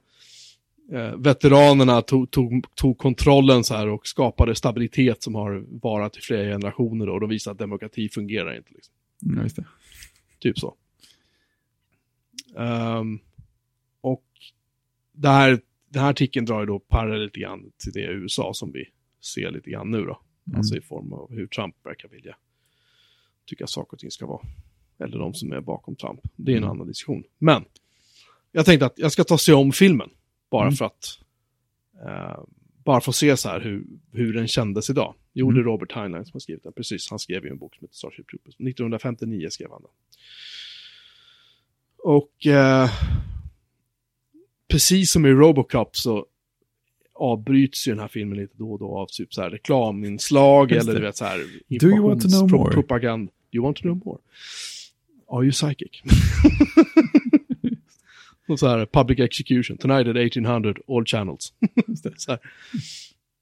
[1.17, 6.43] veteranerna tog, tog, tog kontrollen så här och skapade stabilitet som har varat i flera
[6.43, 8.73] generationer och de visar att demokrati fungerar inte.
[8.73, 8.93] Liksom.
[9.25, 9.65] Mm, Ja, just det.
[10.39, 10.75] Typ så.
[12.57, 13.19] Ehm,
[14.01, 14.25] och
[15.11, 18.71] det här, den här artikeln drar ju då parallell lite grann till det USA som
[18.71, 18.85] vi
[19.21, 20.21] ser lite grann nu då.
[20.47, 20.57] Mm.
[20.57, 22.35] Alltså i form av hur Trump verkar vilja
[23.49, 24.41] tycka saker och ting ska vara.
[24.99, 26.19] Eller de som är bakom Trump.
[26.35, 26.69] Det är en Mm.
[26.75, 27.23] annan diskussion.
[27.37, 27.65] Men
[28.51, 30.09] jag tänkte att jag ska ta sig om filmen.
[30.51, 30.75] Bara Mm.
[30.75, 31.19] för att
[32.05, 32.43] eh,
[32.85, 35.15] bara att se så här hur, hur den kändes idag.
[35.33, 35.71] Jo, det är Mm.
[35.71, 36.73] Robert Heinlein som har skrivit den.
[36.73, 38.55] Precis, han skrev ju en bok som heter Starship Troopers.
[38.55, 39.91] 1959 skrev han den.
[42.03, 42.89] Och eh,
[44.67, 46.25] precis som i Robocop så
[47.13, 50.93] avbryts ju den här filmen lite då och då av typ så här reklaminslag eller
[50.93, 51.37] du vet så här
[51.79, 52.73] Do you want to know more?
[52.73, 53.31] propaganda.
[53.51, 54.19] You want to know more?
[55.27, 56.01] Are you psychic?
[58.47, 61.53] och så här, public execution, tonight at 1800, all channels.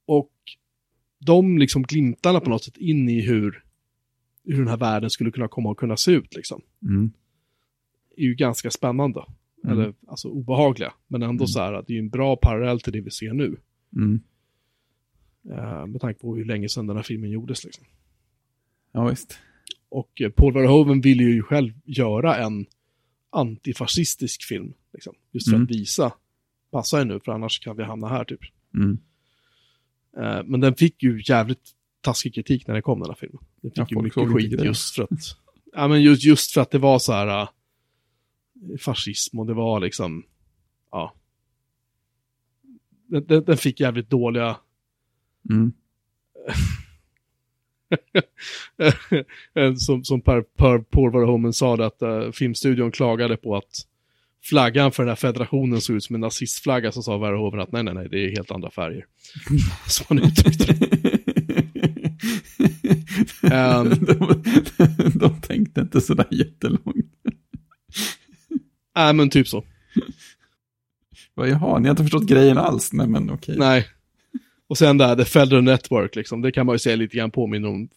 [0.05, 0.31] Och
[1.19, 3.63] de liksom glimtarna på något sätt in i hur,
[4.43, 6.61] hur den här världen skulle kunna komma och kunna se ut liksom.
[6.81, 7.11] Mm.
[8.17, 9.23] Är ju ganska spännande.
[9.63, 9.79] Mm.
[9.79, 10.93] Eller alltså obehagliga.
[11.07, 11.47] Men ändå Mm.
[11.47, 13.57] så här att det är en bra parallell till det vi ser nu.
[13.95, 14.19] Mm.
[15.51, 17.85] Eh, med tanke på hur länge sedan den här filmen gjordes liksom.
[18.91, 19.39] Ja, visst.
[19.89, 22.65] Och eh, Paul Verhoeven ville ju själv göra en
[23.29, 24.73] antifascistisk film.
[24.93, 25.63] Liksom, just för Mm.
[25.63, 26.13] att visa,
[26.71, 28.39] passa er nu för annars kan vi hamna här typ.
[28.73, 28.97] Mm.
[30.17, 33.43] Eh, men den fick ju jävligt taskig kritik när den kom den här filmen.
[33.61, 34.65] Den fick Ja, ju mycket skit det.
[34.65, 35.09] just för att,
[35.73, 37.47] ja men just, just för att det var så här uh,
[38.79, 40.23] fascism och det var liksom,
[40.91, 41.13] ja.
[43.07, 44.57] Den, den, den fick jävligt dåliga
[45.49, 45.71] Mm.
[49.77, 53.85] som, som Per, per Verhoeven sa att uh, filmstudion klagade på att
[54.43, 57.83] flaggan för den här federationen såg ut som en nazistflagga så sa Verhoeven att nej,
[57.83, 59.05] nej, nej, det är helt andra färger.
[59.87, 60.73] som han uttryckte
[63.41, 64.43] um, de,
[65.19, 67.13] de tänkte inte sådär jättelångt.
[68.95, 69.63] Nej, men typ så.
[71.35, 72.93] Jaha, ni har inte förstått grejen alls?
[72.93, 73.55] Nej, men okej.
[73.57, 73.87] Nej.
[74.67, 77.69] Och sen där, The Federal Network, liksom, det kan man ju säga lite grann påminner
[77.69, 77.89] om,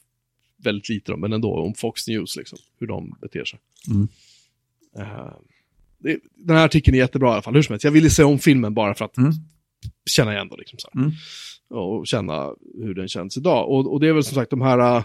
[0.56, 3.58] väldigt lite om, men ändå om Fox News, liksom, hur de beter sig.
[3.90, 4.08] Mm.
[4.98, 5.32] Uh,
[5.98, 7.84] det, den här artikeln är jättebra i alla fall, hur som helst.
[7.84, 9.32] Jag ville se om filmen bara för att Mm.
[10.10, 10.90] känna igen det, liksom, så.
[10.94, 11.10] Mm.
[11.68, 13.68] och känna hur den känns idag.
[13.68, 15.04] Och, och det är väl som sagt de här uh,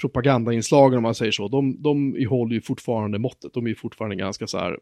[0.00, 3.54] propagandainslagen, om man säger så, de, de håller ju fortfarande måttet.
[3.54, 4.78] De är fortfarande ganska så här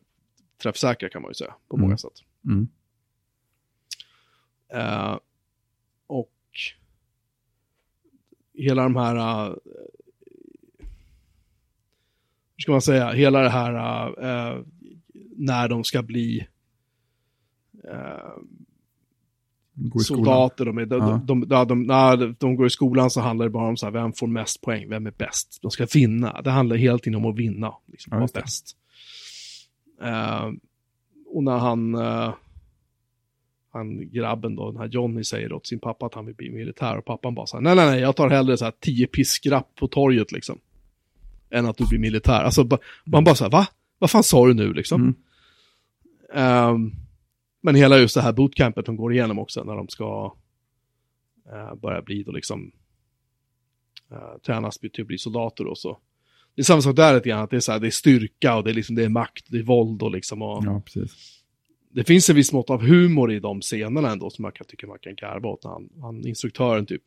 [0.62, 1.86] träffsäkra kan man ju säga, på Mm.
[1.86, 2.12] många sätt.
[2.44, 2.68] Mm.
[6.12, 6.32] Och
[8.54, 9.54] hela de här, eh,
[12.56, 13.74] hur ska man säga, hela det här
[14.08, 14.62] eh,
[15.36, 16.46] när de ska bli
[17.84, 18.38] eh,
[20.04, 21.20] soldater, de, är, de, Ja.
[21.24, 23.92] de, de, de, när de går i skolan så handlar det bara om så här,
[23.92, 25.58] vem får mest poäng, vem är bäst.
[25.62, 28.76] De ska vinna, det handlar hela tiden om att vinna, liksom, Ja, vara bäst.
[30.02, 30.50] Eh,
[31.26, 32.34] och när han, eh,
[33.72, 36.98] han grabben då, den här Johnny säger åt sin pappa att han vill bli militär
[36.98, 39.74] och pappan bara så här, nej nej nej, jag tar hellre så här tio piskrapp
[39.74, 40.58] på torget liksom.
[41.50, 42.42] Än att du blir militär.
[42.42, 42.68] Alltså
[43.04, 43.66] man bara så här, va?
[43.98, 45.02] Vad fan sa du nu liksom?
[45.02, 45.14] Mm.
[46.34, 46.92] Ehm,
[47.60, 50.36] men hela just det här bootcampet de går igenom också när de ska
[51.52, 52.72] eh, börja bli då liksom
[54.12, 55.98] uh, tränas till att bli soldater och så.
[56.54, 58.56] Det är samma sak där lite grann, att det är, så här, det är styrka
[58.56, 60.42] och det är, liksom, det är makt, det är våld och liksom.
[60.42, 61.41] Och Ja, precis.
[61.94, 64.86] Det finns en viss mått av humor i de scenerna ändå som man kan tycka
[64.86, 65.64] man kan garva åt.
[65.64, 67.02] Han, han, instruktören typ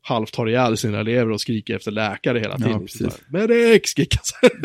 [0.00, 3.10] halvt tar ihjäl sina elever och skriker efter läkare hela Ja, tiden.
[3.32, 3.88] här, Medic!
[3.88, 4.20] skriker.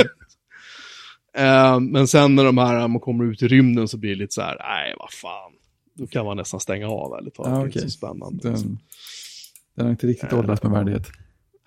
[1.37, 4.33] Eh, Men sen när de här man kommer ut i rymden så blir det lite
[4.33, 5.51] så här, nej vad fan.
[5.93, 7.51] Då kan man nästan stänga av ärligt talat.
[7.51, 7.81] Ja, Det okej.
[7.81, 8.49] så spännande.
[8.49, 8.67] liksom.
[8.69, 8.79] Den,
[9.75, 11.07] den har inte riktigt Eh, åldrats med värdighet.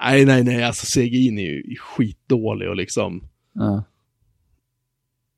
[0.03, 3.85] Nej, nej, nej, alltså CGI är ju skitdålig och liksom Ja.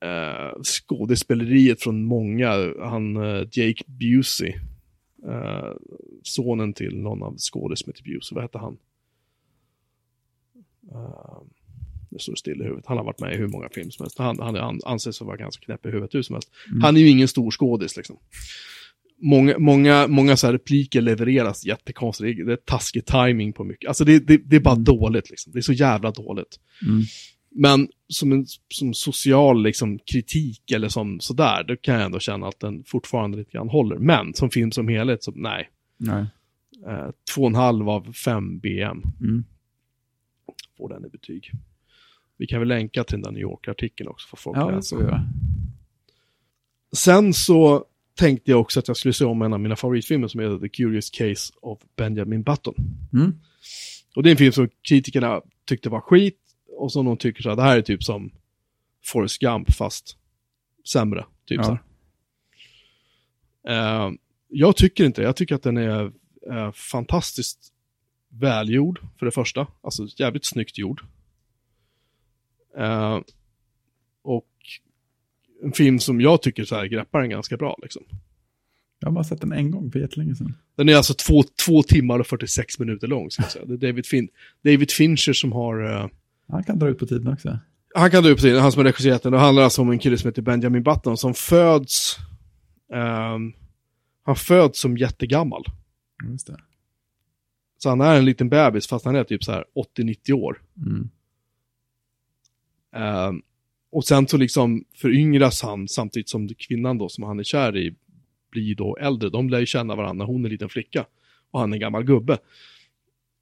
[0.06, 4.54] Eh, skådespeleriet från många, han eh, Jake Busey,
[5.28, 5.72] eh,
[6.22, 8.78] sonen till någon av som heter Busey, vad heter han?
[10.92, 11.42] Uh,
[12.10, 12.86] det står still i huvudet.
[12.86, 14.18] Han har varit med i hur många filmer som helst.
[14.18, 16.50] Han, han, anses vara ganska knäpp i huvudet hur som helst.
[16.68, 16.82] Mm.
[16.82, 18.16] Han är ju ingen stor skådis liksom.
[19.22, 22.46] Många, många, många så här repliker levereras jättekonstigt.
[22.46, 23.88] Det är taskig timing på mycket.
[23.88, 24.84] Alltså det, det, det är bara Mm.
[24.84, 25.52] dåligt liksom.
[25.52, 26.60] Det är så jävla dåligt.
[26.82, 27.02] Mm.
[27.58, 32.48] Men som en som social liksom, kritik eller som sådär, då kan jag ändå känna
[32.48, 33.96] att den fortfarande lite grann håller.
[33.98, 35.70] Men som film som helhet, så nej.
[35.96, 36.26] Nej.
[36.86, 39.44] Eh, två och en halv av fem BM Mm.
[40.78, 41.50] får den i betyg.
[42.36, 44.96] Vi kan väl länka till den där New York-artikeln också för folk Ja, det läsa.
[44.96, 45.22] göra.
[46.96, 47.84] Sen så
[48.14, 50.68] tänkte jag också att jag skulle se om en av mina favoritfilmer som heter The
[50.68, 52.74] Curious Case of Benjamin Button.
[53.12, 53.32] Mm.
[54.16, 56.40] Och det är en film som kritikerna tyckte var skit
[56.76, 58.30] och som de tycker så här, det här är typ som
[59.04, 60.16] Forrest Gump fast
[60.92, 61.24] sämre.
[61.46, 61.64] Typ Ja.
[61.64, 61.78] så
[63.64, 64.06] här.
[64.08, 64.12] Eh,
[64.48, 66.12] jag tycker inte Jag tycker att den är
[66.50, 67.72] eh, fantastiskt
[68.28, 69.66] välgjord för det första.
[69.80, 71.02] Alltså jävligt snyggt gjord.
[72.78, 73.18] Eh,
[74.22, 74.48] och
[75.62, 78.02] en film som jag tycker så här greppar den ganska bra liksom.
[78.98, 80.54] Jag har bara sett den en gång för jättelänge sedan.
[80.76, 83.64] Den är alltså två, två timmar och 46 minuter lång, ska jag säga.
[83.64, 84.28] Det är David, fin
[84.64, 86.10] David Fincher som har...
[86.48, 87.58] Han kan dra ut på tiden också.
[87.94, 89.32] han kan dra upp till han som har regisserat den.
[89.32, 92.16] Det handlar alltså om en kille som heter Benjamin Button som föds...
[92.92, 93.52] ehm,
[94.22, 95.64] han föds som jättegammal.
[96.30, 96.56] Just det.
[97.78, 99.64] Så han är en liten bebis fast han är typ så här
[99.98, 100.62] 80-90 år.
[100.76, 101.10] Mm.
[102.96, 103.42] Ehm,
[103.92, 107.94] och sen så liksom föryngras han samtidigt som kvinnan då som han är kär i
[108.50, 109.28] blir då äldre.
[109.28, 110.26] De lär ju känna varandra.
[110.26, 111.06] Hon är en liten flicka
[111.50, 112.38] och han är en gammal gubbe.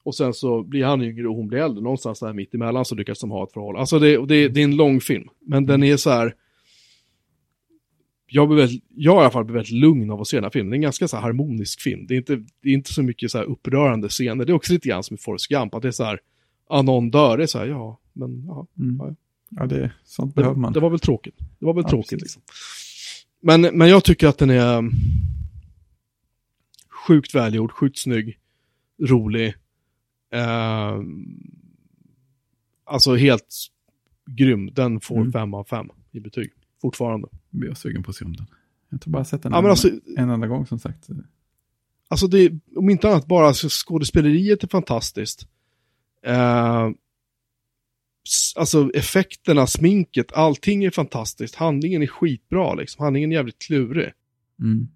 [0.05, 1.82] Och sen så blir han yngre och hon blir äldre.
[1.82, 3.81] Någonstans där mitt emellan så lyckas de ha ett förhållande.
[3.81, 5.28] Alltså det, det, det är en lång film.
[5.40, 6.35] Men den är så här...
[8.26, 10.51] Jag, blir väldigt, jag i alla fall blir väldigt lugn av att se den här
[10.51, 10.70] filmen.
[10.70, 12.06] Det är en ganska så harmonisk film.
[12.06, 14.44] Det är inte, det är inte så mycket så här upprörande scener.
[14.44, 15.74] Det är också lite grann som i Forrest Gump.
[15.74, 16.20] Att det är så här,
[16.68, 18.97] ja någon dör, det är så här, ja, men ja, Mm.
[18.98, 19.14] Ja,
[19.51, 20.72] Ja, det, sånt det, behöver man.
[20.72, 21.35] det var väl tråkigt.
[21.59, 22.22] Det var väl Ja, tråkigt precis.
[22.22, 22.43] liksom.
[23.40, 24.93] Men, men jag tycker att den är um,
[27.06, 28.39] sjukt välgjord, sjukt snygg,
[29.02, 29.55] rolig.
[30.35, 31.40] Ehm,
[32.85, 33.55] alltså helt
[34.31, 34.70] grym.
[34.74, 35.55] Den får Mm.
[35.55, 36.51] av fem i betyg.
[36.81, 37.28] Fortfarande.
[37.51, 38.47] Blir jag sugen på att se om den.
[38.90, 41.09] Jag tror bara jag sett den Ja, en, alltså, en enda gång som sagt.
[42.09, 45.48] alltså det, om inte annat bara alltså, skådespeleriet är fantastiskt.
[46.23, 46.90] Eh,
[48.56, 51.55] alltså effekterna, sminket, allting är fantastiskt.
[51.55, 53.02] Handlingen är skitbra liksom.
[53.02, 54.12] Handlingen är jävligt klurig.
[54.61, 54.89] Mm.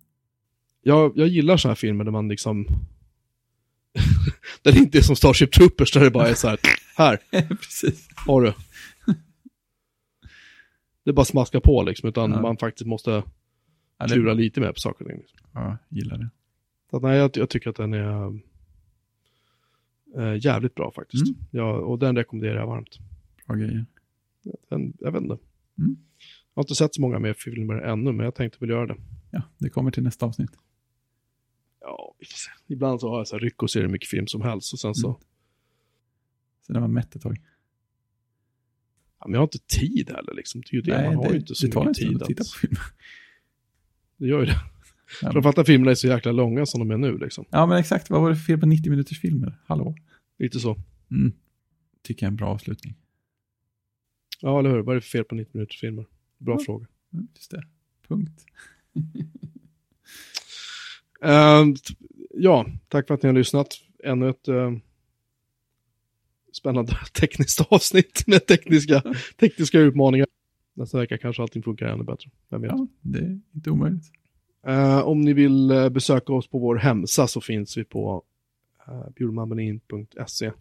[0.83, 2.67] Jag, jag gillar sådana här filmer där man liksom...
[4.63, 6.59] där det inte är som Starship Troopers, där det bara är så här,
[6.97, 7.17] här,
[7.49, 8.09] Precis.
[8.27, 8.53] har du.
[11.05, 12.41] Det är bara smaska på liksom, utan Ja.
[12.43, 13.11] man faktiskt måste
[13.99, 15.19] Ja, det, klura lite mer på saker och ting.
[15.21, 15.39] Liksom.
[15.53, 16.31] ja, gillar det.
[16.91, 18.41] Så nej, jag, jag tycker att den är
[20.17, 21.27] äh, jävligt bra faktiskt.
[21.27, 21.39] Mm.
[21.51, 22.99] Ja, och den rekommenderar jag varmt.
[23.47, 23.87] Bra grejer.
[24.71, 25.39] Den, jag vet inte.
[25.79, 25.97] Mm.
[26.55, 28.97] Jag har inte sett så många mer filmer ännu, men jag tänkte väl göra det.
[29.31, 30.51] Ja, det kommer till nästa avsnitt.
[31.81, 32.15] Ja.
[32.67, 34.79] Ibland så har jag så här ryck och ser hur mycket film som helst och
[34.81, 35.21] sen så, Mm.
[36.67, 37.37] Så det var mätt ett tag.
[39.21, 40.61] ja, men jag har inte tid heller liksom.
[40.61, 42.29] Det är ju det, man har ju inte så det tar mycket tid stund att
[42.29, 42.75] titta att, på film.
[44.17, 44.61] det gör ju det.
[45.23, 45.33] Ja.
[45.33, 47.45] Framförallt när filmerna är så jäkla långa som de är nu liksom.
[47.51, 48.11] Ja, men exakt.
[48.11, 49.59] Vad var det för fel på 90 minuters filmer?
[49.67, 49.97] Hallå?
[50.39, 50.77] Lite så.
[51.11, 51.33] Mm.
[52.03, 52.95] Tycker jag är en bra avslutning.
[54.41, 54.79] Ja, eller hur?
[54.79, 56.07] Vad är det för fel på 90 minuters filmer?
[56.39, 56.65] Bra Ja.
[56.65, 56.87] fråga.
[57.13, 57.67] Mm, Just det.
[58.09, 58.45] Punkt.
[61.75, 61.95] T-
[62.35, 63.69] ja, tack för att ni har lyssnat.
[64.05, 64.81] Ännu ett ehm,
[66.53, 69.03] spännande tekniskt avsnitt med tekniska,
[69.41, 70.27] tekniska utmaningar.
[70.75, 72.31] Nästa vecka kanske allting funkar ännu bättre.
[72.49, 72.71] Vem vet?
[72.71, 74.05] Ja, det är inte omöjligt.
[74.67, 78.23] Eh, om ni vill besöka oss på vår hemsida så finns vi på
[78.89, 80.53] uh, bjurmanmelin.se.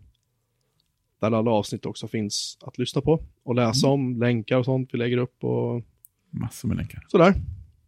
[1.20, 4.98] Där alla avsnitt också finns att lyssna på och läsa om, länkar och sånt vi
[4.98, 5.84] lägger upp och
[6.30, 7.06] Massor med länkar.
[7.08, 7.34] sådär.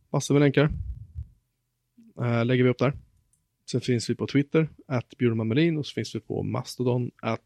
[0.09, 0.69] Massor med länkar.
[2.21, 2.93] Eh, lägger vi upp där.
[3.71, 7.41] Sen finns vi på Twitter, att bjurmanmelin och så finns vi på Mastodon, att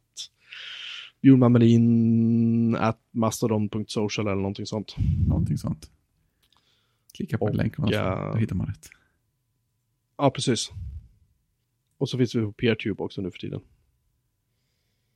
[1.21, 4.95] bjurmanmelin, att mastodon.social eller någonting sånt.
[5.27, 5.91] Någonting sånt.
[7.13, 8.31] Klicka på Och, länken, ja.
[8.33, 8.89] då hittar man rätt.
[10.17, 10.71] Ja, precis.
[11.97, 13.61] Och så finns vi på PeerTube också nu för tiden.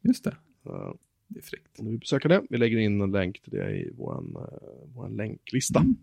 [0.01, 0.37] Just det.
[0.65, 0.93] Eh,
[1.27, 1.79] Det är fräckt.
[1.79, 4.93] Om du vill besöka det, vi lägger in en länk till det i våran, uh,
[4.95, 5.79] våran länklista.
[5.79, 5.95] Mm.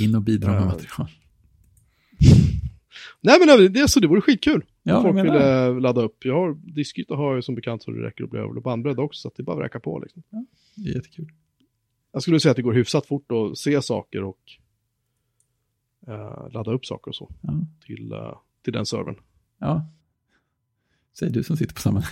[0.00, 0.66] In och bidra med Ja.
[0.66, 1.08] material.
[3.20, 4.64] Nej men det, det, så det vore skitkul.
[4.82, 5.68] Ja, om folk jag vill menar.
[5.68, 6.24] eh, ladda upp.
[6.24, 9.20] Jag har diskgytar har jag som bekant så det räcker att bli över bandbredd också,
[9.20, 10.22] så att det är bara att räcka på liksom.
[10.74, 11.32] Det är jättekul.
[12.12, 14.38] Jag skulle säga att det går hyfsat fort att se saker och
[16.06, 17.52] eh, ladda upp saker och så Ja.
[17.86, 19.16] till, eh, till den servern.
[19.58, 19.86] ja.
[21.18, 22.02] Säg du som sitter på samma.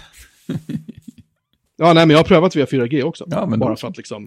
[1.76, 3.24] Ja, nej men jag har prövat via 4G också.
[3.30, 4.26] Ja, men bara för att liksom,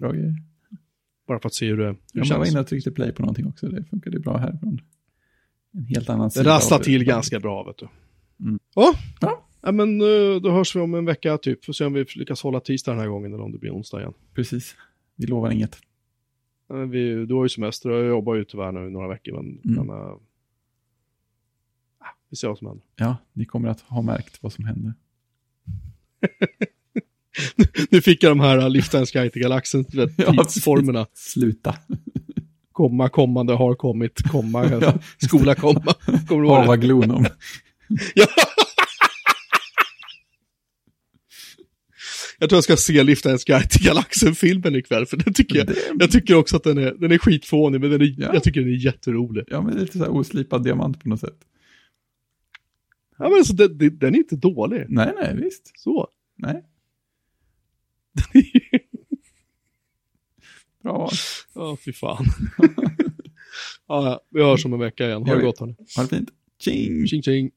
[1.26, 2.54] bara för att se hur det, hur Ja, men jag var känns.
[2.54, 3.68] inne och tryckte play på någonting också.
[3.68, 4.58] Det funkade bra här.
[5.76, 6.50] En helt annan Det sida.
[6.50, 7.88] rasslar av- till ganska bra vet du.
[8.44, 8.58] Mm.
[8.74, 8.94] Ja.
[9.20, 9.46] Ja.
[9.62, 11.64] ja, men eh, då hörs vi om en vecka typ.
[11.64, 14.00] Får se om vi lyckas hålla tisdag den här gången eller om det blir onsdag
[14.00, 14.12] igen.
[14.34, 14.74] Precis.
[15.16, 15.78] Vi lovar inget.
[16.70, 19.32] Eh, Vi, du har ju semester och jag jobbar ju tyvärr nu några veckor.
[19.42, 19.86] Men, Mm.
[19.86, 20.02] men eh,
[21.98, 22.84] ah, vi ser vad som händer.
[22.96, 24.94] Ja, ni kommer att ha märkt vad som hände.
[27.90, 31.06] nu fick jag de här uh, Lyfta en Sky till Galaxen vet, Ja, tidsformerna.
[31.14, 31.76] Sluta.
[32.76, 34.82] Komma, kommande, har kommit, komma,
[35.18, 35.94] skola, komma.
[36.28, 36.60] Kommer du ihåg det?
[36.60, 37.26] Hava glonom.
[38.14, 38.26] Ja.
[42.38, 45.66] Jag tror jag ska se Lyfta en Sky till Galaxen-filmen ikväll, för den tycker jag,
[45.66, 48.30] Det- jag tycker också att den är, den är skitfånig, men den är, Ja.
[48.34, 49.44] jag tycker den är jätterolig.
[49.48, 51.38] Ja, men lite så här oslipad diamant på något sätt.
[53.18, 54.84] Ja, men alltså, den, den, den är inte dålig.
[54.88, 55.72] Nej, nej, visst.
[55.74, 56.08] Så.
[56.36, 56.62] Nej.
[60.86, 61.10] Bra val.
[61.54, 62.24] Ja, fy fan.
[63.88, 65.26] ja, vi hörs om en vecka igen.
[65.26, 65.74] Ha det gott hörni.
[65.96, 66.30] Ha det fint.
[66.62, 67.06] Tjing!
[67.06, 67.50] Tjing tjing.